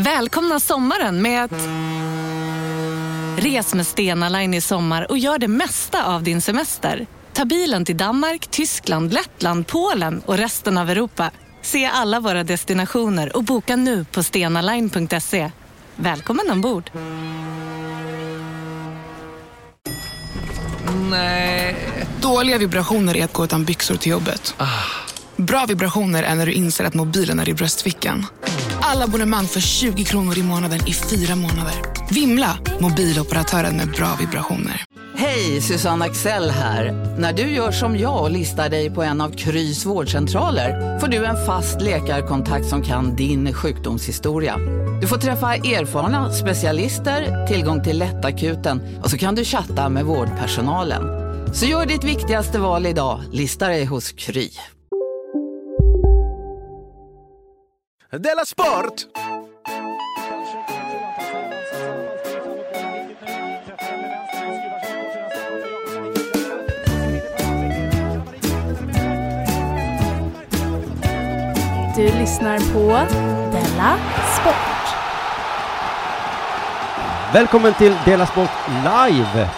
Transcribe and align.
Välkomna 0.00 0.60
sommaren 0.60 1.22
med 1.22 1.44
att... 1.44 1.68
Res 3.44 3.74
med 3.74 3.86
Stena 3.86 4.28
Line 4.28 4.54
i 4.54 4.60
sommar 4.60 5.10
och 5.10 5.18
gör 5.18 5.38
det 5.38 5.48
mesta 5.48 6.04
av 6.04 6.22
din 6.22 6.42
semester. 6.42 7.06
Ta 7.32 7.44
bilen 7.44 7.84
till 7.84 7.96
Danmark, 7.96 8.46
Tyskland, 8.46 9.12
Lettland, 9.12 9.66
Polen 9.66 10.22
och 10.26 10.36
resten 10.36 10.78
av 10.78 10.90
Europa. 10.90 11.30
Se 11.62 11.86
alla 11.86 12.20
våra 12.20 12.44
destinationer 12.44 13.36
och 13.36 13.44
boka 13.44 13.76
nu 13.76 14.04
på 14.04 14.22
stenaline.se. 14.22 15.50
Välkommen 15.96 16.50
ombord! 16.50 16.90
Nej. 21.10 21.76
Dåliga 22.20 22.58
vibrationer 22.58 23.16
är 23.16 23.24
att 23.24 23.32
gå 23.32 23.44
utan 23.44 23.64
byxor 23.64 23.96
till 23.96 24.12
jobbet. 24.12 24.54
Bra 25.36 25.66
vibrationer 25.66 26.22
är 26.22 26.34
när 26.34 26.46
du 26.46 26.52
inser 26.52 26.84
att 26.84 26.94
mobilen 26.94 27.40
är 27.40 27.48
i 27.48 27.54
bröstfickan. 27.54 28.26
Alla 28.92 29.04
abonnemang 29.04 29.46
för 29.46 29.60
20 29.60 30.04
kronor 30.04 30.38
i 30.38 30.42
månaden 30.42 30.78
i 30.86 30.92
fyra 30.92 31.36
månader. 31.36 31.74
Vimla! 32.10 32.58
Mobiloperatören 32.80 33.76
med 33.76 33.90
bra 33.90 34.16
vibrationer. 34.20 34.84
Hej, 35.16 35.60
Susanne 35.60 36.04
Axel 36.04 36.50
här. 36.50 36.92
När 37.18 37.32
du 37.32 37.42
gör 37.42 37.70
som 37.70 37.98
jag 37.98 38.22
och 38.22 38.30
listar 38.30 38.68
dig 38.68 38.90
på 38.90 39.02
en 39.02 39.20
av 39.20 39.30
Krys 39.30 39.86
vårdcentraler 39.86 40.98
får 40.98 41.08
du 41.08 41.24
en 41.24 41.46
fast 41.46 41.80
läkarkontakt 41.80 42.66
som 42.66 42.82
kan 42.82 43.16
din 43.16 43.52
sjukdomshistoria. 43.52 44.56
Du 45.00 45.06
får 45.06 45.16
träffa 45.16 45.54
erfarna 45.54 46.32
specialister, 46.32 47.46
tillgång 47.46 47.84
till 47.84 47.98
lättakuten 47.98 48.82
och 49.02 49.10
så 49.10 49.18
kan 49.18 49.34
du 49.34 49.44
chatta 49.44 49.88
med 49.88 50.04
vårdpersonalen. 50.04 51.02
Så 51.54 51.66
gör 51.66 51.86
ditt 51.86 52.04
viktigaste 52.04 52.58
val 52.58 52.86
idag, 52.86 53.20
lista 53.32 53.68
dig 53.68 53.84
hos 53.84 54.12
Kry. 54.12 54.50
Della 58.18 58.44
Sport! 58.44 59.06
Du 71.96 72.04
lyssnar 72.18 72.58
på 72.72 73.12
Della 73.52 73.98
Sport. 74.40 74.54
Välkommen 77.32 77.74
till 77.74 77.96
Dela 78.04 78.26
Sport 78.26 78.50
Live! 78.68 79.50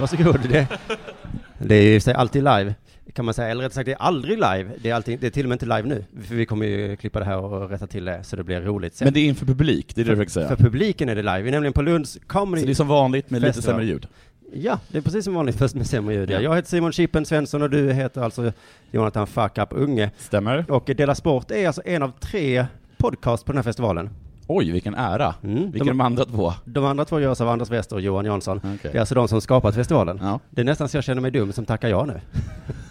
Varsågod. 0.00 0.40
Det, 0.48 0.66
det 1.58 1.74
är 1.74 1.82
ju 1.82 2.00
sig 2.00 2.14
alltid 2.14 2.44
live, 2.44 2.74
kan 3.16 3.24
man 3.24 3.34
säga. 3.34 3.48
Eller 3.48 3.62
rättare 3.62 3.74
sagt, 3.74 3.86
det 3.86 3.92
är 3.92 4.02
aldrig 4.02 4.34
live. 4.36 4.70
Det 4.82 4.90
är, 4.90 4.94
alltid, 4.94 5.20
det 5.20 5.26
är 5.26 5.30
till 5.30 5.44
och 5.44 5.48
med 5.48 5.54
inte 5.54 5.66
live 5.66 5.82
nu. 5.82 6.04
För 6.22 6.34
vi 6.34 6.46
kommer 6.46 6.66
ju 6.66 6.96
klippa 6.96 7.18
det 7.18 7.24
här 7.24 7.38
och 7.38 7.70
rätta 7.70 7.86
till 7.86 8.04
det 8.04 8.24
så 8.24 8.36
det 8.36 8.44
blir 8.44 8.60
roligt 8.60 8.94
sen. 8.94 9.06
Men 9.06 9.14
det 9.14 9.20
är 9.20 9.24
inför 9.24 9.46
publik, 9.46 9.94
det 9.94 10.00
är 10.00 10.04
det 10.04 10.10
du 10.10 10.16
för, 10.16 10.24
försöker 10.24 10.48
för 10.48 10.56
säga. 10.56 10.70
publiken 10.70 11.08
är 11.08 11.14
det 11.14 11.22
live. 11.22 11.42
Vi 11.42 11.48
är 11.48 11.52
nämligen 11.52 11.72
på 11.72 11.82
Lunds 11.82 12.18
Comedy... 12.26 12.60
Så 12.60 12.66
det 12.66 12.72
är 12.72 12.74
som 12.74 12.88
vanligt 12.88 13.30
med 13.30 13.42
lite 13.42 13.62
sämre 13.62 13.84
ljud. 13.84 14.06
Ja, 14.54 14.78
det 14.88 14.98
är 14.98 15.02
precis 15.02 15.24
som 15.24 15.34
vanligt, 15.34 15.56
först 15.56 15.74
med 15.74 15.86
sämre 15.86 16.14
ljud. 16.14 16.30
Ja. 16.30 16.34
Ja. 16.34 16.40
Jag 16.40 16.56
heter 16.56 16.68
Simon 16.68 16.92
Chippen 16.92 17.24
Svensson 17.24 17.62
och 17.62 17.70
du 17.70 17.92
heter 17.92 18.22
alltså 18.22 18.52
Jonathan 18.90 19.26
Fuck 19.26 19.58
Up 19.58 19.68
Unge. 19.70 20.10
Stämmer? 20.18 20.64
Och 20.68 20.84
Dela 20.96 21.14
Sport 21.14 21.50
är 21.50 21.66
alltså 21.66 21.82
en 21.84 22.02
av 22.02 22.12
tre 22.20 22.66
podcast 22.96 23.44
på 23.46 23.52
den 23.52 23.58
här 23.58 23.62
festivalen. 23.62 24.10
Oj, 24.48 24.70
vilken 24.70 24.94
ära. 24.94 25.34
Mm. 25.44 25.70
Vilka 25.70 25.78
är 25.78 25.78
De, 25.78 25.88
de 25.88 26.00
andra 26.00 26.24
två? 26.24 26.52
de 26.64 26.84
andra 26.84 27.04
två 27.04 27.20
görs 27.20 27.40
av 27.40 27.48
Anders 27.48 27.70
Wester 27.70 27.96
och 27.96 28.02
Johan 28.02 28.24
Jansson. 28.24 28.56
Okej. 28.58 28.78
Det 28.82 28.94
är 28.94 29.00
alltså 29.00 29.14
de 29.14 29.28
som 29.28 29.40
skapat 29.40 29.74
festivalen. 29.74 30.18
Ja. 30.22 30.40
Det 30.50 30.60
är 30.60 30.64
nästan 30.64 30.88
så 30.88 30.96
jag 30.96 31.04
känner 31.04 31.22
mig 31.22 31.30
dum 31.30 31.52
som 31.52 31.64
tackar 31.66 31.88
ja 31.88 32.04
nu. 32.04 32.20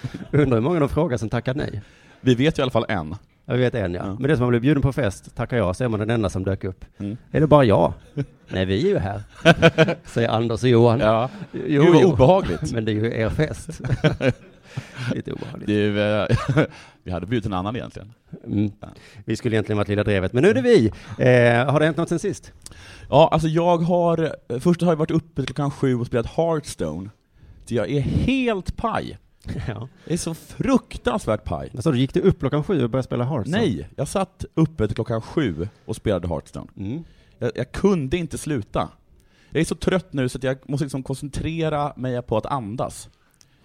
Undrar 0.30 0.56
hur 0.56 0.62
många 0.62 0.80
de 0.80 0.88
frågar 0.88 1.16
som 1.16 1.28
tackar 1.28 1.54
nej. 1.54 1.82
Vi 2.20 2.34
vet 2.34 2.58
ju 2.58 2.60
i 2.60 2.62
alla 2.62 2.70
fall 2.70 2.86
en. 2.88 3.14
Jag 3.48 3.56
vet 3.56 3.74
en 3.74 3.94
ja. 3.94 4.06
Ja. 4.06 4.16
Men 4.20 4.22
det 4.22 4.36
som 4.36 4.42
man 4.42 4.50
blir 4.50 4.60
bjuden 4.60 4.82
på 4.82 4.92
fest, 4.92 5.36
tackar 5.36 5.56
jag, 5.56 5.76
så 5.76 5.84
är 5.84 5.88
man 5.88 6.00
den 6.00 6.10
enda 6.10 6.30
som 6.30 6.44
dök 6.44 6.64
upp. 6.64 6.84
Mm. 6.98 7.16
Är 7.30 7.40
det 7.40 7.46
bara 7.46 7.64
jag? 7.64 7.92
nej, 8.48 8.64
vi 8.64 8.84
är 8.84 8.88
ju 8.88 8.98
här. 8.98 9.22
Säger 10.04 10.28
Anders 10.28 10.62
och 10.62 10.68
Johan. 10.68 11.00
Ja. 11.00 11.30
Jo, 11.52 11.82
Gud 11.82 11.94
vad 11.94 12.04
obehagligt. 12.04 12.72
Men 12.72 12.84
det 12.84 12.92
är 12.92 12.94
ju 12.94 13.14
er 13.14 13.30
fest. 13.30 13.68
Lite 15.14 15.32
obehagligt. 15.32 15.66
Du, 15.66 16.02
eh, 16.02 16.26
vi 17.02 17.10
hade 17.10 17.26
bjudit 17.26 17.46
en 17.46 17.52
annan 17.52 17.76
egentligen. 17.76 18.12
Mm. 18.46 18.70
Vi 19.24 19.36
skulle 19.36 19.56
egentligen 19.56 19.76
varit 19.76 19.88
Lilla 19.88 20.04
Drevet, 20.04 20.32
men 20.32 20.42
nu 20.42 20.50
är 20.50 20.54
det 20.54 20.62
vi. 20.62 20.86
Eh, 21.18 21.72
har 21.72 21.80
det 21.80 21.86
hänt 21.86 21.96
något 21.96 22.08
sen 22.08 22.18
sist? 22.18 22.52
Ja, 23.10 23.28
alltså 23.32 23.48
jag 23.48 23.78
har, 23.78 24.36
först 24.60 24.82
har 24.82 24.88
jag 24.88 24.96
varit 24.96 25.10
uppe 25.10 25.42
klockan 25.42 25.70
sju 25.70 25.94
och 25.94 26.06
spelat 26.06 26.26
Hearthstone. 26.26 27.10
Så 27.64 27.74
jag 27.74 27.90
är 27.90 28.00
helt 28.00 28.76
paj. 28.76 29.18
ja. 29.68 29.88
Jag 30.04 30.12
är 30.12 30.16
så 30.16 30.34
fruktansvärt 30.34 31.44
paj. 31.44 31.70
Du, 31.72 31.98
gick 31.98 32.14
du 32.14 32.20
upp 32.20 32.40
klockan 32.40 32.64
sju 32.64 32.84
och 32.84 32.90
började 32.90 33.06
spela 33.06 33.24
Hearthstone? 33.24 33.58
Nej, 33.58 33.88
jag 33.96 34.08
satt 34.08 34.44
uppe 34.54 34.86
till 34.86 34.94
klockan 34.94 35.22
sju 35.22 35.68
och 35.84 35.96
spelade 35.96 36.28
Hearthstone. 36.28 36.66
Mm. 36.76 37.04
Jag, 37.38 37.52
jag 37.54 37.72
kunde 37.72 38.16
inte 38.16 38.38
sluta. 38.38 38.88
Jag 39.50 39.60
är 39.60 39.64
så 39.64 39.74
trött 39.74 40.12
nu 40.12 40.28
så 40.28 40.38
att 40.38 40.44
jag 40.44 40.58
måste 40.68 40.84
liksom 40.84 41.02
koncentrera 41.02 41.92
mig 41.96 42.22
på 42.22 42.36
att 42.36 42.46
andas. 42.46 43.08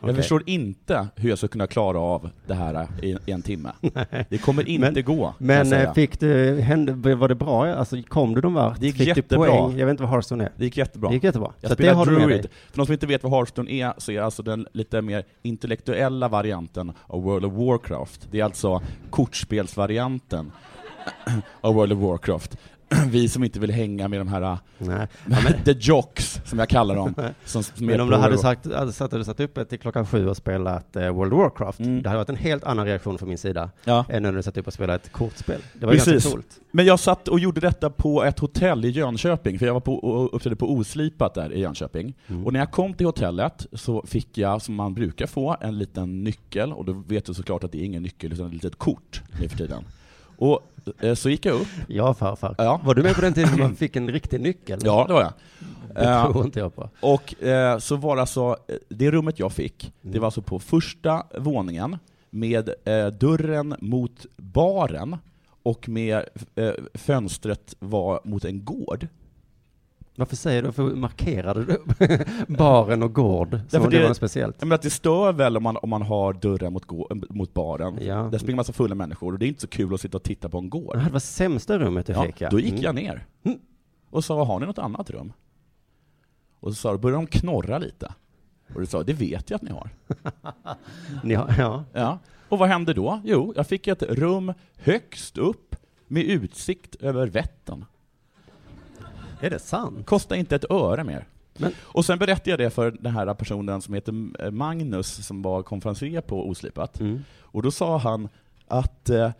Jag 0.04 0.10
Okej. 0.10 0.16
förstår 0.22 0.44
inte 0.46 1.08
hur 1.16 1.30
jag 1.30 1.38
ska 1.38 1.48
kunna 1.48 1.68
klara 1.68 2.00
av 2.00 2.30
det 2.48 2.54
här 2.54 2.88
i, 3.02 3.18
i 3.26 3.32
en 3.32 3.42
timme. 3.42 3.72
Det 4.30 4.38
kommer 4.38 4.70
inte 4.70 4.92
Men- 4.92 5.04
gå, 5.04 5.24
jag 5.24 5.34
Men 5.38 5.74
eh, 5.74 5.94
fick 5.94 6.20
du, 6.20 6.60
hände, 6.62 7.16
var 7.16 7.28
det 7.28 7.36
bra? 7.36 7.74
Alltså 7.76 8.02
kom 8.08 8.34
du 8.34 8.42
någon 8.42 8.54
vart? 8.54 8.80
Det 8.80 8.86
gick 8.86 8.98
fick 8.98 9.08
jättebra. 9.08 9.46
Du 9.46 9.52
poäng? 9.52 9.78
Jag 9.78 9.86
vet 9.86 9.92
inte 9.94 10.04
vad 10.04 10.12
Hearthstone 10.12 10.44
är. 10.44 10.52
Det 10.58 10.66
gick 10.66 10.78
jättebra. 10.78 11.10
Det 11.10 11.16
gick 11.16 11.24
jättebra. 11.24 11.52
Jag 11.62 11.70
så 11.72 11.76
det 11.76 11.84
spelar 11.84 12.06
Druid. 12.06 12.48
För 12.72 12.78
de 12.78 12.86
som 12.86 12.94
inte 12.94 13.08
vet 13.08 13.24
vad 13.24 13.32
Hearthstone 13.34 13.72
är, 13.72 13.94
så 13.98 14.12
är 14.12 14.22
alltså 14.22 14.44
den 14.44 14.68
lite 14.74 15.02
mer 15.02 15.24
intellektuella 15.42 16.28
varianten 16.28 16.92
av 17.08 17.24
World 17.24 17.46
of 17.46 17.54
Warcraft. 17.54 18.28
Det 18.32 18.40
är 18.40 18.44
alltså 18.44 18.82
kortspelsvarianten 19.10 20.52
av 21.62 21.74
World 21.76 21.94
of 21.94 22.00
Warcraft. 22.00 22.58
Vi 23.08 23.30
som 23.30 23.44
inte 23.44 23.60
vill 23.60 23.72
hänga 23.72 24.08
med 24.08 24.20
de 24.20 24.28
här 24.28 24.58
Nej. 24.78 25.08
the 25.66 25.72
jocks, 25.80 26.42
som 26.46 26.60
jag 26.60 26.70
kallar 26.70 26.96
dem. 26.96 27.14
Som, 27.46 27.64
som 27.76 27.86
Men 27.86 28.00
om 28.02 28.10
du 28.10 28.16
hade 28.16 28.38
sagt, 28.38 28.74
hade 28.74 28.92
satt, 28.94 29.12
hade 29.12 29.26
satt 29.26 29.40
uppe 29.40 29.66
till 29.66 29.80
klockan 29.80 30.06
sju 30.06 30.28
och 30.28 30.38
spelat 30.38 30.96
eh, 30.96 31.10
World 31.10 31.34
of 31.34 31.40
Warcraft, 31.40 31.80
Mm. 31.80 32.02
det 32.04 32.10
hade 32.10 32.18
varit 32.18 32.30
en 32.30 32.36
helt 32.36 32.64
annan 32.64 32.86
reaktion 32.86 33.18
från 33.18 33.30
min 33.30 33.38
sida 33.38 33.70
Ja. 33.84 34.06
än 34.10 34.24
när 34.24 34.32
du 34.32 34.44
satt 34.44 34.58
upp 34.58 34.68
och 34.68 34.74
spelade 34.74 34.96
ett 34.96 35.12
kortspel. 35.12 35.62
Det 35.74 35.86
var 35.86 35.94
Precis. 35.94 36.12
ganska 36.14 36.30
coolt. 36.32 36.60
Men 36.72 36.86
jag 36.86 37.00
satt 37.00 37.28
och 37.28 37.40
gjorde 37.40 37.62
detta 37.62 37.90
på 37.90 38.24
ett 38.24 38.40
hotell 38.40 38.86
i 38.86 38.90
Jönköping, 38.90 39.60
för 39.60 39.66
jag 39.66 39.74
var 39.74 39.82
på, 39.82 39.96
och 39.96 40.36
uppträdde 40.36 40.56
på 40.56 40.72
Oslipat 40.74 41.34
där 41.34 41.54
i 41.54 41.60
Jönköping. 41.60 42.14
Mm. 42.28 42.46
Och 42.46 42.54
när 42.54 42.60
jag 42.60 42.72
kom 42.72 42.94
till 42.94 43.06
hotellet 43.06 43.66
så 43.74 44.04
fick 44.08 44.38
jag, 44.38 44.62
som 44.62 44.76
man 44.76 44.94
brukar 44.94 45.28
få, 45.28 45.58
en 45.62 45.78
liten 45.78 46.24
nyckel, 46.24 46.74
och 46.74 46.86
då 46.86 46.94
vet 47.08 47.26
du 47.26 47.34
såklart 47.34 47.64
att 47.64 47.72
det 47.72 47.78
är 47.82 47.86
ingen 47.86 48.04
nyckel 48.04 48.34
utan 48.34 48.46
ett 48.48 48.54
litet 48.54 48.76
kort 48.78 49.22
nu 49.42 49.50
för 49.50 49.58
tiden. 49.58 49.84
Och 50.42 50.60
eh, 51.04 51.14
så 51.14 51.30
gick 51.30 51.46
jag 51.46 51.56
upp, 51.62 51.68
Ja, 51.88 52.14
farfar. 52.14 52.56
Ja. 52.58 52.82
Var 52.84 52.96
du 52.96 53.04
med 53.04 53.16
på 53.16 53.22
den 53.22 53.34
tiden 53.34 53.60
man 53.60 53.76
fick 53.76 53.96
en 53.96 54.10
riktig 54.10 54.42
nyckel? 54.42 54.80
ja 54.84 55.06
det 55.08 55.14
var 55.14 55.22
jag. 55.22 55.34
Det 55.96 56.10
Eh, 56.10 56.32
tror 56.32 56.46
inte 56.46 56.60
jag 56.60 56.76
på. 56.76 56.90
Och 57.02 57.44
eh, 57.44 57.78
så 57.78 57.96
var 57.96 58.16
det 58.16 58.22
alltså, 58.22 58.58
det 58.90 59.12
rummet 59.12 59.40
jag 59.40 59.52
fick, 59.52 59.94
det 60.02 60.08
Mm. 60.10 60.20
var 60.22 60.28
alltså 60.28 60.42
på 60.42 60.60
första 60.60 61.24
våningen 61.38 61.98
med 62.30 62.70
eh, 62.86 63.08
dörren 63.08 63.76
mot 63.80 64.26
baren 64.38 65.18
och 65.64 65.90
med 65.90 66.26
eh, 66.56 66.72
fönstret 66.94 67.76
var 67.80 68.22
mot 68.24 68.46
en 68.46 68.66
gård. 68.66 69.08
Varför 70.16 70.36
säger 70.36 70.62
du, 70.62 70.66
varför 70.68 70.84
markerade 70.84 71.66
du 71.66 71.78
baren 72.58 73.04
och 73.04 73.14
gård? 73.14 73.60
Som 73.70 73.82
om 73.84 73.90
det 73.90 73.96
det- 73.98 74.02
var 74.02 74.08
något 74.10 74.18
speciellt. 74.18 74.62
Menar 74.62 74.76
att 74.76 74.82
det 74.82 74.90
stör 74.90 75.34
väl 75.34 75.58
om 75.58 75.64
man, 75.64 75.78
om 75.78 75.90
man 75.90 76.02
har 76.02 76.34
dörren 76.34 76.74
mot, 76.74 76.86
gå, 76.86 77.08
mot 77.30 77.54
baren. 77.54 77.98
Ja. 78.02 78.16
Där 78.32 78.38
springer 78.38 78.56
massa 78.56 78.74
fulla 78.74 78.96
människor 78.96 79.34
och 79.34 79.40
det 79.40 79.46
är 79.46 79.48
inte 79.48 79.62
så 79.62 79.68
kul 79.68 79.94
att 79.94 80.02
sitta 80.02 80.18
och 80.18 80.24
titta 80.24 80.50
på 80.50 80.58
en 80.58 80.70
gård. 80.70 80.96
Det 80.96 81.00
här 81.02 81.10
var 81.12 81.20
sämsta 81.20 81.80
rummet 81.80 82.06
du 82.06 82.14
Ja, 82.14 82.24
fick 82.24 82.42
ja. 82.42 82.50
då 82.50 82.60
gick 82.60 82.72
Mm. 82.72 82.84
jag 82.84 82.96
ner 82.96 83.26
Mm. 83.44 83.60
och 84.10 84.26
sa, 84.26 84.44
har 84.44 84.60
ni 84.60 84.66
något 84.66 84.80
annat 84.80 85.10
rum? 85.10 85.34
Och 86.60 86.70
så 86.70 86.76
sa, 86.76 86.98
började 86.98 87.22
de 87.24 87.28
knorra 87.28 87.78
lite. 87.78 88.14
Och 88.76 88.80
du 88.80 88.86
sa, 88.86 89.04
det 89.04 89.14
vet 89.14 89.50
jag 89.50 89.56
att 89.56 89.62
ni 89.62 89.72
har. 89.72 89.90
Ni 91.24 91.34
har, 91.34 91.56
ja. 91.58 91.84
Ja. 91.94 92.20
Och 92.50 92.58
vad 92.60 92.70
hände 92.70 92.94
då? 92.94 93.22
Jo, 93.24 93.54
jag 93.56 93.68
fick 93.68 93.88
ett 93.88 94.04
rum 94.04 94.54
högst 94.78 95.38
upp 95.38 95.76
med 96.08 96.24
utsikt 96.24 96.96
över 96.96 97.28
Vättern. 97.28 97.86
Är 99.42 99.50
det 99.50 99.60
sant? 99.60 100.06
Kostade 100.06 100.40
inte 100.40 100.56
ett 100.56 100.72
öre 100.72 101.04
mer. 101.04 101.28
Men- 101.58 101.72
Och 101.82 102.06
sen 102.06 102.20
berättade 102.20 102.50
jag 102.50 102.60
det 102.60 102.70
för 102.70 102.92
den 102.92 103.14
här 103.14 103.34
personen 103.34 103.82
som 103.82 103.94
heter 103.94 104.52
Magnus, 104.52 105.28
som 105.28 105.42
var 105.42 105.64
konferencier 105.64 106.22
på 106.22 106.48
Oslipat. 106.50 107.00
Mm. 107.00 107.24
Och 107.40 107.64
då 107.64 107.72
sa 107.72 107.98
han 107.98 108.30
att 108.68 109.10
eh, 109.10 109.32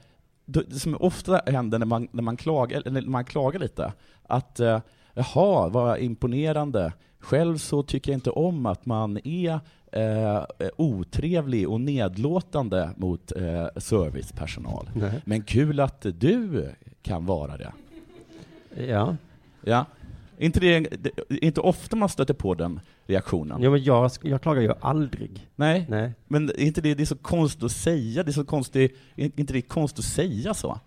det 0.46 0.80
som 0.80 0.98
ofta 1.00 1.42
händer 1.46 1.80
när 1.80 1.86
man, 1.86 2.08
när 2.12 2.24
man, 2.24 2.38
klagar, 2.38 2.84
när 2.86 3.02
man 3.02 3.26
klagar 3.26 3.60
lite, 3.60 3.94
att 4.24 4.60
eh, 4.60 4.80
jaha, 5.14 5.70
vad 5.70 6.00
imponerande. 6.00 6.94
Själv 7.20 7.58
så 7.58 7.84
tycker 7.84 8.12
jag 8.12 8.18
inte 8.18 8.30
om 8.32 8.66
att 8.66 8.86
man 8.86 9.20
är 9.24 9.60
eh, 9.92 10.44
otrevlig 10.78 11.70
och 11.70 11.82
nedlåtande 11.82 12.90
mot 12.98 13.32
eh, 13.32 13.68
servicepersonal. 13.78 14.90
Nej. 14.96 15.22
Men 15.26 15.42
kul 15.44 15.80
att 15.80 16.06
du 16.14 16.70
kan 17.02 17.26
vara 17.26 17.58
det. 17.58 17.72
Ja. 18.88 19.16
Ja. 19.64 19.86
Inte, 20.38 20.60
det, 20.60 20.80
det, 20.80 21.12
inte 21.46 21.62
ofta 21.62 21.96
man 21.96 22.10
stöter 22.10 22.34
på 22.34 22.54
den 22.54 22.80
reaktionen. 23.06 23.62
ja, 23.62 23.70
men 23.70 23.84
jag, 23.84 24.12
jag 24.22 24.42
klagar 24.42 24.62
ju 24.62 24.74
aldrig. 24.82 25.48
Nej, 25.56 25.86
Nej. 25.90 26.14
men 26.28 26.50
är 26.50 26.60
inte 26.60 26.82
det, 26.82 26.94
det 26.94 27.04
är 27.04 27.06
så 27.06 27.16
konstigt 27.16 27.64
att 27.64 27.72
säga, 27.72 28.24
det 28.24 28.32
är 28.32 28.34
så 28.34 28.46
konstigt, 28.46 28.98
är 29.16 29.32
inte 29.36 29.54
det 29.54 29.62
konstigt 29.62 30.00
att 30.00 30.06
säga 30.06 30.54
så? 30.54 30.80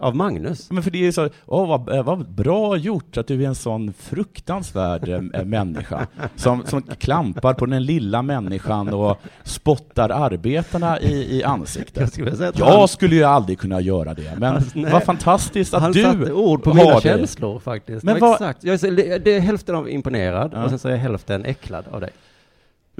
Av 0.00 0.16
Magnus? 0.16 0.70
Men 0.70 0.82
för 0.82 0.90
det 0.90 1.06
är 1.06 1.12
så, 1.12 1.28
åh 1.46 1.68
vad, 1.68 1.96
eh, 1.96 2.02
vad 2.02 2.28
bra 2.28 2.76
gjort 2.76 3.16
att 3.16 3.26
du 3.26 3.42
är 3.44 3.48
en 3.48 3.54
sån 3.54 3.92
fruktansvärd 3.92 5.08
eh, 5.08 5.44
människa, 5.44 6.06
som, 6.36 6.62
som 6.66 6.82
klampar 6.82 7.54
på 7.54 7.66
den 7.66 7.84
lilla 7.84 8.22
människan 8.22 8.88
och 8.88 9.18
spottar 9.44 10.08
arbetarna 10.10 11.00
i, 11.00 11.36
i 11.38 11.44
ansiktet. 11.44 11.96
Jag 12.00 12.12
skulle 12.12 12.36
säga 12.36 12.52
Jag 12.54 12.66
han- 12.78 12.88
skulle 12.88 13.14
ju 13.16 13.24
aldrig 13.24 13.58
kunna 13.58 13.80
göra 13.80 14.14
det, 14.14 14.34
men 14.38 14.54
Alltså, 14.54 14.78
vad 14.92 15.02
fantastiskt 15.02 15.74
att 15.74 15.82
Han 15.82 15.92
du 15.92 16.02
satte 16.02 16.32
ord 16.32 16.62
på 16.62 16.74
mina 16.74 16.94
det. 16.94 17.00
känslor 17.00 17.58
faktiskt. 17.58 18.04
Men 18.04 18.20
vad- 18.20 18.32
exakt. 18.32 18.64
Jag 18.64 18.74
är, 18.74 18.78
så- 18.78 18.90
det 19.24 19.36
är 19.36 19.40
hälften 19.40 19.74
av 19.74 19.90
imponerad 19.90 20.50
Ja. 20.54 20.64
och 20.64 20.70
sen 20.70 20.78
så 20.78 20.88
är 20.88 20.92
jag 20.92 20.98
hälften 20.98 21.44
äcklad 21.44 21.84
av 21.90 22.00
dig. 22.00 22.10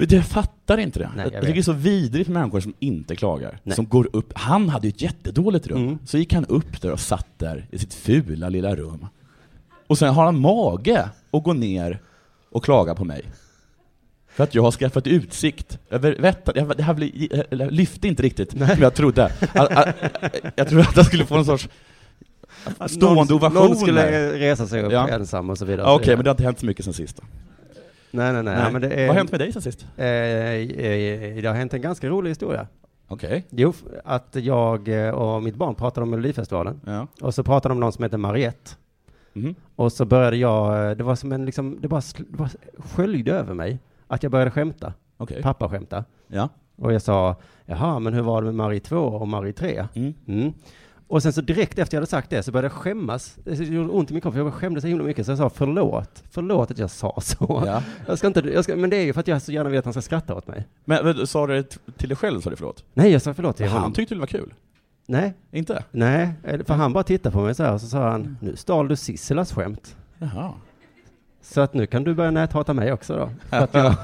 Jag 0.08 0.25
fattar 0.26 0.79
inte 0.79 0.99
det. 0.99 1.11
Nej, 1.17 1.25
jag 1.25 1.35
jag 1.35 1.41
tycker 1.41 1.55
det 1.55 1.61
är 1.61 1.62
så 1.62 1.73
vidrigt 1.73 2.29
med 2.29 2.41
människor 2.41 2.61
som 2.61 2.75
inte 2.79 3.17
klagar. 3.17 3.58
Nej. 3.62 3.76
Som 3.76 3.87
går 3.88 4.08
upp. 4.12 4.32
Han 4.35 4.69
hade 4.69 4.87
ju 4.87 4.91
ett 4.91 5.02
jättedåligt 5.02 5.67
rum. 5.67 5.82
Mm. 5.82 5.99
Så 6.06 6.19
gick 6.19 6.32
han 6.32 6.44
upp 6.44 6.82
där 6.82 6.93
och 6.93 7.00
satt 7.00 7.26
där 7.38 7.67
i 7.70 7.79
sitt 7.79 7.94
fula 7.94 8.49
lilla 8.49 8.76
rum. 8.76 9.06
Och 9.87 9.99
sen 9.99 10.14
har 10.14 10.25
han 10.25 10.41
mage 10.41 11.08
att 11.31 11.44
gå 11.44 11.52
ner 11.52 11.99
och 12.50 12.64
klaga 12.64 12.94
på 12.94 13.05
mig. 13.05 13.23
För 14.29 14.44
att 14.44 14.55
jag 14.55 14.62
har 14.62 14.70
skaffat 14.70 15.06
utsikt 15.06 15.79
över 15.91 16.17
Vättern. 16.20 16.73
Det 16.76 16.82
här 16.82 16.94
blir, 16.94 17.70
lyfte 17.70 18.08
inte 18.08 18.23
riktigt 18.23 18.50
som 18.50 18.61
jag 18.81 18.94
trodde. 18.94 19.32
Jag 20.56 20.69
trodde 20.69 20.88
att 20.88 20.97
jag 20.97 21.06
skulle 21.06 21.26
få 21.26 21.37
en 21.37 21.44
sorts 21.44 21.69
stående 22.87 23.14
någon, 23.14 23.32
ovationer. 23.32 23.61
någon 23.69 23.76
skulle 23.76 24.32
resa 24.38 24.67
sig 24.67 24.82
upp 24.82 24.93
Ja. 24.93 25.08
ensam 25.08 25.50
och 25.50 25.58
så 25.58 25.64
vidare. 25.64 25.87
Okej, 25.87 26.06
men 26.06 26.17
vidare. 26.17 26.23
det 26.23 26.29
har 26.29 26.32
inte 26.32 26.43
hänt 26.44 26.58
så 26.58 26.67
mycket 26.67 26.85
sen 26.85 26.94
sist. 26.94 27.20
Nej, 28.11 28.33
nej, 28.33 28.43
nej. 28.43 28.55
Nej. 28.55 28.65
Ja, 28.65 28.71
men 28.71 28.81
det, 28.83 28.89
är, 28.89 29.07
Vad 29.07 29.09
har 29.09 29.15
hänt 29.15 29.31
med 29.31 29.41
dig 29.41 29.53
sen 29.53 29.62
sist? 29.62 29.87
Eh, 29.97 30.07
eh, 30.07 31.43
det 31.43 31.49
har 31.49 31.55
hänt 31.55 31.75
en 31.75 31.81
ganska 31.81 32.09
rolig 32.09 32.31
historia. 32.31 32.67
Okej. 33.09 33.47
Jo, 33.51 33.73
att 34.05 34.29
jag 34.33 34.89
eh, 35.07 35.11
och 35.11 35.43
mitt 35.43 35.55
barn 35.55 35.75
pratade 35.75 36.03
om 36.03 36.11
Melodifestivalen. 36.11 36.81
Ja. 36.87 37.07
Och 37.21 37.35
så 37.35 37.43
pratade 37.45 37.71
de 37.73 37.77
om 37.77 37.81
någon 37.81 37.93
som 37.93 38.03
heter 38.05 38.19
Mariette. 38.19 38.71
Mhm. 39.33 39.55
Och 39.77 39.93
så 39.93 40.05
började 40.05 40.37
jag, 40.37 40.91
eh, 40.91 40.97
det 40.97 41.05
var 41.05 41.15
som 41.15 41.33
en 41.33 41.45
liksom, 41.45 41.79
det 41.81 41.89
bara, 41.89 42.03
det 42.17 42.37
bara 42.37 42.49
sköljde 42.79 43.33
över 43.33 43.55
mig. 43.55 43.79
Att 44.07 44.23
jag 44.23 44.33
började 44.33 44.51
skämta. 44.51 44.93
Okej. 45.17 45.43
Pappa 45.43 45.69
skämta. 45.69 46.05
Ja. 46.29 46.49
Och 46.77 46.93
jag 46.93 47.03
sa, 47.03 47.37
jaha, 47.67 47.99
men 47.99 48.15
hur 48.15 48.23
var 48.23 48.43
det 48.43 48.47
med 48.47 48.55
Marie 48.55 48.81
2 48.81 48.97
och 48.97 49.29
Marie 49.29 49.53
3? 49.53 49.87
Mm. 49.95 50.15
Mm. 50.27 50.53
Och 51.11 51.23
sen 51.23 51.33
så 51.33 51.41
direkt 51.41 51.79
efter 51.79 51.97
jag 51.97 52.01
hade 52.01 52.11
sagt 52.11 52.31
det 52.31 52.43
så 52.43 52.53
började 52.53 52.67
jag 52.67 52.73
skämmas. 52.73 53.37
Det 53.45 53.55
gjorde 53.59 53.89
ont 53.91 54.11
i 54.11 54.15
min 54.15 54.21
kropp, 54.21 54.35
för 54.35 54.41
jag 54.41 54.55
skämdes 54.55 54.83
så 54.83 54.89
himla 54.89 55.05
mycket. 55.05 55.27
Så 55.27 55.33
jag 55.33 55.39
sa 55.39 55.51
förlåt, 55.51 56.23
förlåt 56.31 56.71
att 56.71 56.79
jag 56.79 56.91
sa 56.91 57.21
så. 57.23 57.62
Ja. 57.67 57.83
Jag 58.07 58.19
ska 58.19 58.27
inte, 58.27 58.41
jag 58.41 58.65
ska, 58.65 58.77
men 58.77 58.91
det 58.91 58.97
är 58.97 59.05
ju 59.05 59.12
för 59.12 59.21
att 59.21 59.29
jag 59.29 59.43
så 59.43 59.53
gärna 59.53 59.71
vill 59.71 59.79
att 59.79 59.85
han 59.85 59.95
ska 59.95 60.03
skratta 60.03 60.35
åt 60.35 60.47
mig. 60.47 60.67
Men, 60.85 61.05
men 61.05 61.27
sa 61.27 61.47
du 61.47 61.55
det 61.55 61.79
till 61.97 62.09
dig 62.09 62.17
själv, 62.17 62.41
sa 62.41 62.51
du 62.51 62.57
förlåt? 62.57 62.85
Nej, 62.95 63.12
jag 63.12 63.23
sa 63.23 63.35
förlåt 63.35 63.57
till 63.57 63.67
Han 63.67 63.77
honom. 63.77 63.93
tyckte 63.93 64.15
det 64.15 64.19
var 64.21 64.27
kul. 64.27 64.55
Nej, 65.07 65.35
Inte? 65.53 65.85
nej, 65.91 66.31
för 66.67 66.75
han 66.75 66.93
bara 66.93 67.05
tittade 67.05 67.33
på 67.33 67.41
mig 67.41 67.55
så 67.55 67.62
här 67.62 67.73
och 67.75 67.81
så 67.81 67.87
sa 67.87 68.11
han, 68.11 68.37
nu 68.41 68.57
stal 68.57 68.89
du 68.89 68.97
Sissilas 68.97 69.53
skämt. 69.53 69.97
Jaha. 70.19 70.53
Så 71.43 71.61
att 71.61 71.75
nu 71.75 71.87
kan 71.87 72.05
du 72.05 72.15
börja 72.15 72.31
näthata 72.31 72.75
mig 72.75 72.93
också 72.93 73.17
då. 73.17 73.31
För 73.51 73.57
att 73.65 73.75
jag, 73.75 73.95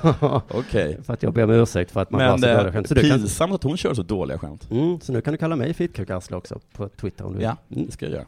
Okej. 0.51 0.99
för 1.07 1.13
att 1.13 1.23
jag 1.23 1.33
ber 1.33 1.45
om 1.45 1.51
ursäkt 1.51 1.91
för 1.91 2.01
att 2.03 2.11
man 2.11 2.21
har 2.21 2.29
Men 2.31 2.39
så 2.39 2.47
dåliga 2.47 2.67
eh, 2.67 2.73
skämt. 2.73 2.89
Så, 2.89 2.95
du 2.95 3.01
kan, 3.11 3.19
pinsamt 3.19 3.53
att 3.55 3.63
hon 3.63 3.77
kör 3.77 3.95
så 3.95 4.03
dåliga 4.03 4.39
skämt. 4.39 4.71
mm, 4.71 5.01
så 5.01 5.13
nu 5.13 5.21
kan 5.21 5.33
du 5.33 5.39
kalla 5.39 5.57
mig 5.57 5.75
fitkukarsle 5.75 6.37
också 6.37 6.59
på 6.73 6.89
Twitter 6.89 7.25
om 7.25 7.33
du 7.33 7.39
vill. 7.39 7.45
Ja, 7.45 7.57
Mm. 7.71 7.87
det 7.87 7.93
ska 7.93 8.05
jag 8.07 8.13
göra. 8.15 8.25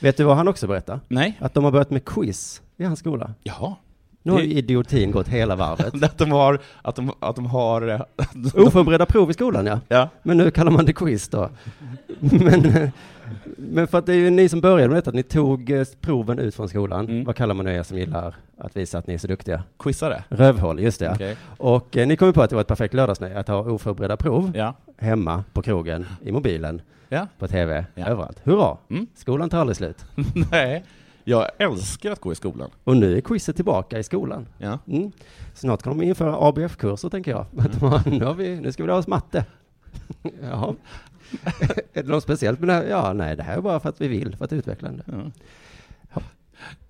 Vet 0.00 0.16
du 0.16 0.24
vad 0.24 0.36
han 0.36 0.48
också 0.48 0.66
berättar? 0.66 1.00
Nej. 1.08 1.36
Att 1.40 1.54
de 1.54 1.64
har 1.64 1.70
börjat 1.70 1.90
med 1.90 2.04
quiz 2.04 2.62
i 2.76 2.84
hans 2.84 2.98
skola. 2.98 3.34
Jaha. 3.42 3.74
Nu 4.22 4.32
har 4.32 4.40
ju 4.40 4.52
idiotin 4.52 5.10
gått 5.10 5.28
hela 5.28 5.56
varvet. 5.56 5.94
Att 6.02 6.18
de 6.18 6.30
har, 6.30 6.58
att 6.82 6.96
de, 6.96 7.12
att 7.20 7.36
de 7.36 7.46
har... 7.46 8.06
Oförberedda 8.54 9.06
prov 9.06 9.30
i 9.30 9.34
skolan 9.34 9.66
ja. 9.66 9.80
Ja. 9.88 10.08
Men 10.22 10.36
nu 10.36 10.50
kallar 10.50 10.70
man 10.70 10.84
det 10.84 10.92
quiz 10.92 11.28
då. 11.28 11.50
Men, 12.20 12.90
men 13.56 13.86
för 13.88 13.98
att 13.98 14.06
det 14.06 14.12
är 14.12 14.16
ju 14.16 14.30
ni 14.30 14.48
som 14.48 14.60
började 14.60 14.88
med 14.88 14.96
detta, 14.98 15.10
att 15.10 15.14
ni 15.16 15.22
tog 15.22 15.70
eh, 15.70 15.84
proven 16.00 16.38
ut 16.38 16.54
från 16.54 16.68
skolan. 16.68 17.04
Mm. 17.08 17.24
Vad 17.24 17.36
kallar 17.36 17.54
man 17.54 17.68
er 17.68 17.82
som 17.82 17.98
gillar 17.98 18.34
att 18.58 18.76
visa 18.76 18.98
att 18.98 19.06
ni 19.06 19.14
är 19.14 19.18
så 19.18 19.26
duktiga? 19.26 19.62
Quizare? 19.78 20.24
Rövhål, 20.28 20.80
just 20.80 21.00
det. 21.00 21.10
Okej. 21.14 21.36
Och 21.58 21.96
eh, 21.96 22.06
ni 22.06 22.16
kom 22.16 22.32
på 22.32 22.42
att 22.42 22.50
det 22.50 22.56
var 22.56 22.60
ett 22.60 22.68
perfekt 22.68 22.94
lördagsnöje 22.94 23.38
att 23.38 23.48
ha 23.48 23.58
oförberedda 23.70 24.16
prov 24.16 24.52
Ja. 24.54 24.74
hemma, 24.98 25.44
på 25.52 25.62
krogen, 25.62 26.06
i 26.22 26.32
mobilen, 26.32 26.80
Ja. 27.08 27.26
på 27.38 27.48
tv, 27.48 27.84
Ja. 27.94 28.06
överallt. 28.06 28.40
Hurra! 28.44 28.76
Mm. 28.90 29.06
Skolan 29.14 29.50
tar 29.50 29.58
aldrig 29.60 29.76
slut. 29.76 30.04
Nej. 30.50 30.84
Jag 31.24 31.46
älskar 31.58 32.10
att 32.12 32.20
gå 32.20 32.32
i 32.32 32.34
skolan. 32.34 32.70
Och 32.84 32.96
nu 32.96 33.16
är 33.16 33.20
quizet 33.20 33.56
tillbaka 33.56 33.98
i 33.98 34.02
skolan. 34.02 34.46
Ja. 34.58 34.78
Mm. 34.88 35.12
Snart 35.54 35.82
kan 35.82 35.98
de 35.98 36.04
införa 36.04 36.36
ABF-kurser, 36.48 37.08
tänker 37.08 37.30
jag. 37.30 37.46
Har, 37.80 38.10
nu, 38.10 38.34
vi, 38.44 38.60
nu 38.60 38.72
ska 38.72 38.82
vi 38.82 38.86
lära 38.86 38.96
oss 38.98 39.06
matte. 39.06 39.44
Jaha. 40.42 40.74
är 41.92 42.02
det 42.02 42.08
något 42.08 42.22
speciellt 42.22 42.60
med 42.60 42.68
det 42.68 42.72
här? 42.72 42.84
Ja, 42.84 43.12
nej, 43.12 43.36
det 43.36 43.42
här 43.42 43.56
är 43.56 43.60
bara 43.60 43.80
för 43.80 43.88
att 43.88 44.00
vi 44.00 44.08
vill, 44.08 44.36
för 44.36 44.44
att 44.44 44.52
utveckla 44.52 44.88
det. 44.90 45.02
ja. 45.06 46.22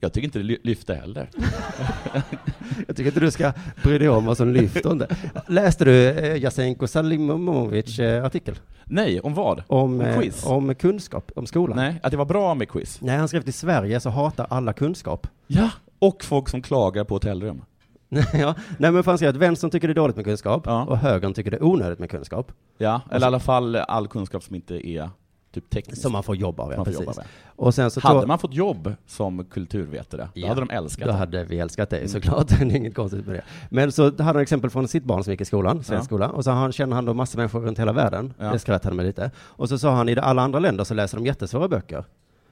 Jag 0.00 0.12
tycker 0.12 0.24
inte 0.24 0.38
det 0.38 0.44
ly- 0.44 0.58
lyfte 0.62 0.94
heller. 0.94 1.30
Jag 2.86 2.96
tycker 2.96 3.10
inte 3.10 3.20
du 3.20 3.30
ska 3.30 3.52
bry 3.82 3.98
dig 3.98 4.08
om 4.08 4.24
vad 4.24 4.36
som 4.36 4.48
lyfter 4.52 4.92
inte. 4.92 5.16
Läste 5.48 5.84
du 5.84 6.08
eh, 6.08 6.36
Jasenko 6.42 6.86
Salimovic 6.86 7.98
eh, 7.98 8.24
artikel? 8.24 8.58
Nej, 8.84 9.20
om 9.20 9.34
vad? 9.34 9.62
Om, 9.66 9.82
Om 9.94 10.00
eh, 10.00 10.18
quiz? 10.20 10.46
om 10.46 10.74
kunskap, 10.74 11.30
om 11.36 11.46
skolan? 11.46 11.76
Nej, 11.76 12.00
att 12.02 12.10
det 12.10 12.16
var 12.16 12.24
bra 12.24 12.54
med 12.54 12.68
quiz. 12.68 13.00
Nej, 13.00 13.16
han 13.16 13.28
skrev 13.28 13.42
till 13.42 13.54
Sverige 13.54 14.00
så 14.00 14.10
hatar 14.10 14.46
alla 14.50 14.72
kunskap. 14.72 15.26
Ja. 15.46 15.70
Och 15.98 16.24
folk 16.24 16.48
som 16.48 16.62
klagar 16.62 17.04
på 17.04 17.14
hotellrum. 17.14 17.62
ja, 18.32 18.54
nej 18.78 18.90
men 18.92 19.02
han 19.06 19.18
skrev 19.18 19.30
att 19.30 19.36
vänstern 19.36 19.70
tycker 19.70 19.88
det 19.88 19.92
är 19.92 19.94
dåligt 19.94 20.16
med 20.16 20.24
kunskap 20.24 20.62
Ja. 20.66 20.84
och 20.84 20.98
högern 20.98 21.34
tycker 21.34 21.50
det 21.50 21.56
är 21.56 21.62
onödigt 21.64 21.98
med 21.98 22.10
kunskap. 22.10 22.52
Ja, 22.78 23.00
eller 23.10 23.26
i 23.26 23.28
alla 23.28 23.40
fall 23.40 23.76
all 23.76 24.08
kunskap 24.08 24.42
som 24.42 24.54
inte 24.54 24.88
är 24.88 25.10
typ 25.54 25.70
teknisk. 25.70 26.02
Som 26.02 26.12
man 26.12 26.22
får 26.22 26.36
jobba 26.36 26.62
av, 26.62 26.72
ja, 26.72 26.84
precis. 26.84 27.00
jobba 27.00 27.12
med. 27.16 27.24
Och 27.56 27.74
sen 27.74 27.90
så 27.90 28.00
Hade 28.00 28.20
tog- 28.20 28.28
man 28.28 28.38
fått 28.38 28.54
jobb 28.54 28.94
som 29.06 29.44
kulturvetare, 29.44 30.28
då 30.34 30.40
Ja, 30.40 30.48
hade 30.48 30.60
de 30.60 30.70
älskat 30.70 31.06
Då 31.06 31.12
det. 31.12 31.18
hade 31.18 31.44
vi 31.44 31.58
älskat 31.58 31.92
Mm. 31.92 32.00
dig 32.02 32.08
såklart, 32.08 32.48
det 32.58 32.64
är 32.64 32.76
inget 32.76 32.94
konstigt 32.94 33.26
med 33.26 33.34
det. 33.34 33.42
Men 33.70 33.92
så 33.92 34.04
hade 34.04 34.22
han 34.22 34.36
exempel 34.36 34.70
från 34.70 34.88
sitt 34.88 35.04
barn 35.04 35.24
som 35.24 35.30
gick 35.30 35.40
i 35.40 35.44
skolan, 35.44 35.82
svensk 35.84 35.90
Ja. 36.02 36.04
skola, 36.04 36.28
och 36.28 36.44
så 36.44 36.50
han, 36.50 36.72
känner 36.72 36.94
han 36.96 37.04
då 37.04 37.14
massor 37.14 37.38
människor 37.38 37.60
runt 37.60 37.78
hela 37.78 37.92
världen. 37.92 38.34
Ja. 38.38 38.52
Det 38.52 38.58
skrattade 38.58 38.88
han 38.88 38.96
med 38.96 39.06
lite. 39.06 39.30
Och 39.38 39.68
så 39.68 39.78
sa 39.78 39.94
han, 39.94 40.08
i 40.08 40.18
alla 40.18 40.42
andra 40.42 40.58
länder 40.58 40.84
så 40.84 40.94
läser 40.94 41.16
de 41.18 41.26
jättesvåra 41.26 41.68
böcker. 41.68 42.04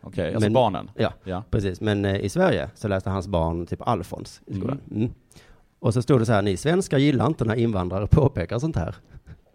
Okej, 0.06 0.26
alltså 0.34 0.40
Men- 0.46 0.52
barnen. 0.52 0.90
Ja, 0.94 1.12
Ja. 1.24 1.42
precis. 1.50 1.80
Men 1.80 2.04
eh, 2.04 2.16
i 2.16 2.28
Sverige 2.28 2.68
så 2.74 2.88
läste 2.88 3.10
hans 3.10 3.28
barn 3.28 3.66
typ 3.66 3.88
Alfons 3.88 4.40
i 4.46 4.54
skolan. 4.54 4.80
Mm. 4.94 5.10
Och 5.80 5.94
så 5.94 6.02
stod 6.02 6.20
det 6.20 6.26
så 6.26 6.32
här, 6.32 6.42
ni 6.42 6.56
svenskar 6.56 6.98
gillar 6.98 7.26
inte 7.26 7.44
när 7.44 7.54
invandrare 7.54 8.06
påpekar 8.10 8.58
sånt 8.58 8.76
här. 8.76 8.94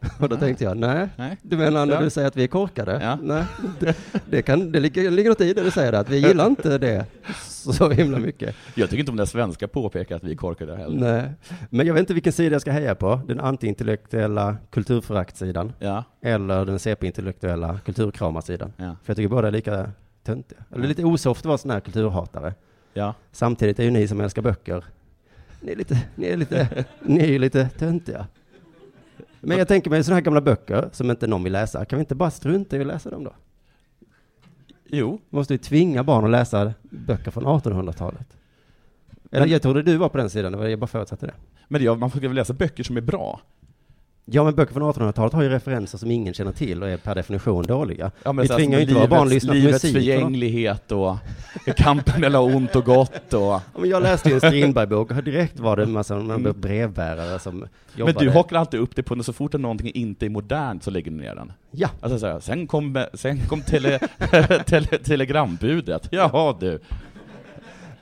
Och 0.19 0.30
då 0.30 0.36
tänkte 0.38 0.63
jag, 0.63 0.78
nej, 0.78 1.07
Nej. 1.18 1.38
du 1.42 1.57
menar 1.57 1.86
när 1.86 1.94
Ja. 1.94 2.01
du 2.01 2.10
säger 2.10 2.28
att 2.28 2.36
vi 2.36 2.44
är 2.44 2.48
korkade? 2.48 3.00
Ja. 3.04 3.18
Nej, 3.24 3.44
det, 3.80 3.98
det, 4.30 4.42
kan, 4.42 4.72
det 4.72 4.80
ligger, 4.80 5.12
ligger 5.12 5.30
något 5.30 5.42
i 5.42 5.54
det 5.54 5.63
du 5.63 5.72
säger, 5.72 5.94
att 5.94 6.10
vi 6.10 6.18
gillar 6.28 6.48
inte 6.48 6.78
det 6.78 7.06
så 7.48 7.90
himla 7.90 8.19
mycket. 8.19 8.56
Jag 8.76 8.90
tycker 8.90 9.00
inte 9.00 9.12
om 9.12 9.16
när 9.16 9.26
svenskar 9.26 9.68
påpekar 9.68 10.16
att 10.16 10.23
vi 10.23 10.31
är 10.31 10.35
korkade 10.35 10.76
heller. 10.76 11.00
Nej, 11.00 11.30
men 11.69 11.88
jag 11.88 11.94
vet 11.94 12.00
inte 12.00 12.14
vilken 12.14 12.33
sida 12.33 12.54
jag 12.56 12.62
ska 12.62 12.71
heja 12.71 12.95
på. 12.95 13.21
Den 13.28 13.40
antiintellektuella 13.40 14.57
kulturföraktsidan 14.69 15.73
Ja, 15.80 16.04
eller 16.21 16.66
den 16.66 16.80
CP-intellektuella 16.80 17.80
kulturkramarsidan. 17.85 18.73
ja, 18.78 18.95
För 19.04 19.12
jag 19.12 19.18
tycker 19.18 19.30
båda 19.30 19.47
är 19.47 19.52
lika 19.52 19.92
töntiga. 20.33 20.59
Eller 20.71 20.88
lite 20.88 21.04
osoft 21.04 21.42
att 21.42 21.45
vara 21.45 21.57
sån 21.57 21.71
här 21.71 21.80
kulturhatare. 21.80 22.54
ja. 22.94 23.14
Samtidigt 23.31 23.80
är 23.80 23.83
ju 23.83 23.92
ni 23.92 24.07
som 24.07 24.21
älskar 24.21 24.42
böcker, 24.42 24.86
ni 25.62 25.71
är 25.71 25.76
lite, 25.76 26.04
ni 26.16 26.28
är 26.28 26.38
lite, 26.38 26.86
ni 27.02 27.19
är 27.19 27.28
ju 27.28 27.40
lite 27.40 27.69
töntiga. 27.69 28.28
Men 29.40 29.57
jag 29.57 29.68
tänker 29.68 29.90
mig 29.90 30.04
sådana 30.04 30.16
här 30.16 30.21
gamla 30.21 30.42
böcker 30.42 30.90
som 30.92 31.12
inte 31.12 31.28
någon 31.28 31.44
vill 31.44 31.54
läsa, 31.54 31.86
kan 31.86 31.98
vi 32.00 32.02
inte 32.02 32.16
bara 32.16 32.31
strunta 32.31 32.78
i 32.78 32.81
att 32.81 32.88
läsa 32.88 33.09
dem 33.09 33.24
då? 33.24 33.33
Jo, 34.86 35.19
Vi 35.30 35.38
måste 35.38 35.54
ju 35.54 35.57
tvinga 35.57 36.04
barn 36.04 36.26
att 36.26 36.31
läsa 36.31 36.74
böcker 36.81 37.31
från 37.31 37.44
1800-talet. 37.44 38.38
Eller 39.31 39.48
jag 39.48 39.62
trodde 39.62 39.81
du 39.83 39.98
var 39.98 40.09
på 40.09 40.18
den 40.18 40.30
sidan, 40.30 40.69
jag 40.69 40.80
bara 40.80 40.88
förutsatte 40.88 41.26
det. 41.26 41.33
men 41.68 41.81
det, 41.81 41.95
man 41.95 42.12
får 42.12 42.19
väl 42.19 42.33
läsa 42.33 42.54
böcker 42.54 42.83
som 42.83 42.98
är 42.98 43.02
bra. 43.02 43.42
Ja, 44.31 44.44
men 44.44 44.56
böcker 44.56 44.74
från 44.74 44.83
1800-talet 44.83 45.33
har 45.33 45.42
ju 45.42 45.50
referenser 45.50 45.98
som 45.98 46.12
ingen 46.12 46.33
känner 46.33 46.52
till 46.52 46.83
och 46.83 46.90
är 46.90 46.98
per 46.98 47.16
definition 47.16 47.64
dåliga. 47.64 48.12
Ja, 48.24 48.31
Vi 48.31 48.48
så 48.48 48.56
tvingar 48.56 48.78
ju 48.78 48.81
inte 48.81 48.94
våra 48.94 49.07
barn 49.07 49.21
att 49.21 49.28
livets- 49.28 49.33
lyssna 49.33 49.52
på 49.52 49.56
Livets 49.56 49.83
musik, 49.83 49.95
va? 49.95 50.00
förgänglighet 50.00 50.92
och 50.92 51.16
kampen 51.76 52.21
mellan 52.21 52.56
ont 52.56 52.76
och 52.76 52.86
gott 52.86 53.33
och... 53.33 53.42
Ja, 53.42 53.62
men 53.78 53.90
jag 53.90 54.04
läste 54.04 54.30
ju 54.30 54.36
en 54.36 54.42
Strindberg-bok 54.42 55.12
och 55.12 55.24
direkt 55.24 55.59
var 55.59 55.78
det 55.78 55.83
en 55.83 55.92
massa 55.92 56.16
mm. 56.16 56.54
brevbärare 56.62 57.40
som 57.40 57.66
jobbade. 57.95 58.18
Men 58.18 58.26
du 58.26 58.31
hakar 58.38 58.56
alltid 58.56 58.80
upp 58.80 58.95
det 58.95 59.04
på 59.04 59.16
när 59.16 59.24
så 59.24 59.33
fort 59.33 59.54
någonting 59.54 59.92
inte 59.94 60.26
är 60.26 60.30
modernt 60.30 60.83
så 60.83 60.92
lägger 60.92 61.12
du 61.12 61.18
ner 61.18 61.36
den. 61.36 61.52
Ja, 61.71 61.90
Alltså 62.02 62.19
så 62.19 62.28
här, 62.28 62.40
sen 62.40 62.68
kom, 62.68 63.06
sen 63.14 63.40
kom 63.48 63.62
tele, 63.62 64.00
tele, 64.66 64.88
telegrambudet. 64.88 66.07
Jaha 66.12 66.56
du, 66.59 66.80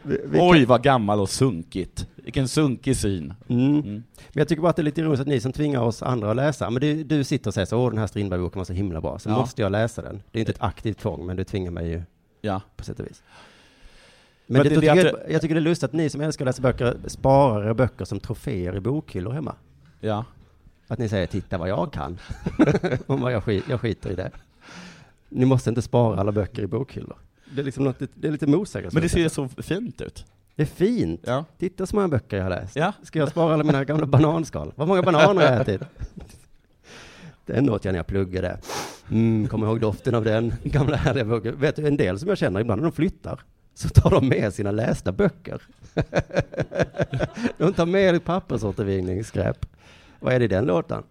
vi, 0.07 0.21
vi 0.25 0.39
oj 0.41 0.65
vad 0.65 0.83
gammal 0.83 1.19
och 1.19 1.29
sunkigt. 1.29 2.07
Vilken 2.27 2.47
sunkig 2.47 2.95
syn. 2.97 3.33
Mm. 3.47 3.69
Mm. 3.69 3.83
Men 3.83 4.03
jag 4.33 4.47
tycker 4.47 4.61
bara 4.61 4.69
att 4.69 4.75
det 4.75 4.81
är 4.81 4.83
lite 4.83 5.01
ironiskt 5.01 5.21
att 5.21 5.27
ni 5.27 5.39
som 5.39 5.51
tvingar 5.53 5.81
oss 5.81 6.03
andra 6.03 6.29
att 6.29 6.35
läsa, 6.35 6.69
men 6.69 6.81
du, 6.81 7.03
du 7.03 7.23
sitter 7.23 7.49
och 7.49 7.53
säger 7.53 7.65
så, 7.65 7.77
åh 7.79 7.89
den 7.89 7.97
här 7.99 8.07
Strindberg-boken 8.07 8.57
var 8.59 8.65
så 8.65 8.73
himla 8.73 9.01
bra, 9.01 9.19
så 9.19 9.29
Ja. 9.29 9.37
måste 9.39 9.61
jag 9.61 9.71
läsa 9.71 10.01
den. 10.01 10.21
Det 10.31 10.39
är 10.39 10.41
inte 10.41 10.51
ett 10.51 10.61
aktivt 10.61 10.97
tvång, 10.97 11.25
men 11.25 11.35
du 11.37 11.43
tvingar 11.43 11.71
mig 11.71 11.89
ju 11.89 12.01
Ja. 12.41 12.61
på 12.77 12.83
sätt 12.83 12.99
och 12.99 13.05
vis. 13.05 13.23
Men, 14.47 14.53
Men 14.61 14.63
det, 14.63 14.75
det- 14.75 14.81
det 14.81 14.89
att 14.89 14.97
jag, 14.97 15.15
jag 15.31 15.41
tycker 15.41 15.55
det 15.55 15.59
är 15.59 15.63
lustigt 15.63 15.83
att 15.83 15.93
ni 15.93 16.09
som 16.09 16.21
älskar 16.21 16.45
att 16.45 16.47
läsa 16.47 16.61
böcker 16.61 16.97
sparar 17.07 17.73
böcker 17.73 18.05
som 18.05 18.19
troféer 18.19 18.75
i 18.75 18.79
bokhyllor 18.79 19.31
hemma. 19.31 19.55
Ja. 19.99 20.25
Att 20.87 20.99
ni 20.99 21.09
säger, 21.09 21.27
titta 21.27 21.57
vad 21.57 21.69
jag 21.69 21.93
kan. 21.93 22.17
Vad 23.05 23.31
jag, 23.33 23.43
skit, 23.43 23.63
jag 23.69 23.81
skiter 23.81 24.11
i 24.11 24.15
det. 24.15 24.31
Ni 25.29 25.45
måste 25.45 25.69
inte 25.69 25.81
spara 25.81 26.19
alla 26.19 26.31
böcker 26.31 26.61
i 26.63 26.67
bokhyllor. 26.67 27.17
Det 27.55 27.61
är 27.61 27.65
liksom 27.65 27.83
något, 27.83 27.99
det 28.15 28.27
är 28.27 28.31
lite 28.31 28.47
motsägelsefullt. 28.47 28.93
Men 28.93 29.23
det 29.23 29.29
ser 29.29 29.29
så 29.57 29.63
fint 29.63 30.01
ut. 30.01 30.25
Det 30.57 30.63
är 30.63 30.67
fint. 30.67 31.21
Ja. 31.23 31.45
Titta 31.57 31.85
så 31.85 31.95
många 31.95 32.07
böcker 32.07 32.37
jag 32.37 32.43
har 32.43 32.49
läst. 32.49 32.75
Ja. 32.75 32.93
Ska 33.03 33.19
jag 33.19 33.29
spara 33.29 33.53
alla 33.53 33.63
mina 33.63 33.83
gamla 33.83 34.05
bananskal? 34.05 34.73
Vad 34.75 34.87
många 34.87 35.01
bananer 35.01 35.47
har 35.47 35.53
jag 35.53 35.61
ätit? 35.61 35.81
Den 37.45 37.69
åt 37.69 37.85
jag 37.85 37.91
när 37.91 37.99
jag 37.99 38.07
pluggade. 38.07 38.59
Mm, 39.11 39.47
kommer 39.47 39.67
ihåg 39.67 39.79
doften 39.79 40.15
av 40.15 40.23
den 40.23 40.53
gamla 40.63 40.97
härliga 40.97 41.25
boken. 41.25 41.59
Vet 41.59 41.75
du, 41.75 41.87
en 41.87 41.97
del 41.97 42.19
som 42.19 42.29
jag 42.29 42.37
känner 42.37 42.59
ibland 42.59 42.81
när 42.81 42.89
de 42.89 42.95
flyttar, 42.95 43.39
så 43.73 43.89
tar 43.89 44.09
de 44.09 44.27
med 44.27 44.53
sina 44.53 44.71
lästa 44.71 45.11
böcker. 45.11 45.61
de 47.57 47.73
tar 47.73 47.85
med 47.85 48.23
pappersåtervinningsskräp. 48.23 49.65
Vad 50.19 50.33
är 50.33 50.39
det 50.39 50.45
i 50.45 50.47
den 50.47 50.65
lådan? 50.65 51.03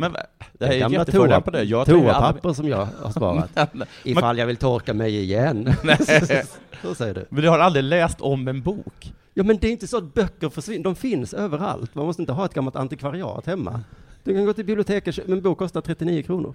Men 0.00 0.12
va- 0.12 0.26
det 0.52 0.66
här 0.66 0.72
är 0.72 0.78
Gamla 0.80 1.04
toa- 1.04 1.40
på 1.40 1.50
det. 1.50 1.62
Jag 1.62 1.86
Toapapper 1.86 2.38
aldrig- 2.38 2.56
som 2.56 2.68
jag 2.68 2.88
har 3.02 3.10
sparat. 3.10 3.50
Men- 3.74 3.88
Ifall 4.04 4.38
jag 4.38 4.46
vill 4.46 4.56
torka 4.56 4.94
mig 4.94 5.16
igen. 5.16 5.72
Så 6.82 6.94
säger 6.94 7.14
du. 7.14 7.24
Men 7.28 7.42
du 7.42 7.48
har 7.48 7.58
aldrig 7.58 7.84
läst 7.84 8.20
om 8.20 8.48
en 8.48 8.62
bok? 8.62 9.12
Ja, 9.34 9.42
men 9.42 9.58
det 9.58 9.68
är 9.68 9.72
inte 9.72 9.86
så 9.86 9.96
att 9.96 10.14
böcker 10.14 10.48
försvinner. 10.48 10.84
De 10.84 10.94
finns 10.94 11.34
överallt. 11.34 11.94
Man 11.94 12.06
måste 12.06 12.22
inte 12.22 12.32
ha 12.32 12.44
ett 12.44 12.54
gammalt 12.54 12.76
antikvariat 12.76 13.46
hemma. 13.46 13.80
Du 14.24 14.34
kan 14.34 14.44
gå 14.44 14.52
till 14.52 14.64
biblioteket, 14.64 15.18
men 15.26 15.36
en 15.36 15.42
bok 15.42 15.58
kostar 15.58 15.80
39 15.80 16.22
kronor. 16.22 16.54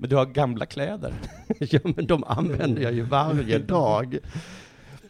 Men 0.00 0.10
du 0.10 0.16
har 0.16 0.26
gamla 0.26 0.66
kläder? 0.66 1.12
Ja, 1.58 1.80
men 1.84 2.06
de 2.06 2.24
använder 2.24 2.82
jag 2.82 2.92
ju 2.92 3.02
varje 3.02 3.58
dag. 3.58 4.18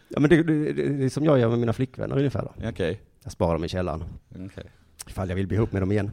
Ja, 0.08 0.20
men 0.20 0.30
det, 0.30 0.42
det, 0.42 0.72
det 0.72 1.04
är 1.04 1.08
som 1.08 1.24
jag 1.24 1.38
gör 1.38 1.48
med 1.48 1.58
mina 1.58 1.72
flickvänner 1.72 2.16
ungefär 2.18 2.42
då. 2.42 2.68
Okej. 2.68 3.00
Jag 3.22 3.32
sparar 3.32 3.52
dem 3.52 3.64
i 3.64 3.68
källaren. 3.68 4.04
Okej. 4.46 4.64
Ifall 5.08 5.28
jag 5.28 5.36
vill 5.36 5.46
bli 5.46 5.56
ihop 5.56 5.72
med 5.72 5.82
dem 5.82 5.92
igen. 5.92 6.10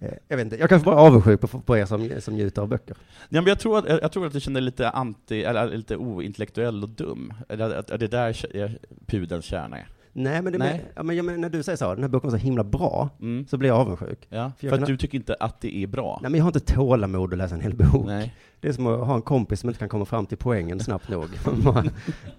Eh, 0.00 0.08
Jag 0.28 0.36
vet 0.36 0.44
inte, 0.44 0.56
jag 0.56 0.68
kanske 0.68 0.84
bara 0.86 0.94
är 1.00 1.06
avundsjuk 1.06 1.40
på, 1.40 1.48
på 1.48 1.76
er 1.76 1.84
som, 1.86 2.10
som 2.20 2.34
njuter 2.34 2.62
av 2.62 2.68
böcker. 2.68 2.96
Ja, 3.28 3.40
men 3.40 3.46
jag, 3.46 3.58
tror 3.58 3.78
att, 3.78 3.88
jag 4.02 4.12
tror 4.12 4.26
att 4.26 4.32
du 4.32 4.40
känner 4.40 4.60
lite 4.60 4.90
anti, 4.90 5.42
eller 5.44 5.76
lite 5.76 5.96
ointellektuell 5.96 6.82
och 6.82 6.88
dum. 6.88 7.32
Att 7.48 7.86
det 7.86 8.06
där 8.06 8.56
är 8.56 8.78
pudelns 9.06 9.44
kärna 9.44 9.78
är. 9.78 9.88
Nej, 10.12 10.42
men, 10.42 10.52
Nej. 10.52 10.58
Men, 10.58 10.80
ja, 10.96 11.02
men, 11.02 11.16
ja, 11.16 11.22
men 11.22 11.40
när 11.40 11.48
du 11.50 11.62
säger 11.62 11.76
så, 11.76 11.94
den 11.94 12.02
här 12.02 12.08
boken 12.08 12.30
var 12.30 12.38
så 12.38 12.44
himla 12.44 12.64
bra, 12.64 13.08
Mm. 13.20 13.46
så 13.46 13.56
blir 13.56 13.68
jag 13.68 13.78
avundsjuk. 13.78 14.26
Ja, 14.28 14.52
För 14.56 14.60
för, 14.60 14.66
jag 14.66 14.74
att 14.74 14.80
kan- 14.80 14.88
du 14.88 14.96
tycker 14.96 15.18
inte 15.18 15.34
att 15.40 15.60
det 15.60 15.76
är 15.76 15.86
bra. 15.86 16.18
Nej, 16.22 16.30
men 16.30 16.38
jag 16.38 16.44
har 16.44 16.48
inte 16.48 16.74
tålamod 16.74 17.32
att 17.32 17.38
läsa 17.38 17.54
en 17.54 17.60
hel 17.60 17.74
bok. 17.74 18.06
Nej. 18.06 18.34
Det 18.60 18.68
är 18.68 18.72
som 18.72 18.86
att 18.86 19.06
ha 19.06 19.14
en 19.14 19.22
kompis 19.22 19.60
som 19.60 19.68
inte 19.70 19.78
kan 19.78 19.88
komma 19.88 20.04
fram 20.04 20.26
till 20.26 20.38
poängen 20.38 20.80
snabbt 20.80 21.08
nog. 21.08 21.28
Man, 21.64 21.90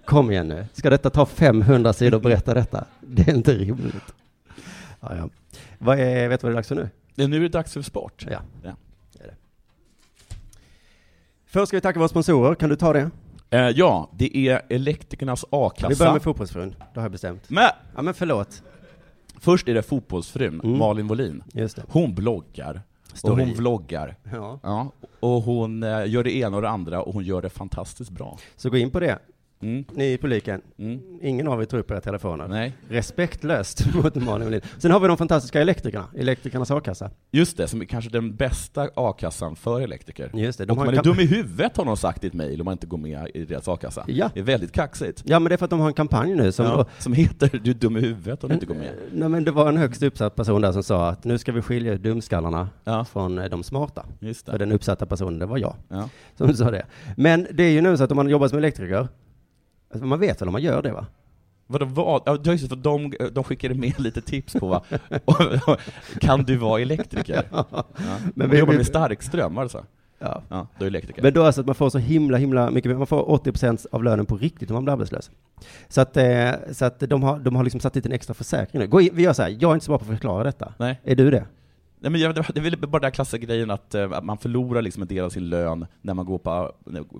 Kom 0.04 0.30
igen 0.30 0.48
nu, 0.48 0.66
ska 0.72 0.90
detta 0.90 1.10
ta 1.10 1.26
500 1.26 1.92
sidor 1.92 2.16
att 2.16 2.22
berätta 2.22 2.54
detta? 2.54 2.84
Det 3.00 3.28
är 3.28 3.34
inte 3.34 3.54
rimligt. 3.54 4.14
Ja, 5.00 5.16
ja. 5.16 5.28
Vad 5.78 5.98
är, 6.00 6.28
vet 6.28 6.40
du 6.40 6.44
vad 6.46 6.52
det 6.52 6.54
är 6.54 6.56
dags 6.56 6.68
för 6.68 6.74
nu? 6.74 6.88
Det- 7.18 7.28
Nu 7.28 7.36
är 7.36 7.40
det 7.40 7.48
dags 7.48 7.72
för 7.72 7.82
sport. 7.82 8.26
Ja. 8.30 8.40
Ja. 8.62 8.76
Det 9.12 9.24
är 9.24 9.26
det. 9.26 9.34
Först 11.46 11.68
ska 11.68 11.76
vi 11.76 11.80
tacka 11.80 11.98
våra 11.98 12.08
sponsorer, 12.08 12.54
kan 12.54 12.68
du 12.70 12.76
ta 12.76 12.92
det? 12.92 13.10
Eh, 13.50 13.60
ja, 13.60 14.10
det 14.12 14.36
är 14.36 14.62
Elektrikernas 14.68 15.44
A-kassa. 15.50 15.88
Vi 15.88 15.96
börjar 15.96 16.12
med 16.12 16.22
fotbollsfrun, 16.22 16.74
det 16.94 17.00
har 17.00 17.04
jag 17.04 17.12
bestämt. 17.12 17.50
Men 17.50 17.68
Ja 17.96 18.02
men 18.02 18.14
förlåt. 18.14 18.62
först 19.40 19.68
är 19.68 19.74
det 19.74 19.82
fotbollsfrun, 19.82 20.60
Mm. 20.64 20.78
Malin 20.78 21.06
Wollin. 21.08 21.42
Hon 21.88 22.14
bloggar. 22.14 22.82
Står 23.14 23.30
och 23.30 23.38
hon 23.38 23.54
vloggar. 23.54 24.16
Ja. 24.32 24.60
Ja, 24.62 24.92
och 25.20 25.42
hon 25.42 25.82
eh, 25.82 26.06
gör 26.10 26.24
det 26.24 26.34
ena 26.36 26.56
och 26.56 26.62
det 26.62 26.68
andra 26.68 27.02
och 27.02 27.14
hon 27.14 27.24
gör 27.24 27.42
det 27.42 27.50
fantastiskt 27.50 28.10
bra. 28.10 28.38
Så 28.56 28.70
gå 28.70 28.76
in 28.76 28.90
på 28.90 29.00
det, 29.00 29.18
Mm. 29.62 29.84
ni 29.92 30.12
i 30.12 30.18
publiken. 30.18 30.60
Mm. 30.78 31.00
Ingen 31.22 31.48
av 31.48 31.60
er 31.62 31.64
tar 31.64 31.78
upp 31.78 31.90
era 31.90 32.00
telefoner. 32.00 32.48
Nej. 32.48 32.72
Respektlöst 32.88 33.94
mot 33.94 34.14
Malin 34.14 34.44
Wohlin. 34.46 34.60
Sen 34.78 34.90
har 34.90 35.00
vi 35.00 35.08
de 35.08 35.16
fantastiska 35.16 35.60
elektrikerna, 35.60 36.04
Elektrikernas 36.16 36.70
A-kassa. 36.70 37.10
Just 37.30 37.56
det, 37.56 37.68
som 37.68 37.80
är 37.80 37.84
kanske 37.84 38.10
den 38.10 38.36
bästa 38.36 38.88
a-kassan 38.94 39.56
för 39.56 39.80
elektriker. 39.80 40.30
Just 40.34 40.58
det, 40.58 40.64
de 40.64 40.78
och 40.78 40.84
man 40.86 40.94
är 40.94 41.02
dum 41.02 41.20
i 41.20 41.26
huvudet 41.26 41.76
har 41.76 41.84
de 41.84 41.96
sagt 41.96 42.24
i 42.24 42.26
ett 42.26 42.32
mejl 42.34 42.60
om 42.60 42.64
man 42.64 42.72
inte 42.72 42.86
går 42.86 42.98
med 42.98 43.30
i 43.34 43.44
deras 43.44 43.68
a-kassa. 43.68 44.04
Ja. 44.08 44.30
Det 44.34 44.40
är 44.40 44.44
väldigt 44.44 44.72
kaxigt. 44.72 45.22
Ja 45.26 45.38
men 45.38 45.48
det 45.50 45.54
är 45.54 45.56
för 45.56 45.64
att 45.64 45.70
de 45.70 45.80
har 45.80 45.88
en 45.88 45.94
kampanj 45.94 46.34
nu 46.34 46.52
som 46.52 46.66
ja, 46.66 46.86
som 46.98 47.12
heter 47.12 47.60
Du 47.64 47.70
är 47.70 47.74
dum 47.74 47.96
i 47.96 48.00
huvudet 48.00 48.42
om 48.44 48.48
du 48.48 48.54
inte 48.54 48.66
går 48.66 48.74
med. 48.74 48.92
Nej 49.12 49.28
men 49.28 49.44
det 49.44 49.50
var 49.50 49.68
en 49.68 49.76
högst 49.76 50.02
uppsatt 50.02 50.36
person 50.36 50.60
där 50.62 50.72
som 50.72 50.82
sa 50.82 51.08
att 51.08 51.24
nu 51.24 51.38
ska 51.38 51.52
vi 51.52 51.62
skilja 51.62 51.94
dumskallarna 51.96 52.68
Ja. 52.84 53.04
från 53.04 53.38
eh, 53.38 53.44
de 53.50 53.62
smarta. 53.62 54.06
Just 54.20 54.44
För 54.44 54.52
det. 54.52 54.58
den 54.58 54.72
uppsatta 54.72 55.06
personen, 55.06 55.38
det 55.38 55.46
var 55.46 55.58
jag 55.58 55.74
Ja. 55.88 56.08
som 56.36 56.54
sa 56.54 56.70
det. 56.70 56.86
Men 57.16 57.46
det 57.52 57.62
är 57.64 57.70
ju 57.70 57.80
nu 57.80 57.96
så 57.96 58.04
att 58.04 58.10
om 58.10 58.16
man 58.16 58.28
jobbar 58.28 58.48
som 58.48 58.58
elektriker, 58.58 59.08
alltså 59.90 60.06
man 60.06 60.20
vet 60.20 60.40
väl 60.40 60.48
om 60.48 60.52
man 60.52 60.62
gör 60.62 60.82
det 60.82 60.92
va? 60.92 61.06
Vadå, 61.66 61.86
vad? 61.86 62.22
Ja, 62.26 62.38
just 62.44 62.62
det, 62.64 62.68
för 62.68 62.76
de, 62.76 63.12
de 63.32 63.44
skickade 63.44 63.74
med 63.74 64.00
lite 64.00 64.20
tips 64.20 64.52
på 64.52 64.68
va? 64.68 64.82
kan 66.20 66.42
du 66.44 66.56
vara 66.56 66.80
elektriker? 66.80 67.42
Ja. 67.52 67.66
Men 67.98 68.32
Men 68.34 68.50
vi- 68.50 68.58
jobbar 68.58 68.74
med 68.74 68.86
starkström, 68.86 69.54
var 69.54 69.62
det 69.62 69.68
så? 69.68 69.84
Ja. 70.18 70.42
Ja, 70.48 70.66
då 70.78 70.84
är 70.84 70.88
elektriker. 70.88 71.22
Men 71.22 71.32
då 71.32 71.42
alltså 71.44 71.60
att 71.60 71.66
man 71.66 71.74
får 71.74 71.90
så 71.90 71.98
himla, 71.98 72.36
himla 72.38 72.70
mycket, 72.70 72.98
man 72.98 73.06
får 73.06 73.22
80% 73.38 73.86
av 73.92 74.04
lönen 74.04 74.26
på 74.26 74.36
riktigt 74.36 74.70
om 74.70 74.74
man 74.74 74.84
blir 74.84 74.92
arbetslös. 74.92 75.30
Så 75.88 76.00
att, 76.00 76.16
eh, 76.16 76.50
så 76.72 76.84
att 76.84 77.00
de 77.00 77.22
har, 77.22 77.38
de 77.38 77.56
har 77.56 77.64
liksom 77.64 77.80
satt 77.80 77.92
dit 77.92 78.06
en 78.06 78.12
extra 78.12 78.34
försäkring 78.34 78.80
nu. 78.82 78.86
Gå 78.88 79.00
in, 79.00 79.10
vi 79.12 79.22
gör 79.22 79.32
så 79.32 79.42
här, 79.42 79.56
jag 79.60 79.70
är 79.70 79.74
inte 79.74 79.86
så 79.86 79.90
bra 79.92 79.98
på 79.98 80.02
att 80.04 80.10
förklara 80.10 80.44
detta. 80.44 80.72
Nej. 80.78 81.00
Är 81.04 81.16
du 81.16 81.30
det? 81.30 81.44
Nej, 82.00 82.10
men 82.10 82.20
det 82.20 82.56
är 82.56 82.60
väl 82.60 82.76
bara 82.78 82.98
den 83.00 83.04
här 83.06 83.10
klassiska 83.10 83.46
grejen 83.46 83.70
att, 83.70 83.94
eh, 83.94 84.12
att 84.12 84.24
man 84.24 84.38
förlorar 84.38 84.82
liksom 84.82 85.02
en 85.02 85.08
del 85.08 85.24
av 85.24 85.30
sin 85.30 85.48
lön 85.48 85.86
när 86.02 86.14
man 86.14 86.26
går 86.26 86.38
på, 86.38 86.72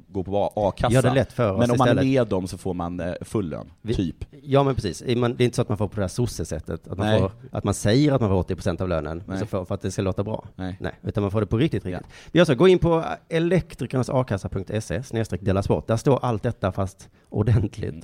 går 0.08 0.52
a-kassa. 0.56 1.02
Det 1.02 1.14
lätt 1.14 1.32
för 1.32 1.52
oss 1.52 1.58
men 1.58 1.70
om 1.70 1.76
man 1.78 1.88
är 1.88 1.92
istället. 1.92 2.04
med 2.04 2.26
dem 2.26 2.46
så 2.48 2.58
får 2.58 2.74
man 2.74 3.00
eh, 3.00 3.12
full 3.20 3.48
lön, 3.48 3.70
Vi- 3.82 3.94
typ. 3.94 4.24
Ja 4.42 4.62
men 4.62 4.74
precis, 4.74 4.98
det 4.98 5.12
är 5.12 5.42
inte 5.42 5.56
så 5.56 5.62
att 5.62 5.68
man 5.68 5.78
får 5.78 5.88
på 5.88 5.94
det 5.96 6.00
här 6.02 6.08
sosse-sättet, 6.08 6.88
att 6.88 6.98
man, 6.98 7.18
får, 7.18 7.32
att 7.52 7.64
man 7.64 7.74
säger 7.74 8.12
att 8.12 8.20
man 8.20 8.30
får 8.30 8.42
80% 8.54 8.82
av 8.82 8.88
lönen, 8.88 9.22
för, 9.46 9.64
för 9.64 9.74
att 9.74 9.80
det 9.80 9.90
ska 9.90 10.02
låta 10.02 10.24
bra. 10.24 10.44
Nej. 10.56 10.76
Nej, 10.80 10.92
utan 11.02 11.22
man 11.22 11.30
får 11.30 11.40
det 11.40 11.46
på 11.46 11.56
riktigt, 11.58 11.84
riktigt. 11.84 12.06
Vi 12.32 12.38
gör 12.38 12.44
så, 12.44 12.54
gå 12.54 12.68
in 12.68 12.78
på 12.78 13.04
elektrikernasakassa.se, 13.28 15.02
snedstreck 15.02 15.40
dela 15.40 15.62
sport. 15.62 15.86
Där 15.86 15.96
står 15.96 16.18
allt 16.24 16.42
detta 16.42 16.72
fast 16.72 17.08
ordentligt. 17.28 17.90
Mm. 17.92 18.02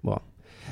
Bra. 0.00 0.20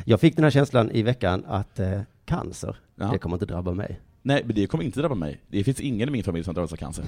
Jag 0.04 0.20
fick 0.20 0.36
den 0.36 0.44
här 0.44 0.50
känslan 0.50 0.90
i 0.90 1.02
veckan 1.02 1.44
att 1.48 1.78
eh, 1.78 2.00
cancer, 2.24 2.76
Ja. 2.94 3.08
det 3.12 3.18
kommer 3.18 3.36
inte 3.36 3.46
drabba 3.46 3.72
mig. 3.72 4.00
Nej, 4.26 4.42
men 4.46 4.54
det 4.54 4.66
kommer 4.66 4.84
inte 4.84 5.00
drabba 5.00 5.14
mig. 5.14 5.40
Det 5.48 5.64
finns 5.64 5.80
ingen 5.80 6.08
i 6.08 6.12
min 6.12 6.24
familj 6.24 6.44
som 6.44 6.54
drabbas 6.54 6.72
av 6.72 6.76
cancer. 6.76 7.04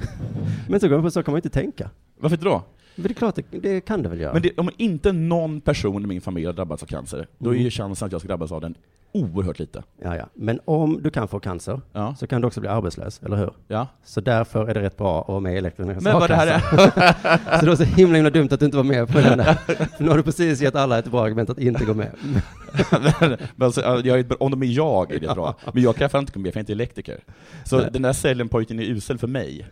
Men 0.69 0.81
så, 0.81 0.89
går 0.89 0.97
man 0.97 1.05
ju 1.05 1.11
så 1.11 1.23
kan 1.23 1.33
man 1.33 1.39
inte 1.39 1.49
tänka. 1.49 1.91
Varför 2.21 2.37
inte 2.37 2.45
då? 2.45 2.63
Men 2.95 3.03
det 3.03 3.13
är 3.13 3.15
klart, 3.15 3.35
det, 3.35 3.59
det 3.59 3.81
kan 3.81 4.03
det 4.03 4.09
väl 4.09 4.21
göra. 4.21 4.33
Men 4.33 4.43
det, 4.43 4.59
om 4.59 4.71
inte 4.77 5.13
någon 5.13 5.61
person 5.61 6.05
i 6.05 6.07
min 6.07 6.21
familj 6.21 6.47
har 6.47 6.53
drabbats 6.53 6.83
av 6.83 6.87
cancer, 6.87 7.27
då 7.39 7.51
är 7.51 7.55
Mm. 7.55 7.65
ju 7.65 7.71
chansen 7.71 8.07
att 8.07 8.13
jag 8.13 8.21
ska 8.21 8.29
drabbas 8.29 8.53
av 8.53 8.61
den 8.61 8.75
oerhört 9.13 9.59
lite. 9.59 9.83
Ja, 10.03 10.17
ja. 10.17 10.25
Men 10.35 10.61
om 10.65 11.03
du 11.03 11.11
kan 11.11 11.29
få 11.29 11.41
cancer, 11.41 11.81
Ja. 11.93 12.15
så 12.19 12.27
kan 12.27 12.41
du 12.41 12.47
också 12.47 12.61
bli 12.61 12.69
arbetslös, 12.69 13.21
eller 13.25 13.37
hur? 13.37 13.51
Ja. 13.69 13.87
Så 14.05 14.21
därför 14.21 14.67
är 14.69 14.75
det 14.75 14.81
rätt 14.83 14.97
bra 14.97 15.21
att 15.23 15.29
vara 15.29 15.41
med 15.41 15.55
i 15.55 15.57
elektrikernas 15.57 16.03
Men 16.05 16.13
vad 16.15 16.31
det 16.31 16.35
här 16.35 16.57
a-kassa. 16.57 17.39
Så 17.59 17.65
det 17.65 17.71
var 17.71 17.77
så 17.77 17.85
himla, 17.85 18.15
himla 18.17 18.31
dumt 18.31 18.49
att 18.51 18.61
du 18.61 18.67
inte 18.67 18.77
var 18.77 18.85
med 18.85 19.09
på 19.09 19.19
den. 19.21 19.45
För 19.45 20.03
nu 20.05 20.09
har 20.09 20.17
du 20.17 20.23
precis 20.23 20.61
gett 20.61 20.75
alla 20.75 20.99
ett 20.99 21.11
bra 21.11 21.25
argument 21.25 21.51
att 21.51 21.59
inte 21.59 21.85
gå 21.85 21.95
med. 21.95 22.11
men, 23.21 23.37
men 23.57 23.67
alltså, 23.67 23.81
ja, 23.81 24.01
jag 24.05 24.19
är, 24.19 24.43
om 24.43 24.51
de 24.51 24.63
är 24.63 24.67
jag 24.67 25.13
är 25.13 25.21
det 25.21 25.35
bra, 25.35 25.55
men 25.73 25.83
jag 25.83 25.97
kan 25.97 26.11
fan 26.11 26.21
inte 26.21 26.33
gå 26.33 26.41
med 26.41 26.53
för 26.53 26.59
jag 26.59 26.61
är 26.61 26.63
inte 26.63 26.73
elektriker. 26.73 27.21
Så 27.65 27.79
Nej. 27.79 27.89
den 27.93 28.03
där 28.03 28.13
säljpojken 28.13 28.81
är 28.81 28.85
usel 28.85 29.19
för 29.19 29.27
mig. 29.27 29.67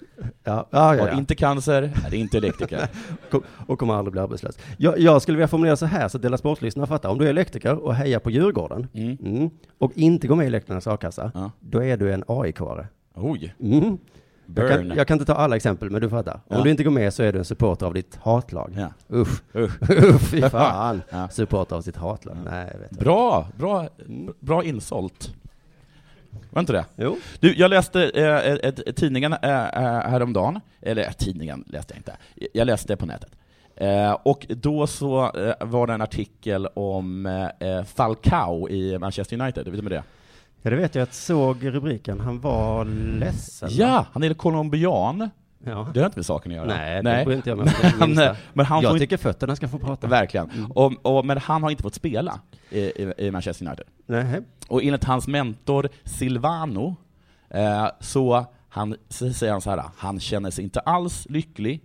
Ja, 0.44 0.68
ja, 0.70 0.96
ja, 0.96 1.08
ja. 1.08 1.18
inte 1.18 1.34
cancer, 1.34 1.92
är 2.06 2.14
inte 2.14 2.35
elektriker. 2.36 2.88
Och 3.66 3.78
kommer 3.78 3.94
aldrig 3.94 4.12
bli 4.12 4.20
arbetslös. 4.20 4.58
Jag, 4.78 4.98
jag 4.98 5.22
skulle 5.22 5.36
vilja 5.36 5.48
formulera 5.48 5.76
så 5.76 5.86
här 5.86 6.08
så 6.08 6.16
att 6.18 6.22
Dela 6.22 6.36
Sportlyssnarna 6.38 6.86
fattar. 6.86 7.08
Om 7.08 7.18
du 7.18 7.24
är 7.26 7.30
elektriker 7.30 7.74
och 7.84 7.94
hejar 7.94 8.18
på 8.18 8.30
Djurgården 8.30 8.86
Mm. 8.94 9.16
mm, 9.24 9.50
och 9.78 9.92
inte 9.94 10.26
går 10.26 10.36
med 10.36 10.44
i 10.44 10.46
Elektrikernas 10.46 10.86
a-kassa, 10.86 11.30
Ja. 11.34 11.50
då 11.60 11.82
är 11.82 11.96
du 11.96 12.12
en 12.12 12.24
AIK-are. 12.24 12.86
Oj, 13.14 13.54
Mm. 13.60 13.98
Jag, 14.56 14.68
kan, 14.70 14.88
jag 14.96 15.06
kan 15.08 15.14
inte 15.14 15.24
ta 15.24 15.34
alla 15.34 15.56
exempel, 15.56 15.90
men 15.90 16.00
du 16.00 16.08
fattar. 16.08 16.34
Om 16.34 16.40
Ja. 16.56 16.62
du 16.62 16.70
inte 16.70 16.84
går 16.84 16.90
med 16.90 17.14
så 17.14 17.22
är 17.22 17.32
du 17.32 17.38
en 17.38 17.44
supporter 17.44 17.86
av 17.86 17.94
ditt 17.94 18.16
hatlag. 18.22 18.72
Ja. 18.76 19.16
Usch, 19.16 19.42
Usch. 19.56 19.90
usch, 19.90 20.20
fy 20.20 20.40
fan. 20.50 21.02
Ja. 21.10 21.28
Supporter 21.28 21.76
av 21.76 21.80
sitt 21.82 21.96
hatlag. 21.96 22.36
Nej, 22.50 22.76
vet. 22.80 22.90
Bra, 22.98 23.48
bra, 23.58 23.88
bra 24.40 24.64
insålt. 24.64 25.34
Var 26.50 26.60
inte 26.60 26.72
det? 26.72 26.84
Jo. 26.96 27.16
Du, 27.40 27.54
jag 27.54 27.70
läste 27.70 28.02
eh, 28.02 28.68
ett, 28.68 28.96
tidningen 28.96 29.32
eh, 29.32 29.50
eh, 29.50 30.00
häromdagen, 30.10 30.60
eller 30.82 31.02
eh, 31.02 31.10
tidningen 31.12 31.64
läste 31.66 31.94
jag 31.94 31.98
inte, 31.98 32.16
jag 32.54 32.66
läste 32.66 32.96
på 32.96 33.06
nätet. 33.06 33.30
Eh, 33.76 34.12
och 34.12 34.46
då 34.48 34.86
så 34.86 35.32
eh, 35.32 35.66
var 35.66 35.86
det 35.86 35.92
en 35.92 36.02
artikel 36.02 36.66
om 36.74 37.26
eh, 37.26 37.84
Falcao 37.84 38.68
i 38.68 38.98
Manchester 38.98 39.40
United, 39.40 39.64
vet 39.64 39.76
du 39.76 39.82
med 39.82 39.92
det? 39.92 40.02
Ja, 40.62 40.70
det 40.70 40.76
vet 40.76 40.94
jag. 40.94 41.02
Jag 41.02 41.14
såg 41.14 41.66
rubriken. 41.74 42.20
Han 42.20 42.40
var 42.40 42.84
ledsen. 43.18 43.68
Ja, 43.72 44.06
han 44.12 44.22
är 44.22 44.34
colombian. 44.34 45.30
Ja. 45.66 45.88
Det 45.94 46.00
har 46.00 46.06
inte 46.06 46.18
med 46.18 46.26
saken 46.26 46.52
att 46.52 46.56
göra. 46.56 46.66
Nej, 46.66 47.02
det 47.02 47.24
bryr 47.24 47.36
inte 47.36 47.48
jag 47.48 47.58
mig 47.58 47.74
om. 48.00 48.14
Men, 48.14 48.34
men 48.52 48.66
han 48.66 48.82
jag 48.82 48.92
får 48.92 48.98
tycker 48.98 49.16
fötterna 49.16 49.56
ska 49.56 49.68
få 49.68 49.78
prata. 49.78 49.92
inte, 49.92 50.06
verkligen. 50.06 50.66
Och, 50.74 50.92
och, 51.02 51.24
men 51.26 51.38
han 51.38 51.62
har 51.62 51.70
inte 51.70 51.82
fått 51.82 51.94
spela 51.94 52.40
i, 52.70 52.80
i, 52.80 53.12
i 53.18 53.30
Manchester 53.30 53.66
United. 53.66 53.86
Nej. 54.06 54.40
Och 54.68 54.82
enligt 54.82 55.04
hans 55.04 55.28
mentor 55.28 55.88
Silvano, 56.04 56.96
eh, 57.50 57.86
så, 58.00 58.46
han, 58.68 58.96
så 59.08 59.32
säger 59.32 59.52
han 59.52 59.60
så 59.60 59.70
här, 59.70 59.82
han 59.96 60.20
känner 60.20 60.50
sig 60.50 60.64
inte 60.64 60.80
alls 60.80 61.26
lycklig, 61.30 61.82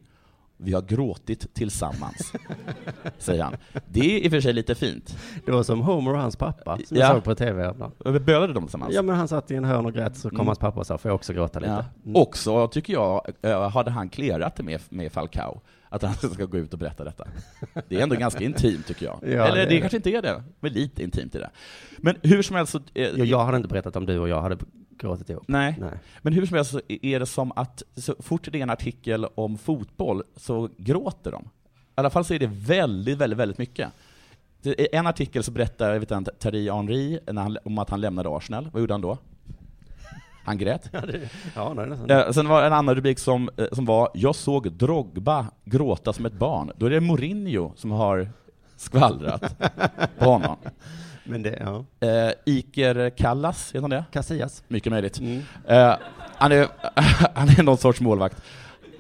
vi 0.64 0.74
har 0.74 0.82
gråtit 0.82 1.54
tillsammans, 1.54 2.34
säger 3.18 3.44
han. 3.44 3.56
Det 3.88 4.00
är 4.00 4.26
i 4.26 4.28
och 4.28 4.32
för 4.32 4.42
sig 4.42 4.54
lite 4.54 4.76
fint. 4.76 5.18
Det 5.46 5.52
var 5.52 5.64
som 5.64 5.82
Homer 5.82 6.14
och 6.14 6.20
hans 6.20 6.36
pappa, 6.36 6.78
som 6.86 6.98
Ja. 6.98 7.06
jag 7.06 7.16
såg 7.16 7.24
på 7.24 7.36
tv 7.36 7.62
häromdagen. 7.64 8.26
Bölade 8.26 8.54
de 8.54 8.64
tillsammans? 8.64 8.94
Ja, 8.96 9.02
men 9.02 9.16
han 9.16 9.28
satt 9.28 9.52
i 9.52 9.56
en 9.56 9.64
hörn 9.66 9.86
och 9.86 9.94
grät, 9.94 10.16
så 10.18 10.30
kom 10.30 10.36
Mm. 10.38 10.48
hans 10.48 10.60
pappa 10.60 10.80
och 10.80 10.88
sa, 10.88 10.98
får 10.98 11.10
jag 11.10 11.16
också 11.16 11.34
gråta 11.34 11.60
lite? 11.60 11.72
Ja. 11.72 11.86
Mm. 12.06 12.16
Också, 12.22 12.68
tycker 12.68 12.94
jag, 12.94 13.28
eh, 13.42 13.70
hade 13.70 13.92
han 13.92 14.10
klerat 14.10 14.56
det 14.56 14.64
med, 14.64 14.82
med 14.90 15.12
Falcao. 15.12 15.62
att 15.90 16.02
han 16.04 16.14
ska 16.34 16.46
gå 16.46 16.58
ut 16.58 16.74
och 16.74 16.80
berätta 16.80 17.04
detta. 17.04 17.28
Det 17.90 17.96
är 18.00 18.04
ändå 18.04 18.16
ganska 18.16 18.44
intimt 18.44 18.88
tycker 18.88 19.06
jag. 19.06 19.20
Ja, 19.22 19.28
Eller 19.48 19.56
det, 19.56 19.66
det. 19.66 19.80
kanske 19.80 19.98
inte 19.98 20.10
är 20.10 20.22
det, 20.22 20.44
men 20.60 20.74
lite 20.74 21.04
intimt 21.04 21.36
är 21.36 21.40
det. 21.40 21.50
Men 21.98 22.16
hur 22.24 22.42
som 22.42 22.56
helst 22.56 22.72
så, 22.72 22.78
eh, 22.94 23.08
Jag, 23.18 23.26
jag 23.28 23.46
hade 23.46 23.58
inte 23.58 23.70
berättat 23.70 23.96
om 23.96 24.06
du 24.06 24.20
och 24.20 24.30
jag 24.30 24.42
hade 24.42 24.58
gråtit 24.98 25.30
ihop. 25.30 25.44
nej. 25.48 25.76
Nej. 25.80 25.94
Men 26.22 26.34
hur 26.34 26.46
som 26.46 26.56
helst 26.56 26.72
så 26.72 26.82
är 26.88 27.20
det 27.20 27.26
som 27.26 27.52
att 27.56 27.84
så 27.96 28.16
fort 28.20 28.52
det 28.52 28.60
är 28.60 28.64
en 28.64 28.70
artikel 28.70 29.26
om 29.26 29.58
fotboll 29.58 30.24
så 30.36 30.70
gråter 30.78 31.32
de. 31.32 31.44
I 31.44 31.48
alla 31.96 32.10
fall 32.10 32.26
så 32.26 32.34
är 32.34 32.40
det 32.40 32.48
väldigt, 32.48 33.18
väldigt, 33.18 33.40
väldigt 33.40 33.58
mycket. 33.58 33.90
Det 34.62 34.96
är 34.96 35.00
en 35.00 35.08
artikel 35.08 35.44
så 35.44 35.52
berättar 35.52 35.94
jag 35.94 36.00
vet 36.00 36.12
inte, 36.12 36.32
Thierry 36.40 36.70
Henry 36.72 37.20
när 37.32 37.42
han, 37.42 37.58
om 37.66 37.78
att 37.78 37.90
han 37.90 38.02
lämnade 38.02 38.30
Arsenal. 38.30 38.70
Vad 38.74 38.80
gjorde 38.80 38.94
han 38.94 39.02
då? 39.02 39.18
Han 40.46 40.58
grät. 40.58 40.90
Ja, 40.94 41.02
det, 41.02 41.30
ja, 41.56 41.74
nästan. 41.74 42.10
Eh, 42.10 42.32
sen 42.32 42.48
var 42.48 42.62
det 42.62 42.68
en 42.68 42.74
annan 42.74 42.96
rubrik 42.96 43.20
som, 43.20 43.50
eh, 43.58 43.66
som 43.72 43.86
var 43.86 44.10
”Jag 44.14 44.36
såg 44.36 44.72
Drogba 44.72 45.46
gråta 45.66 46.14
som 46.14 46.26
ett 46.26 46.34
barn”. 46.34 46.72
Då 46.78 46.86
är 46.86 46.90
det 46.90 47.00
Mourinho 47.00 47.72
som 47.76 47.92
har 47.92 48.30
skvallrat 48.78 49.60
på 50.18 50.26
honom. 50.26 50.58
Men 51.32 51.44
det, 51.44 51.58
ja. 51.60 51.86
Eh, 52.08 52.32
Iker 52.46 53.10
Kallas, 53.10 53.70
heter 53.70 53.82
han 53.82 53.90
det? 53.90 54.04
Casillas. 54.12 54.64
Mycket 54.68 54.92
möjligt. 54.92 55.20
Mm. 55.20 55.42
Eh, 55.68 55.96
han, 56.38 56.52
är, 56.52 56.68
han 57.36 57.50
är 57.50 57.64
någon 57.64 57.78
sorts 57.78 58.02
målvakt. 58.02 58.38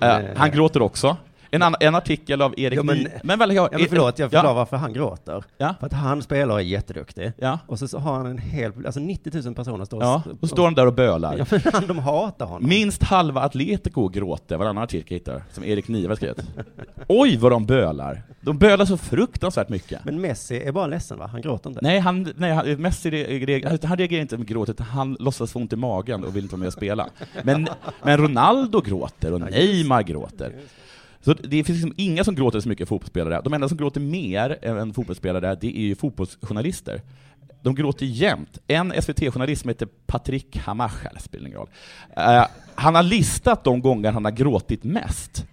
Eh, 0.01 0.19
han 0.35 0.51
gråter 0.51 0.81
också. 0.81 1.17
En, 1.53 1.61
annan, 1.61 1.75
en 1.79 1.95
artikel 1.95 2.41
av 2.41 2.53
Erik 2.59 2.79
Ja, 2.79 2.83
men- 2.83 2.97
Ny... 2.97 3.07
Men, 3.23 3.39
väl, 3.39 3.51
Ja, 3.55 3.69
men 3.71 3.85
förlåt, 3.89 4.19
jag 4.19 4.29
förklarar 4.31 4.49
ja, 4.49 4.53
varför 4.53 4.77
han 4.77 4.93
gråter. 4.93 5.43
Ja. 5.57 5.75
För 5.79 5.85
att 5.85 5.93
han 5.93 6.21
spelar 6.21 6.53
och 6.53 6.59
är 6.59 6.63
jätteduktig. 6.65 7.31
ja, 7.37 7.59
Och 7.67 7.79
så, 7.79 7.87
så 7.87 7.97
har 7.99 8.13
han 8.17 8.25
en 8.25 8.37
hel, 8.37 8.71
alltså 8.85 8.99
90 8.99 9.41
000 9.45 9.55
personer 9.55 9.85
står 9.85 10.03
ja. 10.03 10.23
Och 10.41 10.49
så 10.49 10.55
står 10.55 10.63
han 10.63 10.73
där 10.73 10.87
och 10.87 10.93
bölar. 10.93 11.37
Ja, 11.37 11.45
men 11.51 11.61
han, 11.73 11.87
de 11.87 11.99
hatar 11.99 12.45
honom. 12.45 12.69
Minst 12.69 13.03
halva 13.03 13.41
Atletico 13.41 14.07
gråter, 14.07 14.57
varannan 14.57 14.83
artikel 14.83 15.05
jag 15.09 15.15
hittar, 15.19 15.43
som 15.51 15.63
Erik 15.63 15.87
Niva 15.87 16.15
skrivit. 16.15 16.37
Oj 17.07 17.37
vad 17.37 17.51
de 17.51 17.65
bölar! 17.65 18.23
De 18.41 18.57
bölar 18.57 18.85
så 18.85 18.97
fruktansvärt 18.97 19.69
mycket. 19.69 20.05
Men 20.05 20.21
Messi 20.21 20.61
är 20.63 20.71
bara 20.71 20.87
ledsen 20.87 21.19
va? 21.19 21.27
Han 21.31 21.41
gråter 21.41 21.69
inte. 21.69 21.79
Nej, 21.83 21.99
han, 21.99 22.33
nej 22.37 22.51
han, 22.51 22.81
Messi 22.81 23.09
re- 23.09 23.45
re- 23.45 23.85
han 23.87 23.97
reagerar 23.97 24.21
inte 24.21 24.37
med 24.37 24.47
gråt, 24.47 24.69
utan 24.69 24.85
han 24.87 25.17
låtsas 25.19 25.51
få 25.51 25.59
ont 25.59 25.73
i 25.73 25.75
magen 25.75 26.23
och 26.23 26.35
vill 26.35 26.43
inte 26.43 26.53
vara 26.55 26.59
med 26.59 26.67
och 26.67 26.73
spela. 26.73 27.09
Men, 27.43 27.67
men 28.03 28.17
Ronaldo 28.17 28.81
gråter, 28.81 29.33
och 29.33 29.41
Neymar 29.41 30.01
gråter. 30.03 30.53
Så 31.21 31.33
det 31.33 31.63
finns 31.63 31.69
liksom 31.69 31.93
inga 31.97 32.23
som 32.23 32.35
gråter 32.35 32.59
så 32.59 32.69
mycket 32.69 32.87
fotbollsspelare. 32.89 33.41
De 33.43 33.53
enda 33.53 33.69
som 33.69 33.77
gråter 33.77 34.01
mer 34.01 34.65
än 34.65 34.93
fotbollsspelare, 34.93 35.55
det 35.61 35.77
är 35.77 35.81
ju 35.81 35.95
fotbollsjournalister. 35.95 37.01
De 37.63 37.75
gråter 37.75 38.05
jämt. 38.05 38.57
En 38.67 38.93
SVT-journalist 39.01 39.61
som 39.61 39.69
heter 39.69 39.87
Patrik 40.07 40.57
Hamash, 40.57 41.05
eller 41.09 41.19
spelar 41.19 41.47
ingen 41.47 41.59
roll. 41.59 41.69
Eh, 42.17 42.45
han 42.75 42.95
har 42.95 43.03
listat 43.03 43.63
de 43.63 43.81
gånger 43.81 44.11
han 44.11 44.25
har 44.25 44.31
gråtit 44.31 44.83
mest 44.83 45.45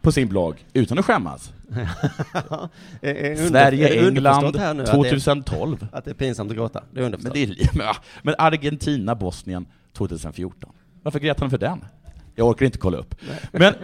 på 0.00 0.12
sin 0.12 0.28
blogg, 0.28 0.54
utan 0.72 0.98
att 0.98 1.04
skämmas. 1.04 1.52
Är- 1.72 2.68
är 3.00 3.30
är 3.30 3.48
Sverige, 3.48 4.08
England, 4.08 4.56
här 4.56 4.74
nu 4.74 4.82
att 4.82 4.90
2012. 4.90 5.78
Det, 5.80 5.96
att 5.96 6.04
det 6.04 6.10
är 6.10 6.14
pinsamt 6.14 6.50
att 6.50 6.56
gråta. 6.56 6.82
Det 6.92 7.00
är 7.00 7.02
Men, 7.02 7.04
underförstått. 7.04 7.34
det 7.34 7.42
är, 7.42 7.70
men, 7.78 7.94
men 8.22 8.34
Argentina, 8.38 9.14
Bosnien 9.14 9.66
2014. 9.92 10.70
Varför 11.02 11.18
grät 11.18 11.40
han 11.40 11.50
för 11.50 11.58
den? 11.58 11.84
Jag 12.34 12.48
orkar 12.48 12.66
inte 12.66 12.78
kolla 12.78 12.98
upp. 12.98 13.14
Men, 13.52 13.74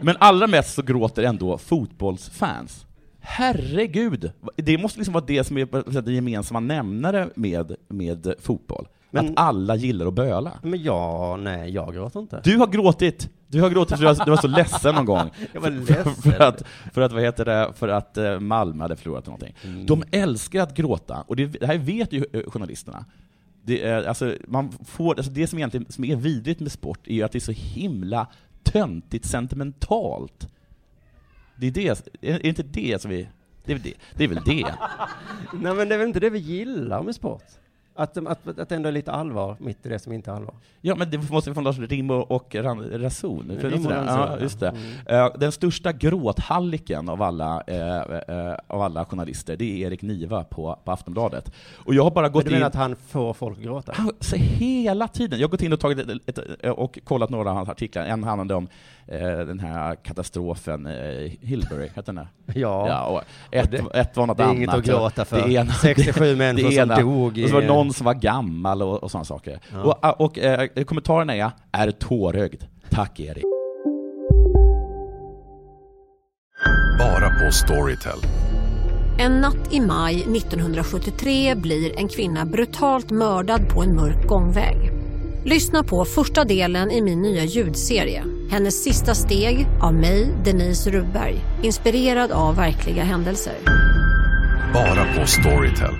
men 0.00 0.16
allra 0.20 0.46
mest 0.46 0.74
så 0.74 0.82
gråter 0.82 1.22
ändå 1.22 1.58
fotbollsfans. 1.58 2.86
Herregud! 3.20 4.32
Det 4.56 4.78
måste 4.78 4.98
liksom 4.98 5.14
vara 5.14 5.24
det 5.26 5.44
som 5.44 5.56
är 5.56 6.00
den 6.02 6.14
gemensamma 6.14 6.60
nämnare 6.60 7.28
med, 7.34 7.76
med 7.88 8.34
fotboll. 8.40 8.88
Men- 9.10 9.28
att 9.28 9.32
alla 9.38 9.76
gillar 9.76 10.06
att 10.06 10.14
böla. 10.14 10.52
Men 10.62 10.82
ja, 10.82 11.36
nej, 11.40 11.70
jag 11.70 11.94
gråter 11.94 12.20
inte. 12.20 12.40
Du 12.44 12.56
har 12.56 12.66
gråtit! 12.66 13.28
Du 13.46 13.60
har 13.60 13.70
gråtit 13.70 13.98
för 13.98 14.04
var, 14.04 14.24
du 14.24 14.30
var 14.30 14.38
så 14.38 14.48
ledsen 14.48 14.94
någon 14.94 15.04
gång. 15.04 15.30
Jag 15.52 15.60
var 15.60 15.70
För, 15.70 15.76
ledsen. 15.94 16.14
för, 16.14 16.40
att, 16.42 16.62
för 16.92 17.00
att, 17.00 17.12
vad 17.12 17.22
heter 17.22 17.44
det, 17.44 17.72
för 17.76 17.88
att 17.88 18.16
eh, 18.16 18.40
Malmö 18.40 18.84
hade 18.84 18.96
förlorat 18.96 19.26
någonting. 19.26 19.54
Mm. 19.64 19.86
De 19.86 20.02
älskar 20.10 20.62
att 20.62 20.74
gråta, 20.76 21.24
och 21.26 21.36
det, 21.36 21.46
det 21.46 21.66
här 21.66 21.78
vet 21.78 22.12
ju 22.12 22.24
eh, 22.32 22.42
journalisterna. 22.50 23.04
Det, 23.70 23.82
är, 23.82 24.04
alltså, 24.04 24.36
man 24.46 24.72
får, 24.72 25.14
alltså 25.14 25.32
det 25.32 25.46
som 25.46 25.58
egentligen 25.58 25.92
som 25.92 26.04
är 26.04 26.16
vidrigt 26.16 26.60
med 26.60 26.72
sport 26.72 27.06
är 27.06 27.14
ju 27.14 27.22
att 27.22 27.32
det 27.32 27.38
är 27.38 27.40
så 27.40 27.52
himla 27.52 28.26
töntigt 28.62 29.24
sentimentalt. 29.24 30.48
Det 31.56 31.66
är, 31.66 31.70
det, 31.70 32.28
är 32.30 32.46
inte 32.46 32.62
det 32.62 33.02
som 33.02 33.10
vi... 33.10 33.28
Det 33.64 33.72
är 33.72 33.76
väl 33.76 33.82
det. 33.82 33.94
Det 34.16 34.24
är 34.24 34.28
väl 34.28 34.42
det. 34.44 34.74
Nej 35.52 35.74
men 35.74 35.88
det 35.88 35.94
är 35.94 35.98
väl 35.98 36.06
inte 36.06 36.20
det 36.20 36.30
vi 36.30 36.38
gillar 36.38 37.02
med 37.02 37.14
sport? 37.14 37.44
Att, 38.00 38.16
att, 38.16 38.58
att 38.58 38.68
det 38.68 38.74
ändå 38.74 38.88
är 38.88 38.92
lite 38.92 39.12
allvar 39.12 39.56
mitt 39.58 39.86
i 39.86 39.88
det 39.88 39.98
som 39.98 40.12
inte 40.12 40.30
är 40.30 40.34
allvar. 40.34 40.54
Ja, 40.80 40.94
men 40.94 41.10
det 41.10 41.30
måste 41.30 41.54
få 41.54 41.60
någon 41.60 41.72
rim 41.72 42.10
och, 42.10 42.54
rason. 42.54 43.50
Rim 43.60 43.86
och 43.86 43.92
ja, 43.92 44.38
just 44.40 44.60
det. 44.60 44.68
Mm. 44.68 45.24
Eh, 45.26 45.32
Den 45.38 45.52
största 45.52 45.92
gråthalliken 45.92 47.08
av 47.08 47.22
alla, 47.22 47.62
eh, 47.66 47.96
eh, 47.96 48.54
av 48.66 48.82
alla 48.82 49.04
journalister, 49.04 49.56
det 49.56 49.64
är 49.64 49.86
Erik 49.86 50.02
Niva 50.02 50.44
på, 50.44 50.78
på 50.84 50.92
Aftonbladet. 50.92 51.52
Och 51.76 51.94
jag 51.94 52.04
har 52.04 52.10
bara 52.10 52.22
Men 52.22 52.32
gått 52.32 52.44
du 52.44 52.50
in... 52.50 52.54
menar 52.54 52.66
att 52.66 52.74
han 52.74 52.96
får 52.96 53.34
folk 53.34 53.58
att 53.58 53.64
gråta? 53.64 53.92
Han, 53.96 54.12
så 54.20 54.36
hela 54.36 55.08
tiden. 55.08 55.38
Jag 55.38 55.48
har 55.48 55.50
gått 55.50 55.62
in 55.62 55.72
och, 55.72 55.80
tagit 55.80 55.98
ett, 55.98 56.38
ett, 56.38 56.70
och 56.70 56.98
kollat 57.04 57.30
några 57.30 57.50
av 57.50 57.56
hans 57.56 57.68
artiklar. 57.68 58.04
En 58.04 58.24
handlade 58.24 58.54
om 58.54 58.68
den 59.18 59.60
här 59.60 59.94
katastrofen, 59.94 60.86
eh, 60.86 61.30
Hillbury, 61.40 61.88
hette 61.94 62.02
den 62.12 62.14
där? 62.14 62.28
Ja. 62.60 62.88
Ja, 62.88 63.04
och 63.06 63.22
ett, 63.50 63.70
det- 63.70 63.98
ett 64.00 64.16
var 64.16 64.26
något 64.26 64.36
det 64.36 64.42
är 64.42 64.44
annat. 64.44 64.56
inget 64.56 64.74
att 64.74 64.84
gråta 64.84 65.24
för. 65.24 65.48
Det 65.48 65.52
ena, 65.52 65.72
67 65.82 66.36
människor 66.36 66.70
det 66.70 66.76
som 66.96 67.04
dog 67.04 67.38
i- 67.38 67.44
Och 67.44 67.48
så 67.48 67.54
var 67.54 67.62
det 67.62 67.68
någon 67.68 67.92
som 67.92 68.04
var 68.04 68.14
gammal 68.14 68.82
och, 68.82 69.02
och 69.02 69.10
sådana 69.10 69.24
saker. 69.24 69.60
Ja. 69.72 69.98
Och, 70.02 70.20
och 70.20 70.38
eh, 70.38 70.84
kommentarerna 70.84 71.34
är, 71.34 71.50
är 71.72 71.90
tårögd. 71.90 72.62
Tack 72.90 73.20
Erik. 73.20 73.44
Bara 76.98 77.30
på 77.30 77.52
Storytel. 77.52 78.18
En 79.18 79.32
natt 79.40 79.72
i 79.72 79.80
maj 79.80 80.14
1973 80.36 81.54
blir 81.54 81.98
en 81.98 82.08
kvinna 82.08 82.44
brutalt 82.44 83.10
mördad 83.10 83.68
på 83.68 83.82
en 83.82 83.96
mörk 83.96 84.26
gångväg. 84.26 84.76
Lyssna 85.44 85.84
på 85.84 86.04
första 86.04 86.44
delen 86.44 86.90
i 86.90 87.02
min 87.02 87.22
nya 87.22 87.44
ljudserie. 87.44 88.24
Hennes 88.50 88.84
sista 88.84 89.14
steg 89.14 89.66
av 89.82 89.94
mig, 89.94 90.34
Denise 90.44 90.90
Rubberg. 90.90 91.40
Inspirerad 91.62 92.32
av 92.32 92.56
verkliga 92.56 93.04
händelser. 93.04 93.54
Bara 94.74 95.14
på 95.14 95.26
Storytel. 95.26 95.94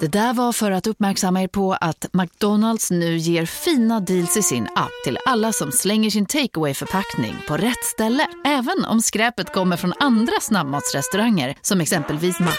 Det 0.00 0.06
där 0.06 0.34
var 0.34 0.52
för 0.52 0.70
att 0.70 0.86
uppmärksamma 0.86 1.42
er 1.42 1.48
på 1.48 1.72
att 1.72 2.06
McDonalds 2.12 2.90
nu 2.90 3.16
ger 3.16 3.46
fina 3.46 4.00
deals 4.00 4.36
i 4.36 4.42
sin 4.42 4.64
app 4.64 5.04
till 5.04 5.18
alla 5.26 5.52
som 5.52 5.72
slänger 5.72 6.10
sin 6.10 6.26
takeaway 6.26 6.74
förpackning 6.74 7.36
på 7.48 7.56
rätt 7.56 7.84
ställe. 7.84 8.26
Även 8.46 8.84
om 8.84 9.00
skräpet 9.00 9.52
kommer 9.52 9.76
från 9.76 9.92
andra 10.00 10.40
snabbmatsrestauranger 10.40 11.54
som 11.62 11.80
exempelvis 11.80 12.40
Ma... 12.40 12.52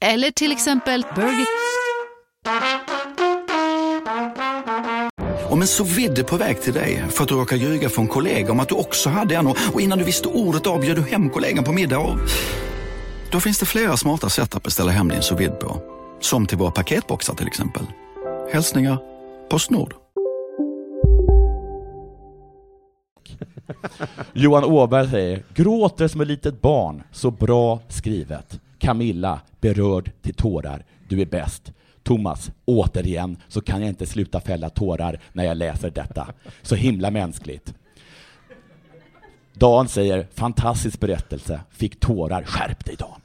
Eller 0.00 0.30
till 0.30 0.52
exempel 0.52 1.06
Burger... 1.14 1.46
Om 5.56 5.62
en 5.62 5.68
så 5.68 5.84
vidde 5.84 6.24
på 6.24 6.36
väg 6.36 6.62
till 6.62 6.72
dig 6.72 7.04
för 7.08 7.22
att 7.22 7.28
du 7.28 7.34
råkar 7.34 7.56
ljuga 7.56 7.88
från 7.88 8.08
kollega 8.08 8.52
om 8.52 8.60
att 8.60 8.68
du 8.68 8.74
också 8.74 9.10
hade 9.10 9.36
en 9.36 9.46
och 9.46 9.56
och 9.72 9.80
innan 9.80 9.98
du 9.98 10.04
visste 10.04 10.28
ordet 10.28 10.66
av 10.66 10.80
bjöd 10.80 10.96
du 10.96 11.02
hem 11.02 11.30
kollegan 11.30 11.64
på 11.64 11.72
middag 11.72 11.98
och... 11.98 12.18
Då 13.30 13.40
finns 13.40 13.58
det 13.58 13.66
flera 13.66 13.96
smarta 13.96 14.28
sätt 14.28 14.54
att 14.54 14.62
beställa 14.62 14.90
hem 14.90 15.08
din 15.08 15.22
sous 15.22 15.40
vide 15.40 15.52
på. 15.52 15.82
Som 16.20 16.46
till 16.46 16.58
våra 16.58 16.70
paketboxar 16.70 17.34
till 17.34 17.46
exempel. 17.46 17.82
Hälsningar 18.52 18.98
Postnord. 19.50 19.94
Johan 24.32 24.64
Åberg 24.64 25.10
säger, 25.10 25.42
gråter 25.54 26.08
som 26.08 26.20
ett 26.20 26.28
litet 26.28 26.60
barn, 26.60 27.02
så 27.12 27.30
bra 27.30 27.80
skrivet. 27.88 28.60
Camilla, 28.78 29.40
berörd 29.60 30.10
till 30.22 30.34
tårar, 30.34 30.84
du 31.08 31.20
är 31.20 31.26
bäst. 31.26 31.72
Thomas, 32.06 32.50
återigen 32.64 33.36
så 33.48 33.60
kan 33.60 33.80
jag 33.80 33.88
inte 33.88 34.06
sluta 34.06 34.40
fälla 34.40 34.70
tårar 34.70 35.20
när 35.32 35.44
jag 35.44 35.56
läser 35.56 35.90
detta. 35.90 36.28
Så 36.62 36.74
himla 36.74 37.10
mänskligt. 37.10 37.74
Dan 39.52 39.88
säger, 39.88 40.26
fantastisk 40.34 41.00
berättelse, 41.00 41.60
fick 41.70 42.00
tårar, 42.00 42.42
skärp 42.42 42.84
dig 42.84 42.96
Dan. 42.96 43.20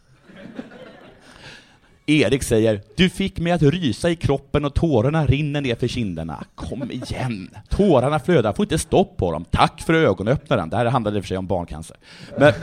Erik 2.06 2.44
säger, 2.44 2.82
du 2.96 3.10
fick 3.10 3.40
mig 3.40 3.52
att 3.54 3.62
rysa 3.62 4.10
i 4.10 4.16
kroppen 4.16 4.66
och 4.66 4.74
tårarna 4.74 5.26
rinner 5.26 5.62
ner 5.62 5.76
för 5.76 5.88
kinderna. 5.88 6.44
Kom 6.56 6.92
igen! 6.92 7.50
Tårarna 7.70 8.20
flödar, 8.20 8.54
får 8.54 8.66
inte 8.66 8.78
stopp 8.78 9.18
på 9.18 9.32
dem. 9.32 9.46
Tack 9.52 9.82
för 9.82 9.94
ögonöppnaren. 9.94 10.70
Det 10.70 10.78
här 10.78 10.86
handlade 10.86 11.18
i 11.18 11.20
och 11.20 11.24
för 11.24 11.28
sig 11.28 11.38
om 11.38 11.48
barncancer. 11.48 11.98
Men, 12.38 12.54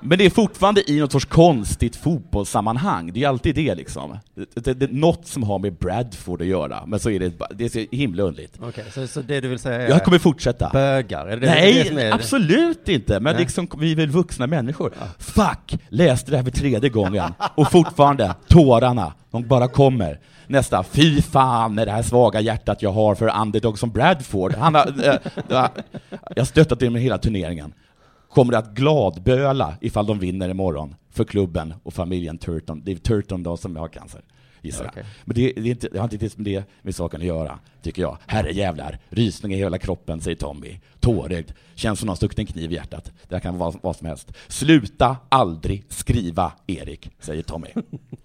men 0.00 0.18
det 0.18 0.24
är 0.24 0.30
fortfarande 0.30 0.90
i 0.90 1.00
något 1.00 1.12
sorts 1.12 1.24
konstigt 1.24 1.96
fotbollssammanhang. 1.96 3.12
Det 3.12 3.24
är 3.24 3.28
alltid 3.28 3.54
det 3.54 3.74
liksom. 3.74 4.18
Det, 4.54 4.64
det, 4.64 4.74
det 4.74 4.92
något 4.92 5.26
som 5.26 5.42
har 5.42 5.58
med 5.58 5.72
Bradford 5.74 6.40
att 6.40 6.46
göra, 6.46 6.86
men 6.86 7.00
så 7.00 7.10
är 7.10 7.20
det, 7.20 7.32
det 7.54 7.64
är 7.64 7.68
så 7.68 7.96
himla 7.96 8.22
underligt. 8.22 8.58
Okej, 8.62 8.84
så, 8.94 9.06
så 9.06 9.22
det 9.22 9.40
du 9.40 9.48
vill 9.48 9.58
säga 9.58 9.82
är 9.82 9.88
Jag 9.88 10.04
kommer 10.04 10.18
fortsätta. 10.18 10.70
bögar? 10.72 11.26
Är 11.26 11.36
det 11.36 11.46
det, 11.46 11.72
det 11.72 11.86
som 11.86 11.94
Nej, 11.96 12.06
är 12.06 12.12
absolut 12.14 12.88
inte! 12.88 13.20
Men 13.20 13.32
Nej. 13.34 13.42
liksom, 13.42 13.68
vi 13.78 13.92
är 13.92 13.96
väl 13.96 14.10
vuxna 14.10 14.46
människor. 14.46 14.92
Fuck! 15.18 15.78
Läste 15.88 16.30
det 16.30 16.36
här 16.36 16.44
för 16.44 16.50
tredje 16.50 16.90
gången 16.90 17.32
och 17.54 17.70
fortfarande 17.72 18.15
Fortfarande, 18.16 18.34
tårarna, 18.48 19.12
de 19.30 19.48
bara 19.48 19.68
kommer. 19.68 20.20
Nästa, 20.46 20.82
fy 20.82 21.22
fan 21.22 21.74
med 21.74 21.86
det 21.86 21.92
här 21.92 22.02
svaga 22.02 22.40
hjärtat 22.40 22.82
jag 22.82 22.92
har 22.92 23.14
för 23.14 23.40
underdog 23.40 23.78
som 23.78 23.90
Bradford. 23.90 24.54
Han 24.54 24.74
har, 24.74 24.86
äh, 24.86 25.14
jag 25.48 25.70
har 26.36 26.44
stöttat 26.44 26.80
dem 26.80 26.94
hela 26.94 27.18
turneringen. 27.18 27.74
Kommer 28.30 28.52
att 28.52 28.74
gladböla 28.74 29.74
ifall 29.80 30.06
de 30.06 30.18
vinner 30.18 30.48
imorgon 30.48 30.94
för 31.10 31.24
klubben 31.24 31.74
och 31.82 31.94
familjen 31.94 32.38
Turton. 32.38 32.82
Det 32.84 32.92
är 32.92 32.96
Turton 32.96 33.42
då 33.42 33.56
som 33.56 33.76
har 33.76 33.88
cancer, 33.88 34.20
gissar 34.62 34.84
jag. 34.84 34.90
Okej. 34.92 35.04
Men 35.24 35.34
det, 35.34 35.52
det, 35.52 35.60
är 35.60 35.70
inte, 35.70 35.88
det 35.88 35.98
har 35.98 36.04
inte 36.04 36.16
det 36.16 36.38
med 36.38 36.44
det 36.46 36.64
med 36.82 36.94
saken 36.94 37.20
att 37.20 37.26
göra, 37.26 37.58
tycker 37.82 38.02
jag. 38.02 38.18
Herre 38.26 38.52
jävlar, 38.52 38.98
rysning 39.08 39.52
i 39.52 39.56
hela 39.56 39.78
kroppen, 39.78 40.20
säger 40.20 40.36
Tommy. 40.36 40.78
Tårögd, 41.00 41.50
känns 41.74 41.98
som 41.98 42.06
någon 42.06 42.16
stuckit 42.16 42.38
en 42.38 42.46
kniv 42.46 42.72
i 42.72 42.74
hjärtat. 42.74 43.12
Det 43.28 43.40
kan 43.40 43.58
vara 43.58 43.72
vad 43.82 43.96
som 43.96 44.06
helst. 44.06 44.32
Sluta 44.48 45.16
aldrig 45.28 45.84
skriva, 45.88 46.52
Erik, 46.66 47.10
säger 47.20 47.42
Tommy. 47.42 47.68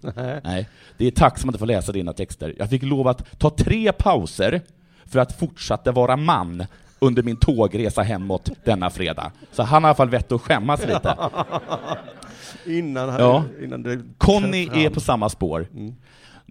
Nej, 0.44 0.68
det 0.98 1.06
är 1.06 1.10
tack 1.10 1.38
som 1.38 1.50
att 1.50 1.58
få 1.58 1.64
läsa 1.64 1.92
dina 1.92 2.12
texter. 2.12 2.54
Jag 2.58 2.70
fick 2.70 2.82
lov 2.82 3.08
att 3.08 3.38
ta 3.40 3.50
tre 3.50 3.92
pauser 3.92 4.60
för 5.06 5.18
att 5.18 5.38
fortsätta 5.38 5.92
vara 5.92 6.16
man 6.16 6.66
under 6.98 7.22
min 7.22 7.36
tågresa 7.36 8.02
hemåt 8.02 8.50
denna 8.64 8.90
fredag. 8.90 9.32
Så 9.52 9.62
han 9.62 9.84
har 9.84 9.88
i 9.88 9.90
alla 9.90 9.94
fall 9.96 10.08
vett 10.10 10.32
att 10.32 10.40
skämmas 10.40 10.80
lite. 10.86 11.16
Innan, 12.66 13.08
han, 13.08 13.20
Ja. 13.20 13.44
innan 13.62 13.82
det 13.82 14.02
Conny 14.18 14.68
är 14.84 14.90
på 14.90 15.00
samma 15.00 15.28
spår. 15.28 15.66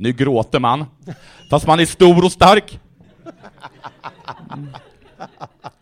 Nu 0.01 0.11
gråter 0.11 0.59
man, 0.59 0.85
fast 1.49 1.67
man 1.67 1.79
är 1.79 1.85
stor 1.85 2.25
och 2.25 2.31
stark. 2.31 2.79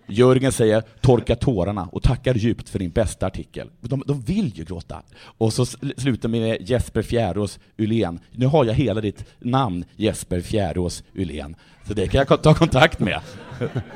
Jörgen 0.08 0.52
säger 0.52 0.84
torka 1.02 1.36
tårarna 1.36 1.90
och 1.92 2.04
tackar 2.04 2.34
djupt 2.34 2.70
för 2.70 2.80
din 2.80 2.90
bästa 2.92 3.26
artikel. 3.28 3.70
De, 3.82 4.04
de 4.08 4.22
vill 4.22 4.52
ju 4.58 4.64
gråta. 4.64 5.02
Och 5.38 5.54
så 5.54 5.64
sl- 5.64 6.00
slutar 6.00 6.30
med 6.30 6.70
Jesper 6.70 7.02
Fjärås 7.02 7.60
Ylén. 7.78 8.20
Nu 8.32 8.46
har 8.46 8.66
jag 8.66 8.74
hela 8.74 9.02
ditt 9.02 9.26
namn, 9.40 9.86
Jesper 9.96 10.42
Fjärås 10.42 11.04
Ylén. 11.16 11.56
Så 11.88 11.94
det 11.94 12.08
kan 12.08 12.26
jag 12.30 12.42
ta 12.42 12.54
kontakt 12.54 13.00
med. 13.00 13.20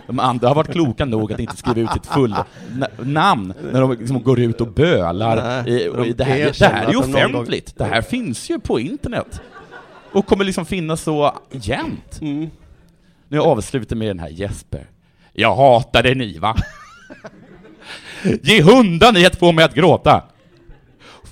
De 0.07 0.19
andra 0.19 0.47
har 0.47 0.55
varit 0.55 0.71
kloka 0.71 1.05
nog 1.05 1.33
att 1.33 1.39
inte 1.39 1.57
skriva 1.57 1.81
ut 1.81 1.91
sitt 1.93 2.05
fulla 2.05 2.45
na- 2.71 3.05
namn 3.05 3.53
när 3.71 3.81
de 3.81 3.91
liksom 3.91 4.23
går 4.23 4.39
ut 4.39 4.61
och 4.61 4.67
bölar. 4.73 5.63
Nej, 5.63 5.83
I, 5.83 5.89
och 5.89 5.97
de 5.97 6.11
det, 6.13 6.23
här, 6.23 6.55
det 6.59 6.65
här 6.65 6.85
är 6.87 6.91
ju 6.91 6.97
offentligt. 6.97 7.77
Det 7.77 7.85
här 7.85 8.01
finns 8.01 8.49
ju 8.49 8.59
på 8.59 8.79
internet. 8.79 9.41
Och 10.13 10.25
kommer 10.25 10.43
liksom 10.43 10.65
finnas 10.65 11.01
så 11.01 11.37
jämt. 11.51 12.21
Mm. 12.21 12.49
Nu 13.27 13.39
avslutar 13.39 13.95
med 13.95 14.07
den 14.07 14.19
här 14.19 14.29
Jesper. 14.29 14.89
Jag 15.33 15.55
hatar 15.55 16.03
det 16.03 16.15
ni 16.15 16.37
va? 16.37 16.55
Ge 18.41 18.61
hundan 18.61 19.17
i 19.17 19.25
att 19.25 19.35
få 19.35 19.51
mig 19.51 19.65
att 19.65 19.73
gråta. 19.75 20.23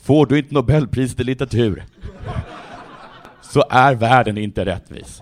Får 0.04 0.26
du 0.26 0.38
inte 0.38 0.54
Nobelpriset 0.54 1.20
i 1.20 1.24
litteratur 1.24 1.84
så 3.41 3.63
är 3.70 3.96
världen 3.96 4.38
inte 4.38 4.65
rättvis. 4.65 5.22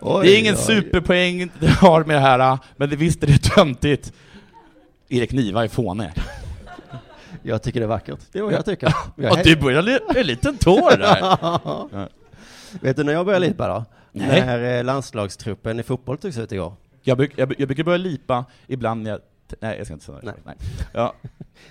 Oj, 0.00 0.26
det 0.26 0.32
är 0.34 0.38
ingen 0.38 0.54
oj. 0.54 0.60
superpoäng 0.60 1.50
det 1.60 1.70
har 1.70 2.04
med 2.04 2.16
det 2.16 2.20
här, 2.20 2.58
men 2.76 2.90
det 2.90 2.96
visst 2.96 3.22
är 3.22 3.26
det 3.26 3.38
töntigt. 3.42 4.12
Erik 5.08 5.32
Niva 5.32 5.64
är 5.64 5.68
fåne. 5.68 6.12
Jag 7.42 7.62
tycker 7.62 7.80
det 7.80 7.86
är 7.86 7.88
vackert. 7.88 8.18
Det 8.32 8.38
är 8.38 8.42
vad 8.42 8.52
jag 8.52 8.64
tycker. 8.64 8.94
Jag 9.16 9.32
Och 9.32 9.38
du 9.44 9.56
börjar 9.56 9.82
li- 9.82 9.98
en 10.16 10.26
liten 10.26 10.56
tår 10.58 10.96
där. 10.96 12.08
Vet 12.80 12.96
du 12.96 13.04
när 13.04 13.12
jag 13.12 13.26
började 13.26 13.46
lipa 13.46 13.68
då? 13.68 13.84
Nej. 14.12 14.40
När 14.46 14.78
eh, 14.78 14.84
landslagstruppen 14.84 15.80
i 15.80 15.82
fotboll 15.82 16.18
togs 16.18 16.38
ut 16.38 16.52
igår. 16.52 16.72
Jag, 17.02 17.16
bruk, 17.16 17.32
jag, 17.36 17.54
jag 17.58 17.68
brukar 17.68 17.84
börja 17.84 17.98
lipa 17.98 18.44
ibland 18.66 19.02
när 19.02 19.10
jag... 19.10 19.20
Nej, 19.60 19.76
jag 19.78 19.86
ska 19.86 19.94
inte 19.94 20.04
säga 20.06 20.18
det. 20.18 20.26
Nej. 20.26 20.34
Nej. 20.44 20.56
Ja. 20.92 21.14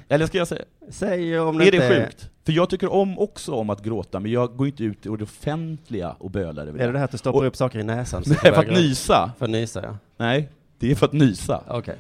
Eller 0.07 0.27
ska 0.27 0.37
jag 0.37 0.47
säga... 0.47 0.61
Säg 0.89 1.39
om 1.39 1.57
det 1.57 1.67
Är 1.67 1.71
det 1.71 1.77
inte 1.77 2.05
sjukt? 2.05 2.29
För 2.45 2.53
jag 2.53 2.69
tycker 2.69 2.93
om 2.93 3.19
också 3.19 3.53
om 3.53 3.69
att 3.69 3.83
gråta, 3.83 4.19
men 4.19 4.31
jag 4.31 4.55
går 4.55 4.67
inte 4.67 4.83
ut 4.83 5.05
i 5.05 5.09
det 5.09 5.23
offentliga 5.23 6.11
och 6.19 6.31
bölar 6.31 6.67
över 6.67 6.79
Är 6.79 6.87
det 6.87 6.93
det 6.93 6.97
här 6.99 7.05
att 7.05 7.11
du 7.11 7.17
stoppar 7.17 7.39
Och- 7.39 7.45
upp 7.45 7.55
saker 7.55 7.79
i 7.79 7.83
näsan? 7.83 8.23
Nej, 8.25 8.37
för 8.37 8.49
att 8.49 8.65
gråta? 8.65 8.79
nysa. 8.79 9.31
För 9.37 9.45
att 9.45 9.51
nysa, 9.51 9.83
ja. 9.83 9.97
Nej, 10.17 10.49
det 10.79 10.91
är 10.91 10.95
för 10.95 11.05
att 11.05 11.13
nysa. 11.13 11.63
Okej. 11.67 11.95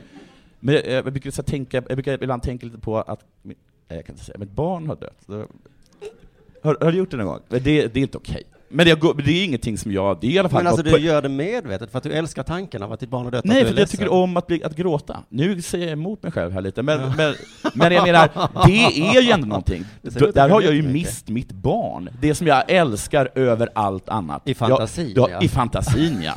Men 0.59 0.75
jag, 0.75 0.87
jag, 0.87 1.03
brukar 1.03 1.31
så 1.31 1.43
tänka, 1.43 1.77
jag 1.87 1.97
brukar 1.97 2.23
ibland 2.23 2.43
tänka 2.43 2.65
lite 2.65 2.77
på 2.77 2.97
att, 2.97 3.25
nej, 3.41 3.55
jag 3.87 4.05
kan 4.05 4.13
inte 4.13 4.25
säga, 4.25 4.37
mitt 4.37 4.51
barn 4.51 4.87
har 4.87 4.95
dött. 4.95 5.47
Har, 6.63 6.77
har 6.81 6.91
du 6.91 6.97
gjort 6.97 7.11
det 7.11 7.17
någon 7.17 7.25
gång? 7.25 7.39
Det, 7.47 7.59
det 7.59 7.95
är 7.95 7.97
inte 7.97 8.17
okej. 8.17 8.43
Men 8.69 8.85
det, 8.85 8.95
det 9.25 9.31
är 9.31 9.45
ingenting 9.45 9.77
som 9.77 9.91
jag, 9.91 10.17
det 10.21 10.27
är 10.27 10.31
i 10.31 10.39
alla 10.39 10.49
fall 10.49 10.63
Men 10.63 10.67
alltså 10.67 10.83
du 10.83 10.97
gör 10.97 11.21
det 11.21 11.29
medvetet 11.29 11.91
för 11.91 11.97
att 11.97 12.03
du 12.03 12.11
älskar 12.11 12.43
tanken 12.43 12.83
av 12.83 12.91
att 12.93 12.99
ditt 12.99 13.09
barn 13.09 13.23
har 13.23 13.31
dött? 13.31 13.45
Nej, 13.45 13.61
att 13.61 13.67
för 13.67 13.75
är 13.75 13.79
jag 13.79 13.89
tycker 13.89 14.11
om 14.11 14.37
att, 14.37 14.47
bli, 14.47 14.63
att 14.63 14.75
gråta. 14.75 15.23
Nu 15.29 15.61
säger 15.61 15.85
jag 15.85 15.93
emot 15.93 16.23
mig 16.23 16.31
själv 16.31 16.51
här 16.51 16.61
lite, 16.61 16.83
men, 16.83 17.15
men, 17.17 17.35
men 17.73 17.91
jag 17.91 18.03
menar, 18.03 18.29
det 18.67 19.17
är 19.17 19.21
ju 19.21 19.31
ändå 19.31 19.47
någonting. 19.47 19.85
Då, 20.01 20.27
ut 20.27 20.35
där 20.35 20.45
att 20.45 20.51
har 20.51 20.61
jag 20.61 20.75
ju 20.75 20.81
mist 20.81 21.27
mitt 21.27 21.51
barn. 21.51 22.09
Det 22.21 22.35
som 22.35 22.47
jag 22.47 22.71
älskar 22.71 23.29
över 23.35 23.69
allt 23.73 24.09
annat. 24.09 24.41
I 24.45 24.53
fantasin, 24.53 25.13
jag, 25.15 25.29
ja. 25.29 25.41
I 25.41 25.47
fantasin, 25.47 26.21
ja. 26.21 26.35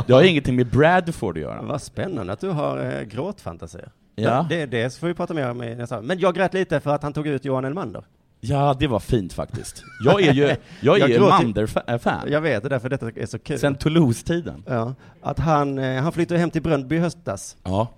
Det 0.06 0.12
har 0.12 0.22
ingenting 0.22 0.56
med 0.56 0.66
Bradford 0.66 1.36
att 1.36 1.42
göra. 1.42 1.62
Vad 1.62 1.82
spännande 1.82 2.32
att 2.32 2.40
du 2.40 2.48
har 2.48 2.98
eh, 2.98 3.02
gråtfantasier. 3.02 3.90
Ja. 4.14 4.46
Det, 4.48 4.66
det 4.66 4.94
får 4.96 5.06
vi 5.06 5.14
prata 5.14 5.34
mer 5.34 5.50
om 5.50 5.62
i 5.62 5.74
nästa. 5.74 6.02
Men 6.02 6.18
jag 6.18 6.34
grät 6.34 6.54
lite 6.54 6.80
för 6.80 6.90
att 6.90 7.02
han 7.02 7.12
tog 7.12 7.26
ut 7.26 7.44
Johan 7.44 7.64
Elmander. 7.64 8.04
Ja, 8.48 8.76
det 8.78 8.86
var 8.86 8.98
fint 9.00 9.32
faktiskt. 9.32 9.82
Jag 10.04 10.22
är 10.22 10.32
ju, 10.32 10.42
jag 10.80 10.96
är 10.96 11.00
Jag 11.00 11.10
ju 11.10 11.20
Mander-fan. 11.20 12.20
Jag 12.28 12.40
vet 12.40 12.62
det, 12.62 12.68
därför 12.68 12.88
detta 12.88 13.10
är 13.16 13.26
så 13.26 13.38
kul. 13.38 13.58
Sen 13.58 13.74
Toulouse-tiden. 13.74 14.62
Ja, 14.66 14.94
att 15.22 15.38
han, 15.38 15.78
eh, 15.78 16.02
han 16.02 16.12
flyttade 16.12 16.40
hem 16.40 16.50
till 16.50 16.62
Bröndby 16.62 16.96
i 16.96 16.98
höstas. 16.98 17.56
Ja. 17.64 17.88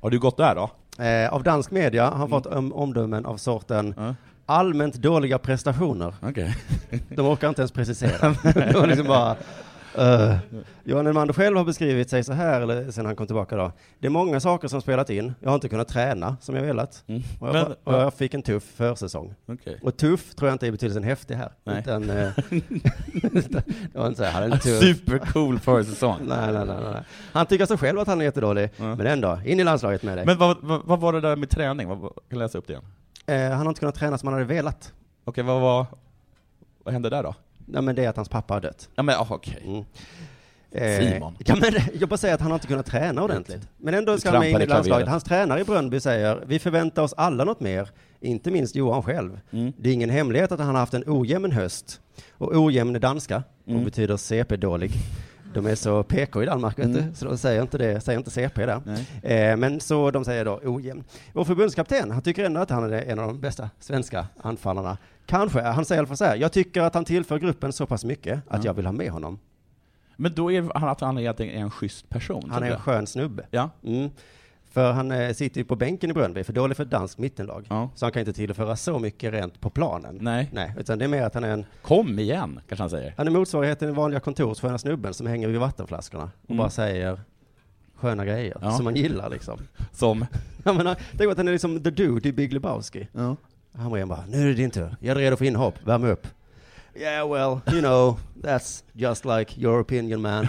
Har 0.00 0.10
du 0.10 0.18
gått 0.18 0.36
där 0.36 0.54
då? 0.54 0.70
Eh, 1.04 1.32
av 1.34 1.42
dansk 1.42 1.70
media 1.70 2.04
har 2.10 2.16
han 2.16 2.28
fått 2.28 2.46
um, 2.46 2.72
omdömen 2.72 3.26
av 3.26 3.36
sorten 3.36 3.94
Ja. 3.96 4.14
allmänt 4.46 4.94
dåliga 4.94 5.38
prestationer. 5.38 6.14
Okej. 6.22 6.56
De 7.08 7.26
orkar 7.26 7.48
inte 7.48 7.60
ens 7.62 7.72
precisera. 7.72 8.34
De 8.72 8.88
liksom 8.88 9.06
bara, 9.06 9.36
uh. 9.98 10.36
Johan 10.84 11.06
Elmander 11.06 11.34
själv 11.34 11.56
har 11.56 11.64
beskrivit 11.64 12.10
sig 12.10 12.24
så 12.24 12.32
här, 12.32 12.60
eller 12.60 12.90
sen 12.90 13.06
han 13.06 13.16
kom 13.16 13.26
tillbaka 13.26 13.56
då. 13.56 13.72
Det 13.98 14.06
är 14.06 14.10
många 14.10 14.40
saker 14.40 14.68
som 14.68 14.80
spelat 14.82 15.10
in. 15.10 15.34
Jag 15.40 15.50
har 15.50 15.54
inte 15.54 15.68
kunnat 15.68 15.88
träna 15.88 16.36
som 16.40 16.54
jag 16.56 16.62
velat. 16.62 17.04
Mm. 17.06 17.22
Och, 17.40 17.48
jag, 17.48 17.54
Men- 17.54 17.74
och 17.84 17.94
jag 17.94 18.14
fick 18.14 18.34
en 18.34 18.42
tuff 18.42 18.62
försäsong. 18.64 19.34
Okej. 19.46 19.78
Och 19.82 19.96
tuff 19.96 20.34
tror 20.34 20.48
jag 20.48 20.54
inte 20.54 20.66
är 20.66 20.70
betydelsen 20.72 21.02
häftig 21.02 21.34
här. 21.34 21.52
Nej. 21.64 21.78
Utan, 21.80 22.10
eh, 22.10 22.16
det 23.92 23.94
var 23.94 24.06
inte 24.06 24.16
så, 24.18 24.22
jag 24.22 24.30
hade 24.32 24.46
en 24.46 24.58
tuff. 24.58 24.80
Supercool 24.80 25.58
försäsong. 25.58 26.18
Nej, 26.28 26.52
nej, 26.52 26.66
nej, 26.66 26.76
nej. 26.92 27.02
Han 27.32 27.46
tycker 27.46 27.66
sig 27.66 27.78
själv 27.78 27.98
att 27.98 28.08
han 28.08 28.20
är 28.20 28.24
jättedålig, 28.24 28.70
Ja. 28.76 28.94
men 28.94 29.06
ändå, 29.06 29.40
in 29.44 29.60
i 29.60 29.64
landslaget 29.64 30.02
med 30.02 30.18
dig. 30.18 30.26
Men 30.26 30.38
vad, 30.38 30.56
vad, 30.60 30.80
vad 30.84 31.00
var 31.00 31.12
det 31.12 31.20
där 31.20 31.36
med 31.36 31.50
träning? 31.50 31.88
Vad, 31.88 31.98
kan 32.00 32.10
jag 32.28 32.38
läsa 32.38 32.58
upp 32.58 32.66
det 32.66 32.72
igen? 32.72 32.84
Eh, 33.26 33.50
han 33.56 33.66
har 33.66 33.68
inte 33.68 33.78
kunnat 33.80 33.94
träna 33.94 34.18
som 34.18 34.26
han 34.26 34.34
hade 34.34 34.44
velat. 34.54 34.92
Okej, 35.24 35.44
vad, 35.44 35.60
vad, 35.60 35.86
vad 36.84 36.92
hände 36.92 37.10
där 37.10 37.22
då? 37.22 37.34
Nej, 37.66 37.82
men 37.82 37.94
det 37.94 38.04
är 38.04 38.08
att 38.08 38.16
hans 38.16 38.28
pappa 38.28 38.54
har 38.54 38.60
dött. 38.60 38.88
Ja 38.94 39.02
men 39.02 39.14
ah, 39.18 39.26
okej. 39.30 39.62
Mm. 39.64 39.84
Eh, 40.70 41.12
Simon. 41.12 41.36
Ja, 41.38 41.56
men 41.60 41.72
jag 42.00 42.08
bara 42.08 42.16
säger 42.16 42.34
att 42.34 42.40
han 42.40 42.50
har 42.50 42.56
inte 42.56 42.66
kunnat 42.66 42.86
träna 42.86 43.22
ordentligt. 43.22 43.68
Men 43.76 43.94
ändå 43.94 44.18
ska 44.18 44.30
han 44.30 44.40
med 44.40 44.50
in 44.50 44.60
i 44.60 44.66
landslaget. 44.66 45.08
Hans 45.08 45.24
tränare 45.24 45.60
i 45.60 45.64
Bröndby 45.64 46.00
säger, 46.00 46.44
vi 46.46 46.58
förväntar 46.58 47.02
oss 47.02 47.14
alla 47.16 47.44
något 47.44 47.60
mer, 47.60 47.90
inte 48.20 48.50
minst 48.50 48.76
Johan 48.76 49.02
själv. 49.02 49.40
Mm. 49.50 49.72
Det 49.78 49.88
är 49.88 49.92
ingen 49.92 50.10
hemlighet 50.10 50.52
att 50.52 50.58
han 50.58 50.68
har 50.68 50.80
haft 50.80 50.94
en 50.94 51.04
ojämn 51.06 51.52
höst. 51.52 52.00
Och 52.30 52.56
ojämn 52.56 52.94
är 52.96 53.00
danska, 53.00 53.42
och 53.64 53.70
Mm. 53.70 53.84
betyder 53.84 54.16
CP-dålig. 54.16 54.92
De 55.54 55.66
är 55.66 55.74
så 55.74 56.02
PK 56.02 56.42
i 56.42 56.46
Danmark, 56.46 56.78
vet 56.78 56.84
Mm. 56.86 56.96
du, 57.08 57.14
så 57.14 57.24
de 57.24 57.38
säger 57.38 57.62
inte 57.62 57.78
det, 57.78 58.00
säger 58.00 58.18
inte 58.18 58.30
CP 58.30 58.66
där. 58.66 58.80
Eh, 59.22 59.56
men 59.56 59.80
så 59.80 60.10
de 60.10 60.24
säger 60.24 60.44
då 60.44 60.60
ojämn. 60.64 61.04
Vår 61.32 61.44
förbundskapten, 61.44 62.10
han 62.10 62.22
tycker 62.22 62.44
ändå 62.44 62.60
att 62.60 62.70
han 62.70 62.92
är 62.92 63.02
en 63.02 63.18
av 63.18 63.26
de 63.26 63.40
bästa 63.40 63.70
svenska 63.80 64.26
anfallarna. 64.42 64.96
Kanske, 65.26 65.60
han 65.60 65.84
säger 65.84 65.98
i 65.98 66.00
alla 66.00 66.06
fall 66.06 66.16
så 66.16 66.24
här, 66.24 66.36
jag 66.36 66.52
tycker 66.52 66.80
att 66.82 66.94
han 66.94 67.04
tillför 67.04 67.38
gruppen 67.38 67.72
så 67.72 67.86
pass 67.86 68.04
mycket 68.04 68.40
att 68.48 68.64
Ja. 68.64 68.70
jag 68.70 68.74
vill 68.74 68.86
ha 68.86 68.92
med 68.92 69.10
honom. 69.10 69.38
Men 70.16 70.34
då 70.34 70.52
är 70.52 70.70
han 70.78 70.88
att 70.88 71.00
han 71.00 71.18
är 71.18 71.40
en 71.40 71.70
schysst 71.70 72.08
person? 72.08 72.50
Han 72.50 72.62
är 72.62 72.70
en 72.70 72.78
skön 72.80 73.06
snubbe. 73.06 73.46
Ja. 73.50 73.70
Mm. 73.84 74.10
För 74.70 74.92
han 74.92 75.10
eh, 75.12 75.32
sitter 75.32 75.58
ju 75.60 75.64
på 75.64 75.76
bänken 75.76 76.10
i 76.10 76.12
Bröndby, 76.12 76.44
för 76.44 76.52
dålig 76.52 76.76
för 76.76 76.84
ett 76.84 76.90
danskt 76.90 77.18
mittenlag. 77.18 77.66
ja. 77.70 77.90
Så 77.94 78.04
han 78.04 78.12
kan 78.12 78.20
inte 78.20 78.32
tillföra 78.32 78.76
så 78.76 78.98
mycket 78.98 79.32
rent 79.32 79.60
på 79.60 79.70
planen. 79.70 80.18
Nej. 80.20 80.48
Nej, 80.52 80.72
utan 80.78 80.98
det 80.98 81.04
är 81.04 81.08
mer 81.08 81.22
att 81.22 81.34
han 81.34 81.44
är 81.44 81.48
en, 81.48 81.64
Kom 81.82 82.18
igen, 82.18 82.60
kanske 82.68 82.82
han 82.82 82.90
säger. 82.90 83.14
han 83.16 83.26
är 83.26 83.30
motsvarigheten 83.30 83.88
till 83.88 83.94
vanliga 83.96 84.20
kontorssköna 84.20 84.78
snubben 84.78 85.14
som 85.14 85.26
hänger 85.26 85.48
vid 85.48 85.60
vattenflaskorna 85.60 86.30
och 86.42 86.50
Mm. 86.50 86.58
bara 86.58 86.70
säger 86.70 87.20
sköna 87.94 88.24
grejer 88.24 88.56
Ja. 88.60 88.70
som 88.72 88.84
man 88.84 88.94
gillar 88.96 89.30
liksom. 89.30 89.58
Som... 89.92 90.26
Jag 90.64 90.76
menar, 90.76 90.96
tänk 91.18 91.30
att 91.30 91.36
han 91.38 91.48
är 91.48 91.52
liksom 91.52 91.82
the 91.82 91.90
dude 91.90 92.28
i 92.28 92.32
Big 92.32 92.52
Lebowski. 92.52 93.08
Ja. 93.12 93.36
Hamrén 93.78 94.08
bara, 94.08 94.24
nu 94.28 94.42
är 94.42 94.46
det 94.46 94.54
din 94.54 94.70
tur. 94.70 94.96
Jag 95.00 95.16
är 95.16 95.20
redo 95.20 95.36
för 95.36 95.44
inhopp, 95.44 95.74
värm 95.84 96.04
upp. 96.04 96.26
Yeah 96.94 97.30
well, 97.30 97.60
you 97.74 97.80
know, 97.80 98.18
that's 98.42 98.84
just 98.92 99.24
like 99.24 99.60
your 99.60 99.80
opinion 99.80 100.22
man. 100.22 100.48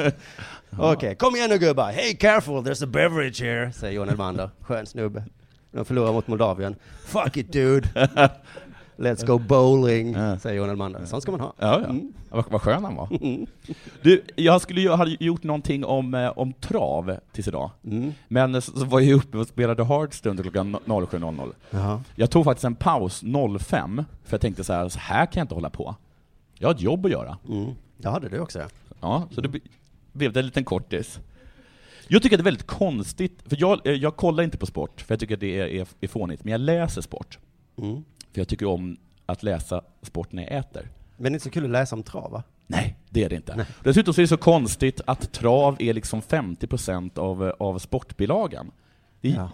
Okej, 0.78 1.14
kom 1.14 1.36
igen 1.36 1.50
nu 1.50 1.58
gubbar. 1.58 1.92
Hey 1.92 2.14
careful, 2.14 2.54
there's 2.54 2.84
a 2.84 2.86
beverage 2.86 3.42
here, 3.42 3.72
säger 3.72 3.94
Johan 3.94 4.08
Elmander. 4.08 4.50
Skön 4.60 4.86
snubbe. 4.86 5.24
De 5.72 5.84
förlorar 5.84 6.12
mot 6.12 6.26
Moldavien. 6.26 6.76
Fuck 7.04 7.36
it 7.36 7.52
dude. 7.52 7.88
Let's 9.00 9.26
go 9.26 9.38
bowling, 9.38 10.14
säger 10.14 10.56
Jon 10.56 10.70
Elmander. 10.70 11.04
Sånt 11.04 11.22
ska 11.22 11.32
man 11.32 11.40
ha. 11.40 11.54
Ja, 11.58 11.82
ja. 11.88 11.94
Vad, 12.28 12.44
vad 12.50 12.62
skön 12.62 12.84
han 12.84 12.96
var. 12.96 13.08
Du, 14.02 14.24
jag 14.36 14.60
skulle 14.60 14.80
ju 14.80 14.88
ha 14.88 15.06
gjort 15.06 15.42
någonting 15.42 15.84
om, 15.84 16.14
eh, 16.14 16.38
om 16.38 16.52
trav 16.52 17.16
tills 17.32 17.48
idag. 17.48 17.70
Men 18.28 18.62
så, 18.62 18.78
så 18.78 18.84
var 18.84 19.00
jag 19.00 19.16
uppe 19.16 19.38
och 19.38 19.46
spelade 19.46 19.84
Hearthstone 19.84 20.36
till 20.36 20.50
klockan 20.50 20.76
07.00. 20.84 21.52
Jaha. 21.70 22.02
Jag 22.14 22.30
tog 22.30 22.44
faktiskt 22.44 22.64
en 22.64 22.74
paus 22.74 23.22
05, 23.60 24.04
för 24.24 24.34
jag 24.34 24.40
tänkte 24.40 24.64
så 24.64 24.72
här, 24.72 24.88
så 24.88 24.98
här 24.98 25.26
kan 25.26 25.40
jag 25.40 25.44
inte 25.44 25.54
hålla 25.54 25.70
på. 25.70 25.94
Jag 26.58 26.68
har 26.68 26.74
ett 26.74 26.80
jobb 26.80 27.06
att 27.06 27.12
göra. 27.12 27.38
Mm. 27.48 27.70
Det 27.96 28.08
hade 28.08 28.28
du 28.28 28.40
också, 28.40 28.58
ja. 28.58 28.66
Ja, 29.00 29.28
så 29.30 29.40
det 29.40 29.60
blev 30.12 30.32
det 30.32 30.40
en 30.40 30.46
liten 30.46 30.64
kortis. 30.64 31.20
Jag 32.08 32.22
tycker 32.22 32.36
att 32.36 32.38
det 32.38 32.42
är 32.42 32.52
väldigt 32.52 32.66
konstigt, 32.66 33.42
för 33.46 33.56
jag, 33.60 33.86
eh, 33.86 33.92
jag 33.92 34.16
kollar 34.16 34.42
inte 34.42 34.58
på 34.58 34.66
sport, 34.66 35.00
för 35.00 35.14
jag 35.14 35.20
tycker 35.20 35.34
att 35.34 35.40
det 35.40 35.58
är, 35.58 35.66
är, 35.66 35.86
är 36.00 36.08
fånigt, 36.08 36.44
men 36.44 36.52
jag 36.52 36.60
läser 36.60 37.02
sport. 37.02 37.38
Mm. 37.78 38.04
För 38.32 38.40
jag 38.40 38.48
tycker 38.48 38.66
om 38.66 38.96
att 39.26 39.42
läsa 39.42 39.82
sport 40.02 40.32
när 40.32 40.42
jag 40.42 40.52
äter. 40.52 40.88
Men 41.16 41.24
det 41.24 41.28
är 41.28 41.32
inte 41.34 41.44
så 41.44 41.50
kul 41.50 41.64
att 41.64 41.70
läsa 41.70 41.96
om 41.96 42.02
trav, 42.02 42.30
va? 42.30 42.42
Nej, 42.66 42.96
det 43.10 43.24
är 43.24 43.28
det 43.28 43.36
inte. 43.36 43.66
Dessutom 43.84 44.14
så 44.14 44.20
är 44.20 44.22
det 44.22 44.28
så 44.28 44.36
konstigt 44.36 45.00
att 45.06 45.32
trav 45.32 45.76
är 45.78 45.94
liksom 45.94 46.20
50% 46.22 47.18
av, 47.18 47.52
av 47.58 47.78
sportbilagan. 47.78 48.70
Det 49.20 49.32
är, 49.32 49.48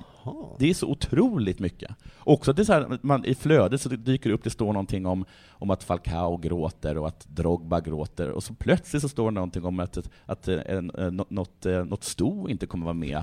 det 0.58 0.70
är 0.70 0.74
så 0.74 0.86
otroligt 0.86 1.58
mycket. 1.58 1.90
Också 2.18 2.50
att 2.50 2.56
det 2.56 2.62
är 2.62 2.64
så 2.64 2.72
här, 2.72 2.98
man, 3.02 3.24
i 3.24 3.34
flödet 3.34 3.80
så 3.80 3.88
dyker 3.88 4.30
det 4.30 4.34
upp, 4.34 4.44
det 4.44 4.50
står 4.50 4.66
någonting 4.72 5.06
om, 5.06 5.24
om 5.48 5.70
att 5.70 5.82
Falcao 5.84 6.36
gråter 6.36 6.98
och 6.98 7.08
att 7.08 7.26
Drogba 7.28 7.80
gråter, 7.80 8.30
och 8.30 8.42
så 8.44 8.54
plötsligt 8.54 9.02
så 9.02 9.08
står 9.08 9.30
det 9.30 9.34
någonting 9.34 9.64
om 9.64 9.80
att, 9.80 10.10
att 10.26 10.48
eh, 10.48 10.58
en, 10.66 10.90
eh, 10.90 11.10
nå- 11.10 11.26
något, 11.28 11.66
eh, 11.66 11.84
något 11.84 12.04
sto 12.04 12.48
inte 12.48 12.66
kommer 12.66 12.84
vara 12.84 12.94
med 12.94 13.22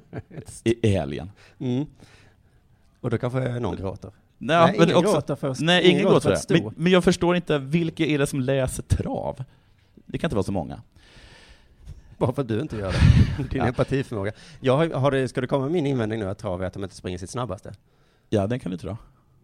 i, 0.64 0.88
i 0.88 0.90
helgen. 0.90 1.30
Mm. 1.58 1.86
Och 3.00 3.10
då 3.10 3.18
kanske 3.18 3.58
någon 3.60 3.76
gråter. 3.76 4.10
Nej, 4.44 4.56
Nej, 4.66 4.78
men 4.78 4.88
ingen 4.88 4.96
också, 4.96 5.12
gråter 5.12 5.34
för- 5.34 5.56
nej, 5.64 5.84
ingen 5.90 6.02
gråter 6.02 6.20
för 6.36 6.36
för. 6.56 6.62
Men, 6.64 6.74
men 6.76 6.92
jag 6.92 7.04
förstår 7.04 7.36
inte, 7.36 7.58
vilka 7.58 8.04
är 8.06 8.18
det 8.18 8.26
som 8.26 8.40
läser 8.40 8.82
trav? 8.82 9.44
Det 10.06 10.18
kan 10.18 10.28
inte 10.28 10.36
vara 10.36 10.42
så 10.44 10.52
många. 10.52 10.82
Bara 12.18 12.32
för 12.32 12.42
att 12.42 12.48
du 12.48 12.60
inte 12.60 12.76
gör 12.76 12.92
det. 12.92 13.42
Din 13.50 13.60
Ja. 13.60 13.66
empatiförmåga. 13.66 14.32
Jag 14.60 14.76
har, 14.76 14.88
har 14.90 15.10
det, 15.10 15.28
ska 15.28 15.40
det 15.40 15.46
komma 15.46 15.68
min 15.68 15.86
invändning 15.86 16.20
nu 16.20 16.28
att 16.28 16.38
trav 16.38 16.62
är 16.62 16.66
att 16.66 16.72
de 16.74 16.82
inte 16.84 16.96
springer 16.96 17.18
sitt 17.18 17.30
snabbaste? 17.30 17.72
Ja, 18.30 18.46
den 18.46 18.60
kan 18.60 18.70
du 18.70 18.76
dra. 18.76 18.96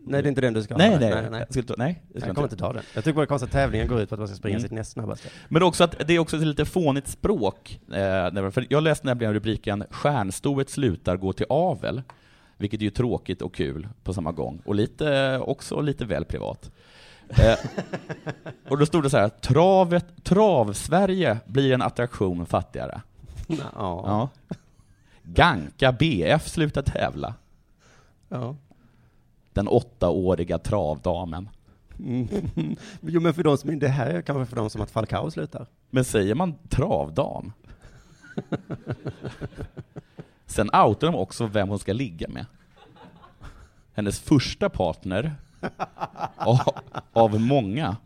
Nej, 0.06 0.22
det 0.22 0.26
är 0.26 0.28
inte 0.28 0.40
den 0.40 0.52
du 0.54 0.62
ska 0.62 0.76
Nej, 0.76 0.90
ha. 0.90 0.98
nej, 1.00 1.10
nej, 1.10 1.30
nej. 1.30 1.46
jag 1.54 1.66
ta- 1.66 1.74
nej, 1.78 2.02
jag 2.14 2.22
jag 2.28 2.34
kommer 2.34 2.46
inte 2.46 2.56
ta 2.56 2.72
den. 2.72 2.82
Jag 2.94 3.04
tycker 3.04 3.14
bara 3.14 3.20
det 3.20 3.24
är 3.24 3.26
konstigt 3.26 3.48
att 3.48 3.52
tävlingen 3.52 3.88
går 3.88 4.00
ut 4.00 4.08
på 4.08 4.14
att 4.14 4.18
man 4.18 4.28
ska 4.28 4.36
springa 4.36 4.56
Mm. 4.56 4.62
sitt 4.62 4.72
näst 4.72 4.92
snabbaste. 4.92 5.28
Men 5.48 5.62
också 5.62 5.84
att 5.84 5.94
det 6.08 6.14
är 6.14 6.18
också 6.18 6.36
ett 6.36 6.42
lite 6.42 6.64
fånigt 6.64 7.08
språk. 7.08 7.80
Eh, 7.88 8.50
för 8.50 8.66
jag 8.70 8.82
läste 8.82 9.06
nämligen 9.06 9.34
rubriken 9.34 9.84
”Stjärnstoet 9.90 10.70
slutar 10.70 11.16
gå 11.16 11.32
till 11.32 11.46
avel”, 11.48 12.02
vilket 12.58 12.80
är 12.80 12.84
ju 12.84 12.90
tråkigt 12.90 13.42
och 13.42 13.54
kul 13.54 13.88
på 14.02 14.14
samma 14.14 14.32
gång, 14.32 14.62
och 14.64 14.74
lite, 14.74 15.38
också 15.38 15.80
lite 15.80 16.04
väl 16.04 16.24
privat. 16.24 16.70
Eh, 17.30 17.58
och 18.68 18.78
då 18.78 18.86
stod 18.86 19.02
det 19.02 19.10
så 19.10 19.18
här, 19.18 19.28
travet, 19.28 20.24
trav-Sverige 20.24 21.38
blir 21.46 21.72
en 21.72 21.82
attraktion 21.82 22.46
fattigare. 22.46 23.02
Ja. 23.46 23.58
Ja. 23.74 24.28
Ganka 25.22 25.92
BF 25.92 26.48
slutar 26.48 26.82
tävla. 26.82 27.34
Ja. 28.28 28.56
Den 29.52 29.68
åttaåriga 29.68 30.58
travdamen. 30.58 31.48
Mm. 31.98 32.28
Jo, 33.00 33.20
men 33.20 33.34
för 33.34 33.42
de 33.42 33.58
som, 33.58 33.78
det 33.78 33.88
här 33.88 34.06
är 34.06 34.22
kanske 34.22 34.46
för 34.46 34.56
de 34.56 34.70
som 34.70 34.80
att 34.80 34.90
Falcao 34.90 35.30
slutar. 35.30 35.66
Men 35.90 36.04
säger 36.04 36.34
man 36.34 36.54
travdam? 36.68 37.52
Sen 40.48 40.70
outar 40.74 41.06
de 41.06 41.14
också 41.14 41.46
vem 41.46 41.68
hon 41.68 41.78
ska 41.78 41.92
ligga 41.92 42.28
med. 42.28 42.46
Hennes 43.94 44.20
första 44.20 44.68
partner, 44.68 45.34
av, 46.36 46.60
av 47.12 47.40
många, 47.40 47.96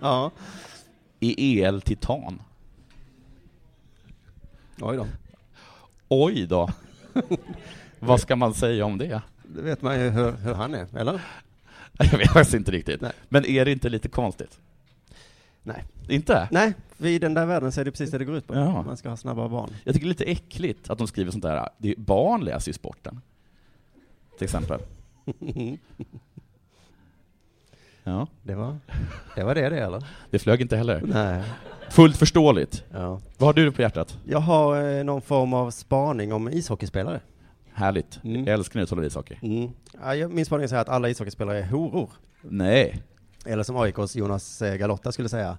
ja. 0.00 0.30
är 1.20 1.34
EL 1.38 1.80
Titan. 1.80 2.42
Oj 4.80 4.96
då. 4.96 5.06
Oj 6.08 6.46
då. 6.46 6.68
Vad 7.98 8.20
ska 8.20 8.36
man 8.36 8.54
säga 8.54 8.84
om 8.84 8.98
det? 8.98 9.22
Det 9.42 9.62
vet 9.62 9.82
man 9.82 10.00
ju 10.00 10.10
hur, 10.10 10.32
hur 10.32 10.54
han 10.54 10.74
är, 10.74 10.96
eller? 10.96 11.20
Jag 11.98 12.18
vet 12.18 12.32
faktiskt 12.32 12.54
inte 12.54 12.70
riktigt. 12.70 13.00
Nej. 13.00 13.12
Men 13.28 13.44
är 13.46 13.64
det 13.64 13.72
inte 13.72 13.88
lite 13.88 14.08
konstigt? 14.08 14.60
Nej. 15.62 15.84
Inte? 16.08 16.48
Nej, 16.50 16.74
i 16.98 17.18
den 17.18 17.34
där 17.34 17.46
världen 17.46 17.72
så 17.72 17.80
är 17.80 17.84
det 17.84 17.90
precis 17.90 18.10
det 18.10 18.18
det 18.18 18.24
går 18.24 18.36
ut 18.36 18.46
på. 18.46 18.54
Ja. 18.54 18.82
Man 18.82 18.96
ska 18.96 19.08
ha 19.08 19.16
snabba 19.16 19.48
barn. 19.48 19.70
Jag 19.84 19.94
tycker 19.94 20.06
det 20.06 20.08
är 20.08 20.18
lite 20.18 20.24
äckligt 20.24 20.90
att 20.90 20.98
de 20.98 21.06
skriver 21.06 21.30
sånt 21.30 21.42
där. 21.44 21.68
Det 21.78 21.90
är, 21.90 21.96
barn 21.96 22.44
läser 22.44 22.68
ju 22.68 22.72
sporten. 22.72 23.20
Till 24.38 24.44
exempel. 24.44 24.80
Ja. 28.06 28.26
Det 28.42 28.54
var 28.54 28.78
det, 29.36 29.44
var 29.44 29.54
det, 29.54 29.68
det 29.68 29.78
eller? 29.80 30.04
Det 30.30 30.38
flög 30.38 30.60
inte 30.60 30.76
heller. 30.76 31.02
Nej. 31.06 31.42
Fullt 31.90 32.16
förståeligt. 32.16 32.84
Ja. 32.90 33.20
Vad 33.38 33.46
har 33.48 33.52
du 33.52 33.72
på 33.72 33.82
hjärtat? 33.82 34.18
Jag 34.24 34.38
har 34.38 34.82
eh, 34.98 35.04
någon 35.04 35.22
form 35.22 35.54
av 35.54 35.70
spaning 35.70 36.32
om 36.32 36.48
ishockeyspelare. 36.48 37.20
Härligt. 37.72 38.20
Mm. 38.24 38.44
Jag 38.44 38.54
älskar 38.54 38.76
när 38.80 38.82
du 38.82 38.86
talar 38.86 39.04
ishockey. 39.04 39.36
Mm. 39.42 39.70
Ja, 40.02 40.14
jag- 40.14 40.30
min 40.32 40.46
spaning 40.46 40.64
är 40.70 40.74
att 40.74 40.88
alla 40.88 41.08
ishockeyspelare 41.08 41.58
är 41.58 41.66
horor. 41.66 42.10
Nej. 42.42 43.02
Eller 43.46 43.62
som 43.62 43.76
AIKs 43.76 44.16
Jonas 44.16 44.62
eh, 44.62 44.76
Galotta 44.76 45.12
skulle 45.12 45.28
säga, 45.28 45.58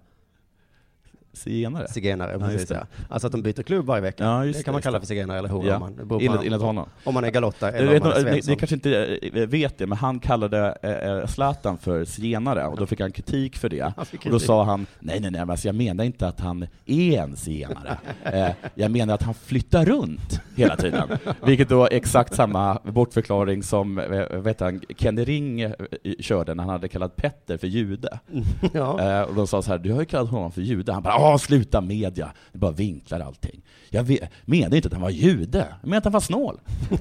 Zigenare. 1.35 1.87
zigenare. 1.87 2.39
Precis, 2.39 2.71
ja. 2.71 2.77
Alltså 3.09 3.27
att 3.27 3.31
de 3.31 3.41
byter 3.41 3.63
klubb 3.63 3.85
varje 3.85 4.01
vecka. 4.01 4.23
Ja, 4.23 4.39
det 4.45 4.63
kan 4.65 4.71
man 4.71 4.81
kalla 4.81 4.99
för 4.99 5.07
zigenare 5.07 5.39
eller 5.39 5.49
hora 5.49 5.67
Ja. 5.67 5.75
om 5.75 5.79
man, 5.81 6.21
Enligt- 6.21 6.45
enligt 6.45 6.61
honom. 6.61 6.85
om 7.03 7.13
man 7.13 7.23
är 7.23 7.29
Galotta 7.31 7.71
eller 7.71 7.91
vet, 7.91 8.01
om 8.03 8.07
man 8.09 8.17
är 8.17 8.31
ni, 8.31 8.41
ni 8.47 8.55
kanske 8.55 8.75
inte 8.75 9.19
eh, 9.33 9.47
vet 9.47 9.77
det, 9.77 9.87
men 9.87 9.97
han 9.97 10.19
kallade 10.19 10.77
eh, 11.21 11.27
Zlatan 11.27 11.77
för 11.77 12.05
zigenare, 12.05 12.67
och 12.67 12.77
då 12.77 12.85
fick 12.85 12.99
han 12.99 13.11
kritik 13.11 13.57
för 13.57 13.69
det. 13.69 13.93
Och 14.25 14.31
då 14.31 14.39
sa 14.39 14.63
han, 14.63 14.85
nej 14.99 15.19
nej 15.19 15.31
nej, 15.31 15.39
men 15.41 15.49
alltså 15.49 15.67
jag 15.67 15.75
menar 15.75 16.03
inte 16.03 16.27
att 16.27 16.39
han 16.39 16.67
är 16.85 17.19
en 17.21 17.35
zigenare. 17.35 17.97
eh, 18.23 18.47
jag 18.75 18.91
menar 18.91 19.13
att 19.13 19.23
han 19.23 19.33
flyttar 19.33 19.85
runt 19.85 20.39
hela 20.55 20.75
tiden. 20.75 21.09
Vilket 21.45 21.69
då 21.69 21.83
är 21.83 21.93
exakt 21.93 22.35
samma 22.35 22.79
bortförklaring 22.83 23.63
som 23.63 23.99
eh, 23.99 24.37
vet 24.39 24.59
han, 24.59 24.81
Kenny 24.97 25.23
Ring 25.23 25.61
eh, 25.61 25.71
körde 26.19 26.53
när 26.55 26.63
han 26.63 26.69
hade 26.71 26.87
kallat 26.87 27.15
Petter 27.15 27.57
för 27.57 27.67
jude. 27.67 28.19
Ja. 28.73 29.01
Eh, 29.01 29.21
och 29.21 29.35
de 29.35 29.47
sa 29.47 29.61
så 29.61 29.71
här, 29.71 29.77
du 29.77 29.91
har 29.91 29.99
ju 29.99 30.05
kallat 30.05 30.29
honom 30.29 30.51
för 30.51 30.61
jude. 30.61 30.93
Han 30.93 31.03
bara, 31.03 31.13
åh 31.33 31.37
sluta 31.37 31.81
media, 31.81 32.31
det 32.51 32.57
bara 32.57 32.71
vinklar 32.71 33.19
allting. 33.19 33.61
Jag 33.89 34.03
vet, 34.03 34.29
menar 34.45 34.75
inte 34.75 34.87
att 34.87 34.93
han 34.93 35.01
var 35.01 35.09
jude, 35.09 35.67
jag 35.81 35.87
menar 35.87 35.97
att 35.97 36.03
han 36.03 36.13
var 36.13 36.19
snål. 36.19 36.59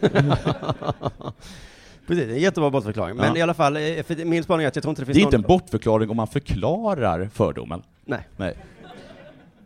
Precis, 2.06 2.24
en 2.28 2.38
jättebra 2.40 2.70
bortförklaring. 2.70 3.16
Men 3.16 3.26
Ja. 3.28 3.36
i 3.36 3.42
alla 3.42 3.54
fall, 3.54 3.76
eh, 3.76 3.82
för 3.82 4.24
min 4.24 4.42
spaning 4.44 4.64
är 4.64 4.68
att 4.68 4.76
jag 4.76 4.82
tror 4.82 4.90
inte 4.90 5.02
det 5.02 5.06
finns 5.06 5.16
Det 5.16 5.20
är 5.20 5.24
inte 5.24 5.36
någon... 5.36 5.44
en 5.44 5.48
bortförklaring 5.48 6.10
om 6.10 6.16
man 6.16 6.26
förklarar 6.26 7.28
fördomen. 7.32 7.82
Nej. 8.04 8.28
Nej. 8.36 8.54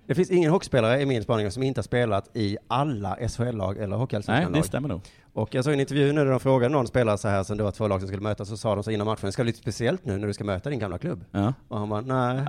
Det 0.07 0.15
finns 0.15 0.31
ingen 0.31 0.51
hockeyspelare 0.51 1.01
i 1.01 1.07
min 1.07 1.23
spaning 1.23 1.51
som 1.51 1.63
inte 1.63 1.79
har 1.79 1.83
spelat 1.83 2.37
i 2.37 2.57
alla 2.69 3.17
SHL-lag 3.29 3.77
eller 3.77 3.87
Nej, 3.89 3.99
Hockeyallsvenskan 3.99 4.53
det 4.53 4.63
stämmer 4.63 4.89
nog. 4.89 5.01
Och 5.39 5.55
jag 5.55 5.65
såg 5.65 5.73
en 5.75 5.81
intervju 5.81 6.13
nu 6.13 6.25
där 6.25 6.31
de 6.31 6.41
frågade 6.41 6.73
någon 6.73 6.87
spelare 6.87 7.19
så 7.19 7.29
här, 7.29 7.43
som 7.43 7.57
det 7.59 7.65
var 7.65 7.71
två 7.71 7.89
lag 7.89 8.01
som 8.01 8.09
skulle 8.09 8.23
mötas, 8.23 8.49
så 8.49 8.57
sa 8.57 8.75
de 8.75 8.85
så 8.85 8.91
innan 8.91 9.07
matchen, 9.07 9.27
det 9.27 9.33
ska 9.33 9.43
bli 9.43 9.49
lite 9.53 9.63
speciellt 9.63 10.05
nu 10.05 10.19
när 10.19 10.27
du 10.27 10.33
ska 10.35 10.45
möta 10.45 10.71
din 10.71 10.79
gamla 10.79 10.99
klubb. 10.99 11.25
Ja. 11.31 11.55
Och 11.69 11.79
han 11.79 11.89
bara, 11.89 12.01
nej. 12.01 12.47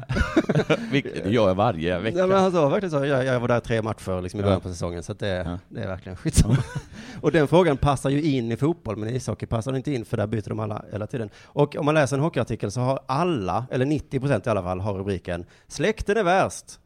Det 0.91 1.29
gör 1.29 1.47
jag 1.47 1.55
varje 1.55 1.99
vecka. 1.99 2.17
Ja, 2.17 2.27
men 2.27 2.37
han 2.37 2.51
sa 2.51 2.69
verkligen 2.69 2.91
så, 2.91 3.05
jag, 3.05 3.25
jag 3.25 3.39
var 3.39 3.47
där 3.47 3.59
tre 3.59 3.81
matcher 3.81 4.21
liksom 4.21 4.39
i 4.39 4.43
Ja. 4.43 4.47
början 4.47 4.61
på 4.61 4.69
säsongen, 4.69 5.03
så 5.03 5.11
att 5.11 5.19
det, 5.19 5.59
det 5.69 5.81
är 5.81 5.87
verkligen 5.87 6.15
skitsamma. 6.15 6.57
och 7.21 7.31
den 7.31 7.47
frågan 7.47 7.77
passar 7.77 8.09
ju 8.09 8.21
in 8.21 8.51
i 8.51 8.57
fotboll, 8.57 8.97
men 8.97 9.09
i 9.09 9.15
ishockey 9.15 9.45
passar 9.45 9.71
den 9.71 9.77
inte 9.77 9.91
in, 9.93 10.05
för 10.05 10.17
där 10.17 10.27
byter 10.27 10.49
de 10.49 10.59
alla 10.59 10.85
hela 10.91 11.07
tiden. 11.07 11.29
Och 11.45 11.75
om 11.75 11.85
man 11.85 11.95
läser 11.95 12.17
en 12.17 12.23
hockeyartikel 12.23 12.71
så 12.71 12.81
har 12.81 12.99
alla, 13.05 13.65
eller 13.71 13.85
90 13.85 14.19
procent 14.19 14.47
i 14.47 14.49
alla 14.49 14.63
fall, 14.63 14.79
har 14.79 14.93
rubriken 14.93 15.45
”Släkten 15.67 16.17
är 16.17 16.23
värst”. 16.23 16.79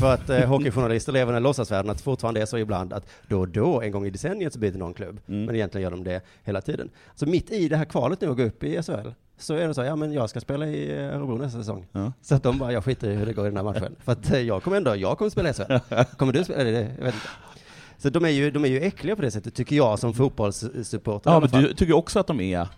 För 0.00 0.14
att 0.14 0.30
eh, 0.30 0.38
hockeyjournalister 0.48 1.12
lever 1.12 1.32
i 1.32 1.34
den 1.34 1.42
låtsasvärlden 1.42 1.90
att 1.90 2.00
fortfarande 2.00 2.40
är 2.42 2.46
så 2.46 2.58
ibland 2.58 2.92
att 2.92 3.06
då 3.28 3.40
och 3.40 3.48
då, 3.48 3.80
en 3.82 3.90
gång 3.92 4.06
i 4.06 4.10
decenniet, 4.10 4.52
så 4.52 4.58
byter 4.58 4.78
någon 4.78 4.94
klubb. 4.94 5.20
Mm. 5.28 5.44
Men 5.44 5.54
egentligen 5.54 5.82
gör 5.82 5.90
de 5.90 6.04
det 6.04 6.20
hela 6.44 6.60
tiden. 6.60 6.90
Så 7.14 7.26
mitt 7.26 7.50
i 7.50 7.68
det 7.68 7.76
här 7.76 7.84
kvalet 7.84 8.20
nu 8.20 8.30
att 8.30 8.36
gå 8.36 8.42
upp 8.42 8.64
i 8.64 8.82
SHL, 8.82 9.08
så 9.38 9.54
är 9.54 9.68
det 9.68 9.74
så, 9.74 9.82
ja 9.82 9.96
men 9.96 10.12
jag 10.12 10.30
ska 10.30 10.40
spela 10.40 10.66
i 10.66 10.92
eh, 10.98 11.04
Örebro 11.16 11.36
nästa 11.38 11.58
säsong. 11.58 11.86
Ja. 11.92 12.12
Så 12.22 12.34
att 12.34 12.42
de 12.42 12.58
bara, 12.58 12.72
jag 12.72 12.84
skiter 12.84 13.10
i 13.10 13.14
hur 13.14 13.26
det 13.26 13.32
går 13.32 13.46
i 13.46 13.48
den 13.50 13.56
här 13.56 13.64
matchen. 13.64 13.96
För 14.04 14.12
att 14.12 14.30
eh, 14.32 14.40
jag 14.40 14.62
kommer 14.62 14.76
ändå, 14.76 14.96
jag 14.96 15.18
kommer 15.18 15.30
spela 15.30 15.50
i 15.50 15.52
SHL. 15.52 15.94
Kommer 16.16 16.32
du 16.32 16.44
spela? 16.44 16.60
Eller, 16.60 16.72
det- 16.72 16.94
jag 16.98 17.04
vet 17.04 17.14
inte. 17.14 17.26
Så 17.98 18.10
de 18.10 18.24
är, 18.24 18.28
ju, 18.28 18.50
de 18.50 18.64
är 18.64 18.68
ju 18.68 18.80
äckliga 18.80 19.16
på 19.16 19.22
det 19.22 19.30
sättet, 19.30 19.54
tycker 19.54 19.76
jag 19.76 19.98
som 19.98 20.14
fotbollssupporter. 20.14 21.30
Ja, 21.30 21.40
men 21.52 21.62
du 21.62 21.74
tycker 21.74 21.92
också 21.96 22.18
att 22.18 22.26
de 22.26 22.40
är... 22.40 22.68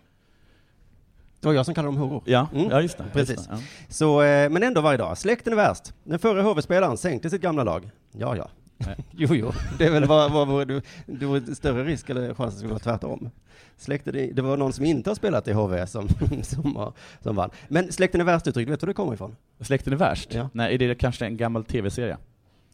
Det 1.42 1.48
var 1.48 1.54
jag 1.54 1.64
som 1.66 1.74
kallade 1.74 1.96
dem 1.96 2.02
horor. 2.10 2.22
Ja, 2.26 2.48
Mm. 2.54 2.70
ja 2.70 2.80
just 2.80 2.98
det. 2.98 3.04
Precis. 3.12 3.36
Just 3.36 3.48
det, 3.50 3.54
ja. 3.56 3.62
Så, 3.88 4.22
eh, 4.22 4.50
men 4.50 4.62
ändå 4.62 4.80
varje 4.80 4.98
dag. 4.98 5.18
Släkten 5.18 5.52
är 5.52 5.56
värst. 5.56 5.92
Den 6.04 6.18
förre 6.18 6.42
HV-spelaren 6.42 6.96
sänkte 6.96 7.30
sitt 7.30 7.42
gamla 7.42 7.64
lag. 7.64 7.90
Ja, 8.12 8.36
ja. 8.36 8.48
Jo, 9.10 9.34
jo. 9.34 9.52
Det 9.78 9.86
är 9.86 9.90
väl 9.90 10.04
vad, 10.04 10.32
vad 10.32 10.48
vore 10.48 10.64
det, 10.64 10.82
det 11.06 11.26
vore 11.26 11.54
större 11.54 11.84
risk 11.84 12.10
eller 12.10 12.26
chans 12.34 12.38
att 12.48 12.50
det 12.52 12.58
skulle 12.58 12.70
vara 12.72 12.78
tvärtom. 12.80 13.30
Släkten, 13.76 14.30
det 14.34 14.42
var 14.42 14.56
någon 14.56 14.72
som 14.72 14.84
inte 14.84 15.10
har 15.10 15.14
spelat 15.14 15.48
i 15.48 15.52
HV 15.52 15.86
som, 15.86 16.08
som, 16.42 16.76
har, 16.76 16.92
som 17.22 17.36
vann. 17.36 17.50
Men 17.68 17.92
släkten 17.92 18.20
är 18.20 18.24
värst 18.24 18.46
uttryck, 18.46 18.68
vet 18.68 18.80
du 18.80 18.86
var 18.86 18.88
det 18.88 18.94
kommer 18.94 19.14
ifrån? 19.14 19.36
Släkten 19.60 19.92
är 19.92 19.96
värst? 19.96 20.34
Ja. 20.34 20.48
Nej, 20.52 20.74
är 20.74 20.78
det 20.78 20.94
kanske 20.94 21.26
en 21.26 21.36
gammal 21.36 21.64
tv-serie? 21.64 22.16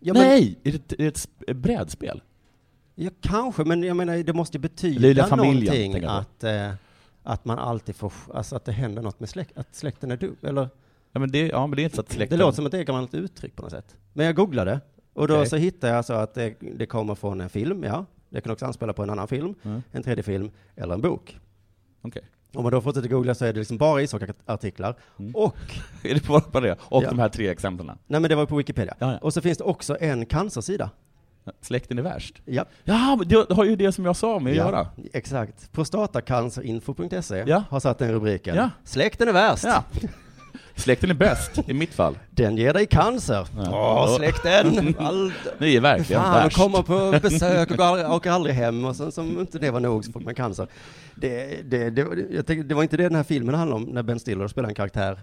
Ja, 0.00 0.14
men- 0.14 0.22
Nej! 0.22 0.58
Är 0.64 0.72
det, 0.72 0.92
är 0.92 0.96
det 0.96 1.06
ett 1.06 1.16
sp- 1.16 1.54
brädspel? 1.54 2.22
Ja, 2.94 3.10
kanske, 3.20 3.64
men 3.64 3.82
jag 3.82 3.96
menar, 3.96 4.16
det 4.16 4.32
måste 4.32 4.56
ju 4.56 4.60
betyda 4.60 5.00
Lilla 5.00 5.26
familjen, 5.26 5.74
någonting 5.92 6.04
att, 6.04 6.44
eh, 6.44 6.70
att 7.28 7.44
man 7.44 7.58
alltid 7.58 7.96
får, 7.96 8.12
alltså 8.34 8.56
att 8.56 8.64
det 8.64 8.72
händer 8.72 9.02
något 9.02 9.20
med 9.20 9.28
släkt, 9.28 9.58
att 9.58 9.74
släkten 9.74 10.10
är 10.10 10.16
dum, 10.16 10.36
eller? 10.42 10.68
Ja, 11.12 11.20
men 11.20 11.30
det, 11.30 11.46
ja, 11.48 11.66
men 11.66 11.76
det 11.76 11.82
är 11.82 11.84
inte 11.84 11.96
så 11.96 12.00
att 12.00 12.08
Det 12.08 12.14
släkten... 12.14 12.38
låter 12.38 12.56
som 12.56 12.64
det 12.70 12.80
ett 12.80 12.86
gammalt 12.86 13.14
uttryck 13.14 13.56
på 13.56 13.62
något 13.62 13.70
sätt. 13.72 13.96
Men 14.12 14.26
jag 14.26 14.34
googlade, 14.36 14.80
och 15.14 15.28
då 15.28 15.34
Okej. 15.34 15.46
så 15.48 15.56
hittade 15.56 15.86
jag 15.88 15.96
alltså 15.96 16.12
att 16.12 16.34
det, 16.34 16.54
det 16.60 16.86
kommer 16.86 17.14
från 17.14 17.40
en 17.40 17.48
film, 17.48 17.84
ja. 17.84 18.04
Det 18.30 18.40
kan 18.40 18.52
också 18.52 18.66
anspela 18.66 18.92
på 18.92 19.02
en 19.02 19.10
annan 19.10 19.28
film, 19.28 19.54
Mm. 19.62 19.82
en 19.92 20.02
tredje 20.02 20.22
film, 20.24 20.50
eller 20.76 20.94
en 20.94 21.00
bok. 21.00 21.38
Okej. 22.02 22.22
Om 22.54 22.62
man 22.62 22.72
då 22.72 22.80
fortsätter 22.80 23.08
googla 23.08 23.34
så 23.34 23.44
är 23.44 23.52
det 23.52 23.58
liksom 23.58 23.78
bara 23.78 24.02
ishockeyartiklar, 24.02 24.94
Mm. 25.18 25.34
och, 25.36 25.56
Är 26.04 26.14
det 26.14 26.26
bara 26.26 26.40
på 26.40 26.60
det? 26.60 26.76
Och 26.80 27.02
Ja. 27.04 27.08
de 27.10 27.18
här 27.18 27.28
tre 27.28 27.48
exemplen? 27.48 27.98
nej 28.06 28.20
men 28.20 28.28
det 28.30 28.34
var 28.36 28.46
på 28.46 28.56
Wikipedia. 28.56 28.94
Ja, 28.98 29.12
ja. 29.12 29.18
Och 29.18 29.34
så 29.34 29.40
finns 29.40 29.58
det 29.58 29.64
också 29.64 29.96
en 30.00 30.26
cancersida. 30.26 30.90
Släkten 31.60 31.98
är 31.98 32.02
värst? 32.02 32.34
Ja. 32.44 32.64
Ja, 32.84 33.16
men 33.18 33.28
det 33.28 33.54
har 33.54 33.64
ju 33.64 33.76
det 33.76 33.92
som 33.92 34.04
jag 34.04 34.16
sa 34.16 34.38
med 34.38 34.50
att 34.50 34.56
göra. 34.56 34.86
Exakt. 35.12 35.72
Prostatacancerinfo.se 35.72 37.44
Ja. 37.46 37.62
har 37.70 37.80
satt 37.80 37.98
den 37.98 38.12
rubriken. 38.12 38.56
Ja. 38.56 38.70
Släkten 38.84 39.28
är 39.28 39.32
värst. 39.32 39.64
Ja. 39.64 39.84
Släkten 40.76 41.10
är 41.10 41.14
bäst, 41.14 41.68
i 41.68 41.74
mitt 41.74 41.94
fall. 41.94 42.18
Den 42.30 42.56
ger 42.56 42.72
dig 42.72 42.86
cancer. 42.86 43.46
Ja. 43.56 44.04
Åh, 44.08 44.16
släkten! 44.16 44.94
All... 44.98 45.32
Ni 45.58 45.76
är 45.76 45.80
verkligen 45.80 46.22
Fan, 46.22 46.34
värst. 46.34 46.56
kommer 46.56 46.82
på 46.82 47.18
besök 47.28 47.70
och 47.70 47.76
går 47.76 47.84
aldrig, 47.84 48.10
åker 48.10 48.30
aldrig 48.30 48.54
hem 48.54 48.84
och 48.84 48.96
sen 48.96 49.12
som 49.12 49.40
inte 49.40 49.58
det 49.58 49.70
var 49.70 49.80
nog 49.80 50.04
så 50.04 50.12
får 50.12 50.20
man 50.20 50.34
cancer. 50.34 50.68
Det, 51.14 51.60
det, 51.70 51.90
det, 51.90 52.00
jag 52.30 52.46
tänkte, 52.46 52.68
det 52.68 52.74
var 52.74 52.82
inte 52.82 52.96
det 52.96 53.02
den 53.02 53.14
här 53.14 53.22
filmen 53.22 53.54
handlade 53.54 53.82
om, 53.84 53.88
när 53.90 54.02
Ben 54.02 54.20
Stiller 54.20 54.48
spelar 54.48 54.68
en 54.68 54.74
karaktär 54.74 55.18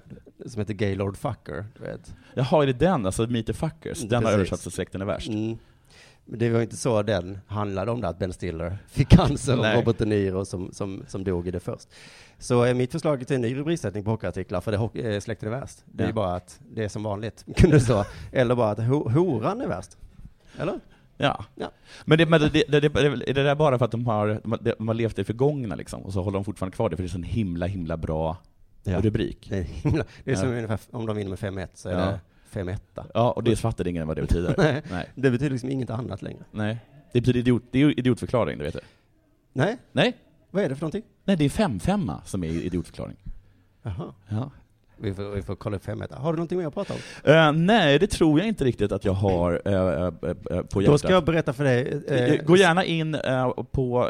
som 0.46 0.60
heter 0.60 0.74
Gaylord 0.74 1.18
Fucker. 1.18 1.66
Du 1.78 1.84
vet. 1.84 2.14
Jaha, 2.34 2.64
är 2.64 2.68
det 2.68 2.74
den? 2.74 3.06
Alltså 3.06 3.28
Meet 3.28 3.46
the 3.48 3.54
Fuckers? 3.54 4.02
Den 4.02 4.14
har 4.14 4.22
Precis. 4.22 4.34
översatts 4.36 4.64
till 4.64 4.72
Släkten 4.72 5.02
är 5.02 5.06
värst? 5.06 5.28
Mm. 5.30 5.58
Men 6.26 6.40
det 6.40 6.50
var 6.50 6.62
inte 6.62 6.78
så 6.78 7.02
den 7.04 7.40
handlade 7.48 7.92
om 7.92 8.02
det, 8.02 8.08
att 8.08 8.20
Ben 8.20 8.34
Stiller 8.34 8.78
fick 8.88 9.08
cancer 9.10 9.60
och. 9.60 9.66
Robert 9.76 9.98
De 9.98 10.06
Niro 10.06 10.46
som, 10.46 10.72
som, 10.72 11.04
som 11.08 11.24
dog 11.24 11.48
i 11.48 11.52
det 11.52 11.60
först. 11.60 11.88
Så 12.40 12.66
eh, 12.66 12.74
mitt 12.74 12.92
förslag 12.92 13.28
till 13.28 13.36
en 13.36 13.42
ny 13.42 13.56
rubriksättning 13.56 14.04
på 14.04 14.12
hockeyartiklar, 14.12 14.62
för 14.62 14.72
det 14.72 15.14
eh, 15.16 15.20
släkten 15.20 15.54
är 15.54 15.60
värst, 15.60 15.78
det 15.86 16.04
är 16.04 16.06
Ja. 16.06 16.10
ju 16.10 16.14
bara 16.14 16.36
att 16.36 16.60
det 16.74 16.84
är 16.84 16.90
som 16.90 17.04
vanligt, 17.04 17.46
kunde 17.58 17.80
stå. 17.80 18.06
Eller 18.32 18.56
bara 18.56 18.72
att 18.72 18.80
ho, 18.80 19.10
horan 19.10 19.62
är 19.62 19.68
värst. 19.68 19.98
Eller? 20.58 20.80
Ja. 21.18 21.46
Ja. 21.56 21.72
Men, 22.06 22.18
det, 22.18 22.26
men 22.26 22.42
det, 22.42 22.50
det, 22.50 22.80
det, 22.80 22.86
är 23.30 23.34
det 23.34 23.44
där 23.44 23.56
bara 23.56 23.78
för 23.78 23.86
att 23.86 23.92
de 23.92 24.06
har, 24.08 24.42
de 24.78 24.88
har, 24.88 24.94
levt 24.96 25.14
i 25.20 25.22
det 25.22 25.26
förgångna 25.26 25.76
liksom, 25.76 26.02
och 26.02 26.14
så 26.14 26.22
håller 26.22 26.38
de 26.38 26.46
fortfarande 26.46 26.76
kvar 26.76 26.90
det, 26.90 26.96
för 26.96 27.04
det 27.04 27.06
är 27.06 27.10
en 27.10 27.14
sån 27.14 27.24
himla, 27.24 27.66
himla 27.66 27.98
bra 27.98 28.38
Ja. 28.84 29.02
rubrik? 29.02 29.48
Det 29.50 29.58
är, 29.58 29.64
himla, 29.64 30.04
det 30.24 30.32
är 30.32 30.36
som 30.36 30.50
Ja. 30.50 30.56
ungefär, 30.56 30.80
om 30.92 31.06
de 31.06 31.16
vinner 31.16 31.30
med 31.30 31.40
5-1 31.40 31.68
så 31.74 31.90
är 31.90 31.96
det 31.96 32.20
5-1. 32.52 32.78
Ja, 33.14 33.32
och 33.32 33.44
det 33.44 33.56
fattade 33.56 33.90
ingen 33.90 34.08
vad 34.08 34.18
det 34.18 34.22
betyder. 34.22 34.56
Nej. 34.58 34.82
Nej. 34.92 35.10
Det 35.16 35.32
betyder 35.32 35.50
liksom 35.50 35.70
inget 35.70 35.90
annat 35.90 36.22
längre. 36.22 36.44
Nej. 36.52 36.78
Det 37.12 37.22
betyder 37.22 37.40
idiot, 37.40 37.64
det 37.72 37.82
är 37.82 38.00
idiotförklaring, 38.00 38.58
du 38.58 38.64
vet 38.64 38.74
det. 38.74 38.82
Nej? 39.54 39.78
Nej? 39.92 40.18
Vad 40.52 40.64
är 40.64 40.70
det 40.70 40.76
för 40.76 40.82
någonting? 40.82 41.04
Nej, 41.26 41.38
det 41.38 41.46
är 41.46 41.50
5-5 41.50 42.26
som 42.26 42.44
är 42.44 42.48
idiotförklaring. 42.48 43.18
Jaha. 43.84 44.14
Ja. 44.30 44.52
Vi 44.98 45.14
får, 45.14 45.24
vi 45.24 45.42
får 45.42 45.56
kolla 45.56 45.76
upp 45.76 45.86
5-1. 45.86 46.16
Har 46.16 46.34
du 46.34 46.38
någonting 46.38 46.58
mer 46.58 46.68
att 46.68 46.74
prata 46.74 46.94
om? 46.94 47.00
Eh, 47.32 47.52
nej, 47.52 48.00
det 48.00 48.08
tror 48.08 48.40
jag 48.40 48.48
inte 48.48 48.64
riktigt 48.64 48.92
att 48.92 49.06
jag 49.06 49.14
har 49.14 49.62
eh, 49.66 49.74
eh, 49.74 50.12
på 50.12 50.82
hjärtat. 50.82 50.86
Då 50.86 50.98
ska 50.98 51.10
jag 51.10 51.26
berätta 51.26 51.54
för 51.54 51.64
dig. 51.64 52.42
Gå 52.46 52.58
gärna 52.58 52.86
in 52.86 53.18
på, 53.72 54.10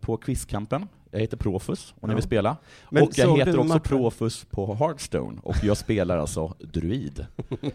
på 0.00 0.16
Quizkampen. 0.16 0.88
Jag 1.10 1.20
heter 1.20 1.36
Profus 1.36 1.94
om 2.00 2.08
ni 2.08 2.12
Ja. 2.12 2.16
vill 2.16 2.24
spela. 2.24 2.56
Men 2.90 3.02
och 3.02 3.10
jag 3.14 3.38
heter 3.38 3.58
också? 3.58 3.80
Profus 3.80 4.46
på 4.50 4.74
Hearthstone, 4.74 5.40
och 5.42 5.56
jag 5.62 5.76
spelar 5.76 6.18
alltså 6.18 6.54
druid. 6.60 7.26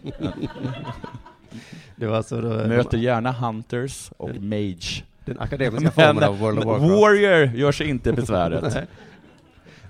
Det 1.96 2.06
var 2.06 2.16
alltså 2.16 2.40
då, 2.40 2.48
Möter 2.48 2.98
gärna 2.98 3.32
Hunters 3.32 4.10
och 4.16 4.36
Mage. 4.36 5.04
Den 5.24 5.40
akademiska 5.40 5.90
formen 5.90 6.24
av 6.24 6.38
World 6.38 6.58
of 6.58 6.64
Warcraft. 6.64 6.90
Warrior 6.92 7.56
gör 7.56 7.72
sig 7.72 7.88
inte 7.88 8.12
besväret. 8.12 8.62
Nej. 8.74 8.86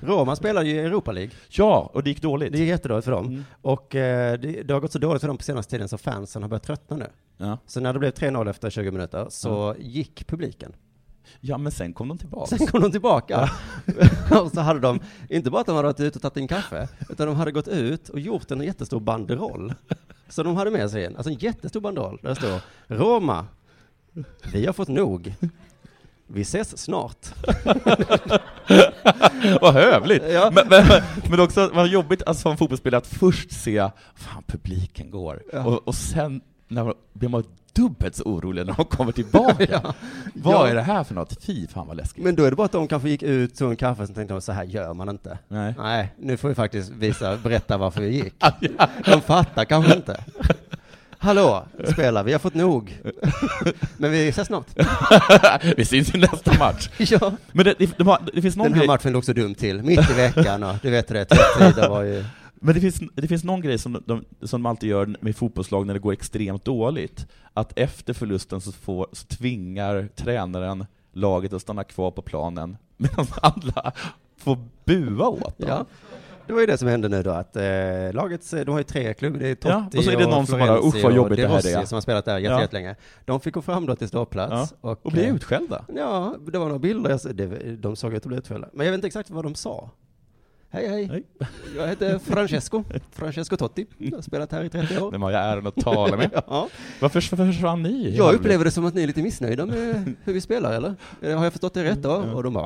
Roma 0.01 0.37
spelar 0.37 0.63
ju 0.63 0.71
i 0.71 0.79
Europa 0.79 1.13
League. 1.13 1.31
Ja, 1.49 1.91
och 1.95 2.03
det 2.03 2.11
gick 2.11 2.23
dåligt. 2.23 2.53
Det 2.53 2.59
gick 2.59 2.69
jättedåligt 2.69 3.05
för 3.05 3.13
dem. 3.13 3.27
Mm. 3.27 3.45
Och 3.63 3.95
eh, 3.95 4.39
det, 4.39 4.63
det 4.63 4.75
har 4.75 4.81
gått 4.81 4.93
så 4.93 4.99
dåligt 4.99 5.21
för 5.21 5.29
dem 5.29 5.37
på 5.37 5.43
senaste 5.45 5.71
tiden 5.71 5.89
så 5.89 5.99
fansen 5.99 6.43
har 6.43 6.49
börjat 6.49 6.63
tröttna 6.63 6.97
nu. 6.97 7.07
Ja. 7.37 7.59
Så 7.67 7.81
när 7.81 7.93
det 7.93 7.99
blev 7.99 8.13
3-0 8.13 8.51
efter 8.51 8.71
20 8.71 8.91
minuter 8.91 9.27
så 9.31 9.75
gick 9.79 10.27
publiken. 10.27 10.73
Ja, 11.41 11.59
men 11.59 11.73
sen 11.73 11.93
kom 11.93 12.09
de 12.09 12.19
tillbaka. 12.19 12.59
Sen 12.59 12.67
kom 12.67 12.81
de 12.81 12.91
tillbaka. 12.91 13.51
och 14.43 14.51
så 14.53 14.61
hade 14.61 14.81
de, 14.81 15.01
inte 15.29 15.51
bara 15.51 15.61
att 15.61 15.67
de 15.67 15.77
hade 15.77 15.89
varit 15.89 16.01
ute 16.01 16.19
och 16.19 16.23
tagit 16.23 16.37
en 16.37 16.49
kaffe, 16.49 16.89
utan 17.11 17.27
de 17.27 17.37
hade 17.37 17.53
gått 17.53 17.69
ut 17.69 18.09
och 18.09 18.21
gjort 18.21 18.51
en 18.51 18.61
jättestor 18.61 19.01
banderoll. 19.01 19.75
Så 20.29 20.43
de 20.43 20.57
hade 20.57 20.71
med 20.71 20.91
sig 20.91 21.05
en, 21.05 21.17
alltså 21.17 21.31
en 21.31 21.39
jättestor 21.39 21.81
banderoll, 21.81 22.19
där 22.23 22.29
det 22.29 22.35
står 22.37 22.61
Roma, 22.87 23.47
vi 24.53 24.67
har 24.67 24.73
fått 24.73 24.89
nog. 24.89 25.35
Vi 26.27 26.41
ses 26.43 26.79
snart. 26.79 27.27
Vad 29.61 29.75
hövligt! 29.75 30.23
Ja. 30.33 30.51
Men, 30.55 30.69
men, 30.69 30.85
men 31.31 31.41
också 31.41 31.71
vad 31.75 31.89
jobbigt 31.89 32.23
alltså, 32.27 32.43
som 32.43 32.57
fotbollsspelare 32.57 32.99
att 32.99 33.07
först 33.07 33.53
se, 33.53 33.91
fan 34.15 34.43
publiken 34.47 35.11
går, 35.11 35.43
Ja. 35.53 35.65
och, 35.65 35.89
och 35.89 35.95
sen 35.95 36.41
när 36.69 36.95
blir 37.13 37.29
man 37.29 37.45
dubbelt 37.73 38.17
så 38.17 38.23
orolig 38.25 38.67
när 38.67 38.73
de 38.75 38.85
kommer 38.85 39.13
tillbaka. 39.13 39.67
Ja. 39.71 39.95
Vad 40.35 40.55
Ja. 40.55 40.69
är 40.69 40.75
det 40.75 40.83
här 40.83 41.05
för 41.05 41.15
något? 41.15 41.45
Fy 41.45 41.67
fan 41.67 41.87
vad 41.87 41.97
läskigt. 41.97 42.25
Men 42.25 42.35
då 42.35 42.45
är 42.45 42.51
det 42.51 42.57
bara 42.57 42.65
att 42.65 42.73
de 42.73 42.89
kanske 42.89 43.09
gick 43.09 43.23
ut, 43.23 43.55
tog 43.59 43.71
en 43.71 43.77
kaffe, 43.77 44.03
och 44.03 44.15
tänkte 44.15 44.35
de 44.35 44.41
så 44.41 44.53
här 44.53 44.65
gör 44.65 44.95
man 44.95 45.09
inte. 45.09 45.39
Nej. 45.49 45.75
Nej, 45.79 46.15
nu 46.19 46.37
får 46.37 46.49
vi 46.49 46.55
faktiskt 46.55 46.91
visa, 46.91 47.37
berätta 47.37 47.77
varför 47.77 48.01
vi 48.01 48.09
gick. 48.09 48.35
De 49.05 49.21
fattar 49.21 49.65
kanske 49.65 49.95
inte. 49.97 50.25
Hallå, 51.19 51.65
spelar, 51.93 52.25
vi 52.25 52.33
har 52.33 52.39
fått 52.39 52.55
nog. 52.55 52.99
Men 53.97 54.11
vi 54.11 54.29
ses 54.29 54.47
snart. 54.47 54.67
Vi 55.77 55.85
syns 55.85 56.15
i 56.15 56.19
nästa 56.19 56.59
match. 56.59 56.89
Ja. 56.99 57.33
Men 57.53 57.65
det, 57.65 57.75
det, 57.79 57.99
de 57.99 58.07
har, 58.07 58.19
det 58.35 58.43
finns 58.43 58.57
någon 58.57 58.65
Den 58.65 58.73
här 58.75 58.81
grej, 58.81 58.87
matchen 58.89 59.13
låg 59.13 59.25
så 59.25 59.33
dumt 59.33 59.55
till, 59.55 59.83
mitt 59.83 60.11
i 60.11 60.15
veckan 60.15 60.63
och 60.63 60.75
du 60.83 60.91
vet 60.91 61.11
hur 61.11 61.15
det 61.15 61.33
är, 61.81 61.89
var 61.89 62.03
ju... 62.03 62.25
men 62.65 62.75
det 62.75 62.81
finns, 62.81 63.01
det 63.15 63.29
finns 63.29 63.45
någon 63.45 63.61
grej 63.61 63.79
som 63.79 64.03
de, 64.07 64.25
som 64.43 64.63
de 64.63 64.67
alltid 64.67 64.91
gör 64.91 65.17
med 65.21 65.37
fotbollslag 65.37 65.87
när 65.87 65.95
det 65.95 66.01
går 66.01 66.13
extremt 66.13 66.65
dåligt, 66.65 67.27
att 67.53 67.79
efter 67.79 68.13
förlusten 68.15 68.61
så, 68.61 68.73
får, 68.73 69.07
så 69.13 69.27
tvingar 69.27 70.09
tränaren 70.15 70.87
laget 71.13 71.53
att 71.53 71.63
stanna 71.63 71.85
kvar 71.85 72.11
på 72.11 72.23
planen, 72.23 72.77
medan 72.97 73.27
alla 73.43 73.93
får 74.37 74.59
bua 74.85 75.29
åt 75.29 75.59
dem. 75.59 75.69
Ja. 75.69 75.87
Det 76.47 76.53
var 76.53 76.61
ju 76.61 76.67
det 76.67 76.79
som 76.79 76.89
hände 76.89 77.09
nu 77.09 77.23
då, 77.23 77.31
att 77.31 77.57
eh, 77.57 77.63
lagets, 78.13 78.51
de 78.51 78.69
har 78.69 78.79
ju 78.79 78.85
tre 78.85 79.15
klubbar, 79.15 79.39
det 79.39 79.49
är 79.49 79.55
Totti 79.55 79.69
Ja, 79.93 79.99
och 79.99 80.05
så 80.05 80.11
är 80.11 80.17
det 80.17 80.27
någon 80.27 80.47
som 80.47 80.59
bara, 80.59 80.79
"Usch, 80.79 80.95
vad 80.95 81.05
och 81.05 81.13
jobbigt 81.13 81.37
De 81.37 81.43
det 81.43 81.49
här 81.49 81.81
är." 81.81 81.85
som 81.85 81.97
har 81.97 82.01
spelat 82.01 82.25
där 82.25 82.39
jätte, 82.39 82.53
Ja. 82.55 82.61
jättelänge. 82.61 82.97
De 83.25 83.41
fick 83.41 83.55
gå 83.55 83.63
fram 83.63 83.87
då 83.87 83.97
till 83.97 84.09
ståplats. 84.09 84.75
Ja, 84.83 84.91
Och, 84.91 85.07
och 85.07 85.13
bli 85.13 85.25
eh, 85.27 85.35
utskällda. 85.35 85.85
Ja, 85.97 86.35
det 86.53 86.59
var 86.59 86.67
några 86.67 86.79
bilder, 86.79 87.11
jag, 87.11 87.37
det, 87.37 87.77
de 87.77 87.97
såg 87.97 88.13
ut 88.15 88.23
att 88.23 88.27
bli 88.27 88.39
utskällda. 88.39 88.69
Men 88.73 88.87
jag 88.87 88.93
vet 88.93 88.99
inte 88.99 89.07
exakt 89.07 89.31
vad 89.31 89.45
de 89.45 89.55
sa. 89.55 89.91
Hej, 90.75 90.89
hej. 90.89 91.05
Hej. 91.07 91.25
Jag 91.77 91.89
heter 91.89 92.19
Francesco, 92.25 92.85
Francesco 93.13 93.57
Totti. 93.57 93.87
Jag 93.99 94.17
har 94.17 94.23
spelat 94.23 94.53
här 94.53 94.65
i 94.65 94.69
30 94.69 94.99
år. 94.99 95.11
Vem 95.11 95.23
har 95.23 95.31
jag 95.31 95.43
äran 95.45 95.67
att 95.67 95.77
tala 95.77 96.17
med? 96.17 96.31
Ja. 96.49 96.69
Varför, 97.01 97.21
försvann 97.21 97.83
ni? 97.83 98.17
Jag 98.17 98.35
upplever 98.35 98.65
det 98.65 98.71
som 98.71 98.85
att 98.87 98.95
ni 98.95 99.03
är 99.03 99.07
lite 99.07 99.23
missnöjda 99.23 99.67
med 99.67 100.15
hur 100.25 100.33
vi 100.33 100.41
spelar, 100.41 100.73
eller? 100.73 100.95
Eh, 101.23 101.37
Har 101.37 101.45
jag 101.45 101.53
förstått 101.53 101.75
det 101.75 101.85
rätt 101.85 102.03
då? 102.03 102.11
Och 102.13 102.43
de 102.43 102.53
bara, 102.53 102.65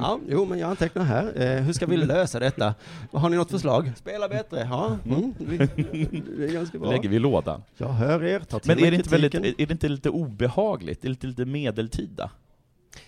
ja, 0.00 0.18
jo, 0.28 0.44
men 0.44 0.58
jag 0.58 0.70
antecknar 0.70 1.04
här. 1.04 1.42
Eh, 1.42 1.62
hur 1.62 1.72
ska 1.72 1.86
vi 1.86 1.96
lösa 1.96 2.38
detta? 2.38 2.74
Har 3.12 3.28
ni 3.30 3.36
något 3.36 3.50
förslag? 3.50 3.92
Spela 3.96 4.28
bättre, 4.28 4.68
ja, 4.70 4.98
mm, 5.04 5.34
det 5.38 6.44
är 6.44 6.52
ganska 6.52 6.78
bra. 6.78 6.90
lägger 6.90 7.08
vi 7.08 7.18
lådan. 7.18 7.62
Jag 7.76 7.88
hör 7.88 8.24
er, 8.24 8.40
ta 8.40 8.58
till 8.58 8.70
Men 8.76 8.84
är 8.84 8.90
det, 8.90 8.96
inte 8.96 9.10
väldigt, 9.10 9.34
är 9.34 9.40
det 9.66 9.70
inte 9.70 9.88
lite 9.88 10.10
obehagligt? 10.10 11.04
Är 11.04 11.08
det 11.08 11.12
inte 11.12 11.26
lite 11.26 11.44
medeltida? 11.44 12.30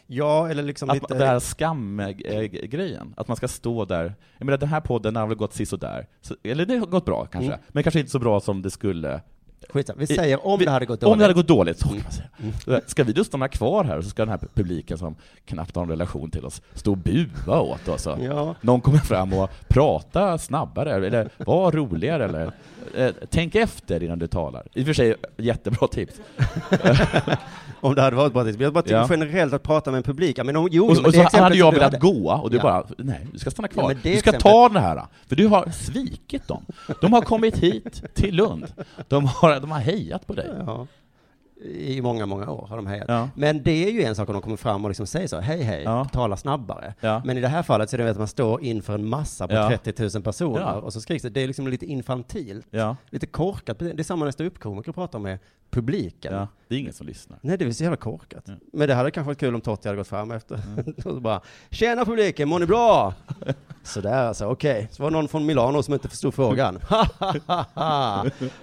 Ja, 0.07 0.49
eller 0.51 0.62
liksom 0.62 0.90
Att, 0.90 0.94
lite... 0.94 1.14
Det 1.14 1.27
här 1.27 1.38
skamgrejen, 1.40 3.14
att 3.16 3.29
man 3.29 3.37
ska 3.37 3.49
stå 3.49 3.85
där. 3.85 4.14
Jag 4.38 4.46
menar 4.46 4.59
den 4.59 4.68
här 4.68 4.81
podden 4.81 5.16
har 5.16 5.27
väl 5.27 5.37
gått 5.37 5.55
sisådär, 5.55 6.07
så, 6.20 6.35
eller 6.42 6.66
det 6.66 6.77
har 6.77 6.87
gått 6.87 7.05
bra 7.05 7.27
kanske, 7.27 7.53
Mm. 7.53 7.61
men 7.68 7.83
kanske 7.83 8.01
inte 8.01 8.12
så 8.12 8.18
bra 8.18 8.40
som 8.40 8.62
det 8.62 8.70
skulle. 8.70 9.20
Skitsamma, 9.68 9.99
vi 9.99 10.07
säger 10.07 10.46
om 10.46 10.59
vi, 10.59 10.64
det 10.64 10.70
hade 10.70 10.87
gått 10.87 11.01
dåligt. 11.01 11.12
Om 11.12 11.18
det 11.18 11.25
hade 11.25 11.35
gått 11.35 11.49
dåligt, 11.49 11.79
så 11.79 11.88
kan 11.88 11.96
man 12.03 12.12
säga. 12.12 12.29
Mm. 12.66 12.81
Ska 12.87 13.05
vi 13.05 13.12
då 13.12 13.25
stanna 13.25 13.49
kvar 13.49 13.85
här, 13.85 13.99
och 13.99 14.05
så 14.05 14.11
ska 14.11 14.22
den 14.22 14.29
här 14.40 14.49
publiken 14.55 14.99
som 14.99 15.16
knappt 15.44 15.77
har 15.77 15.83
en 15.83 15.88
relation 15.88 16.31
till 16.31 16.44
oss, 16.44 16.62
stå 16.75 16.90
och 16.90 16.96
bua 16.99 17.61
åt 17.61 17.88
oss? 17.88 18.07
Ja. 18.20 18.55
Någon 18.61 18.81
kommer 18.81 18.99
fram 18.99 19.33
och 19.33 19.51
prata 19.68 20.38
snabbare, 20.38 21.07
eller 21.07 21.29
var 21.37 21.72
roligare, 21.72 22.25
eller 22.25 22.53
eh, 22.94 23.11
tänk 23.31 23.55
efter 23.55 24.03
innan 24.03 24.18
du 24.18 24.27
talar. 24.27 24.66
I 24.75 24.83
och 24.83 24.87
för 24.87 24.92
sig, 24.94 25.14
jättebra 25.37 25.88
tips. 25.88 26.14
Om 27.81 27.94
det 27.94 28.03
hade 28.03 28.16
varit 28.16 28.33
bra 28.33 28.44
tips. 28.44 28.59
Jag 28.61 28.72
bara 28.72 28.83
tycker 28.83 28.96
Ja. 28.96 29.07
generellt 29.11 29.53
att 29.53 29.62
prata 29.62 29.90
med 29.90 29.99
en 29.99 30.03
publik. 30.03 30.38
Ja, 30.38 30.44
men 30.44 30.57
om, 30.57 30.68
jo, 30.70 30.85
Och, 30.87 30.92
men 30.94 31.03
det 31.03 31.09
och 31.09 31.14
så 31.14 31.20
exemplet 31.20 31.42
hade 31.42 31.57
jag 31.57 31.72
du 31.72 31.79
velat 31.79 31.92
hade- 31.92 32.12
gå, 32.12 32.31
och 32.33 32.51
du 32.51 32.57
Ja. 32.57 32.62
bara, 32.62 32.85
nej, 32.99 33.27
du 33.33 33.38
ska 33.38 33.51
stanna 33.51 33.68
kvar. 33.68 33.88
Men 33.88 33.96
det 34.03 34.12
du 34.12 34.18
ska 34.18 34.31
exemplet- 34.31 34.42
ta 34.53 34.68
den 34.68 34.83
här, 34.83 35.03
för 35.29 35.37
du 35.37 35.46
har 35.46 35.70
svikit 35.70 36.49
dem. 36.49 36.66
De 37.01 37.12
har 37.12 37.22
kommit 37.22 37.57
hit 37.59 38.03
till 38.14 38.35
Lund. 38.35 38.66
De 39.09 39.25
har, 39.27 39.61
de 39.61 39.70
har 39.70 39.81
hejat 39.81 40.27
på 40.27 40.33
dig. 40.33 40.51
Ja. 40.66 40.87
I 41.65 42.00
många, 42.02 42.27
många 42.27 42.50
år 42.50 42.67
har 42.67 42.77
de 42.77 42.87
hejat. 42.87 43.04
Ja. 43.09 43.29
Men 43.35 43.63
det 43.63 43.85
är 43.88 43.90
ju 43.92 44.02
en 44.02 44.15
sak 44.15 44.29
om 44.29 44.33
de 44.33 44.42
kommer 44.42 44.57
fram 44.57 44.85
och 44.85 44.90
liksom 44.90 45.07
säger 45.07 45.27
så, 45.29 45.40
hej 45.40 45.63
hej, 45.63 45.83
Ja. 45.85 46.04
tala 46.04 46.37
snabbare. 46.37 46.94
Ja. 47.00 47.23
Men 47.25 47.38
i 47.38 47.40
det 47.40 47.48
här 47.48 47.63
fallet 47.63 47.90
så 47.90 47.96
är 47.96 47.98
det 47.98 48.11
att 48.11 48.19
man 48.19 48.29
står 48.29 48.63
inför 48.63 48.94
en 48.94 49.09
massa 49.09 49.48
på 49.48 49.54
Ja. 49.54 49.69
30 49.69 50.11
000 50.15 50.23
personer 50.23 50.77
och 50.85 50.92
så 50.92 51.00
skriks 51.00 51.23
det. 51.23 51.31
Det 51.31 51.40
är 51.40 51.46
liksom 51.46 51.69
lite 51.69 51.87
infantilt. 51.87 52.67
Lite 53.11 53.27
korkat. 53.27 53.79
Det 53.79 53.98
är 53.98 54.02
samma 54.02 54.25
när 54.25 54.33
ståuppkomiker 54.33 54.92
pratar 54.92 55.19
med 55.19 55.38
publiken. 55.71 56.46
Det 56.69 56.75
är 56.75 56.79
ingen 56.79 56.92
som 56.92 57.07
lyssnar. 57.07 57.38
Nej, 57.42 57.59
det 57.59 57.65
är 57.65 57.71
så 57.71 57.83
jävla 57.83 57.96
korkat. 57.96 58.46
Men 58.73 58.88
det 58.88 58.94
hade 58.94 59.11
kanske 59.11 59.27
varit 59.27 59.38
kul 59.38 59.54
om 59.54 59.61
Totti 59.61 59.88
hade 59.88 59.96
gått 59.98 60.09
fram 60.09 60.31
efter. 60.31 60.61
och 60.96 61.02
så 61.02 61.21
bara, 61.21 61.40
tjena 61.71 62.04
publiken, 62.04 62.48
mår 62.48 62.59
ni 62.59 62.67
bra? 62.67 63.15
Sådär 63.83 64.25
alltså, 64.29 64.46
okej. 64.46 64.88
Så 64.90 65.02
var 65.02 65.11
det 65.11 65.17
någon 65.17 65.29
från 65.29 65.46
Milano 65.46 65.83
som 65.83 65.94
inte 65.94 66.09
förstod 66.09 66.35
frågan. 66.35 66.79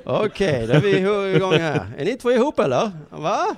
okej, 0.06 0.68
då 0.68 0.74
är 0.74 0.80
vi 0.82 0.98
igång 1.36 1.54
här. 1.54 1.86
Är 1.98 2.06
ni 2.06 2.18
två 2.18 2.32
ihop 2.32 2.60
eller? 2.60 2.83
Va? 3.10 3.56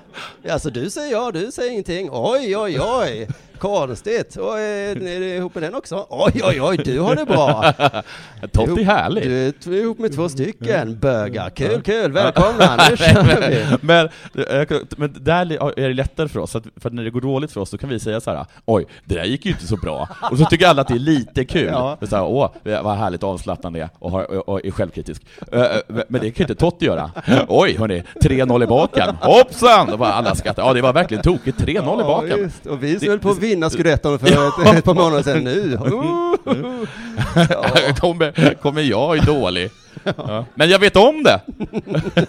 Alltså 0.50 0.70
du 0.70 0.90
säger 0.90 1.12
ja, 1.12 1.30
du 1.30 1.52
säger 1.52 1.70
ingenting. 1.70 2.08
Oj, 2.12 2.56
oj, 2.56 2.80
oj. 2.80 3.28
Konstigt. 3.58 4.36
Och 4.36 4.58
är 4.60 4.96
är 5.06 5.20
du 5.20 5.26
ihop 5.26 5.54
med 5.54 5.62
den 5.62 5.74
också? 5.74 6.06
Oj, 6.10 6.40
oj, 6.44 6.60
oj, 6.62 6.76
du 6.76 7.00
har 7.00 7.16
det 7.16 7.24
bra. 7.24 7.72
Totti 8.52 8.80
är 8.80 8.84
härlig. 8.84 9.24
Du 9.64 9.78
är 9.78 9.82
ihop 9.82 9.98
med 9.98 10.14
två 10.14 10.28
stycken 10.28 10.98
bögar. 10.98 11.50
Kul, 11.50 11.82
kul, 11.82 12.12
välkomna, 12.12 12.76
nu 12.90 12.96
kör 12.96 13.48
vi. 13.50 13.76
men, 13.80 14.06
eh, 14.34 14.78
men 14.96 15.16
där 15.20 15.52
är 15.80 15.88
det 15.88 15.94
lättare 15.94 16.28
för 16.28 16.40
oss, 16.40 16.56
för 16.76 16.90
när 16.90 17.04
det 17.04 17.10
går 17.10 17.20
dåligt 17.20 17.52
för 17.52 17.60
oss 17.60 17.70
så 17.70 17.78
kan 17.78 17.88
vi 17.88 18.00
säga 18.00 18.20
så 18.20 18.30
här: 18.30 18.46
oj, 18.64 18.86
det 19.04 19.14
där 19.14 19.24
gick 19.24 19.46
ju 19.46 19.52
inte 19.52 19.66
så 19.66 19.76
bra. 19.76 20.08
Och 20.30 20.38
så 20.38 20.44
tycker 20.44 20.66
alla 20.66 20.82
att 20.82 20.88
det 20.88 20.94
är 20.94 20.98
lite 20.98 21.44
kul. 21.44 21.66
Ja. 21.72 21.98
Så 22.08 22.16
här, 22.16 22.24
Åh, 22.24 22.50
vad 22.82 22.96
härligt 22.96 23.22
avslappnande 23.22 23.88
och, 23.98 24.10
har, 24.10 24.30
och, 24.36 24.48
och 24.48 24.64
är 24.66 24.70
självkritisk. 24.70 25.22
Eh, 25.52 25.60
eh, 25.62 25.68
Men 25.88 26.20
det 26.20 26.30
kan 26.30 26.34
ju 26.36 26.42
inte 26.44 26.54
Totti 26.54 26.86
göra. 26.86 27.10
Oj, 27.48 27.76
hörni, 27.76 28.02
3-0 28.22 28.64
i 28.64 28.66
baken. 28.66 29.16
Hoppsan! 29.20 29.92
Och 29.92 29.98
bara 29.98 30.12
alla 30.12 30.34
skrattar. 30.34 30.62
Ja, 30.62 30.72
det 30.72 30.80
var 30.82 30.92
verkligen 30.92 31.22
tokigt. 31.22 31.60
3-0 31.60 31.72
i 31.72 31.74
Ja, 31.76 31.96
baken. 31.96 32.38
just. 32.38 32.66
Och 32.66 32.82
vi 32.82 33.08
höll 33.08 33.18
på 33.18 33.30
att 33.30 33.38
vinna 33.48 33.70
scudetton 33.70 34.18
för 34.18 34.26
ett, 34.26 34.76
ett 34.78 34.84
par 34.84 34.94
månader 34.94 35.22
sedan 35.22 35.44
nu. 35.44 35.76
kommer, 38.00 38.54
kommer 38.54 38.82
jag 38.82 39.18
är 39.18 39.26
dålig. 39.26 39.70
Ja. 40.16 40.44
Men 40.54 40.70
jag 40.70 40.78
vet 40.78 40.96
om 40.96 41.22
det! 41.22 41.40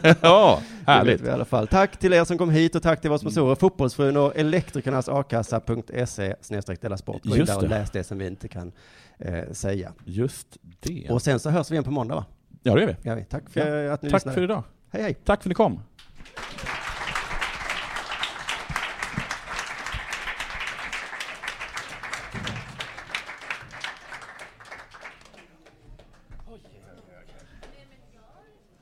ja, 0.21 0.61
Det 0.85 0.91
härligt. 0.91 1.21
vi 1.21 1.27
i 1.27 1.31
alla 1.31 1.45
fall. 1.45 1.67
Tack 1.67 1.97
till 1.97 2.13
er 2.13 2.23
som 2.25 2.37
kom 2.37 2.49
hit 2.49 2.75
och 2.75 2.83
tack 2.83 3.01
till 3.01 3.09
våra 3.09 3.19
sponsorer 3.19 3.55
Fotbollsfrun 3.55 4.17
och 4.17 4.37
Elektrikernas 4.37 5.09
a-kassa.se 5.09 6.35
snedstreck 6.41 6.81
Della 6.81 6.97
Sport. 6.97 7.23
Gå 7.23 7.35
in 7.37 7.45
där 7.45 7.55
och 7.55 7.61
det. 7.63 7.69
läs 7.69 7.91
det 7.91 8.03
som 8.03 8.17
vi 8.17 8.27
inte 8.27 8.47
kan 8.47 8.71
eh, 9.19 9.43
säga. 9.51 9.91
Just 10.05 10.47
det. 10.79 11.07
Och 11.09 11.21
sen 11.21 11.39
så 11.39 11.49
hörs 11.49 11.71
vi 11.71 11.73
igen 11.73 11.83
på 11.83 11.91
måndag 11.91 12.15
va? 12.15 12.25
Ja, 12.63 12.73
det 12.73 12.79
gör 12.81 12.87
vi. 12.87 12.95
Ja. 13.09 13.17
Tack 13.29 13.43
för 13.49 13.77
Ja. 13.77 13.93
att 13.93 14.01
ni 14.01 14.09
Tack 14.09 14.17
lyssnade. 14.19 14.35
för 14.35 14.43
idag. 14.43 14.63
Hej 14.91 15.03
hej. 15.03 15.13
Tack 15.25 15.43
för 15.43 15.49
att 15.49 15.51
ni 15.51 15.55
kom. 15.55 15.79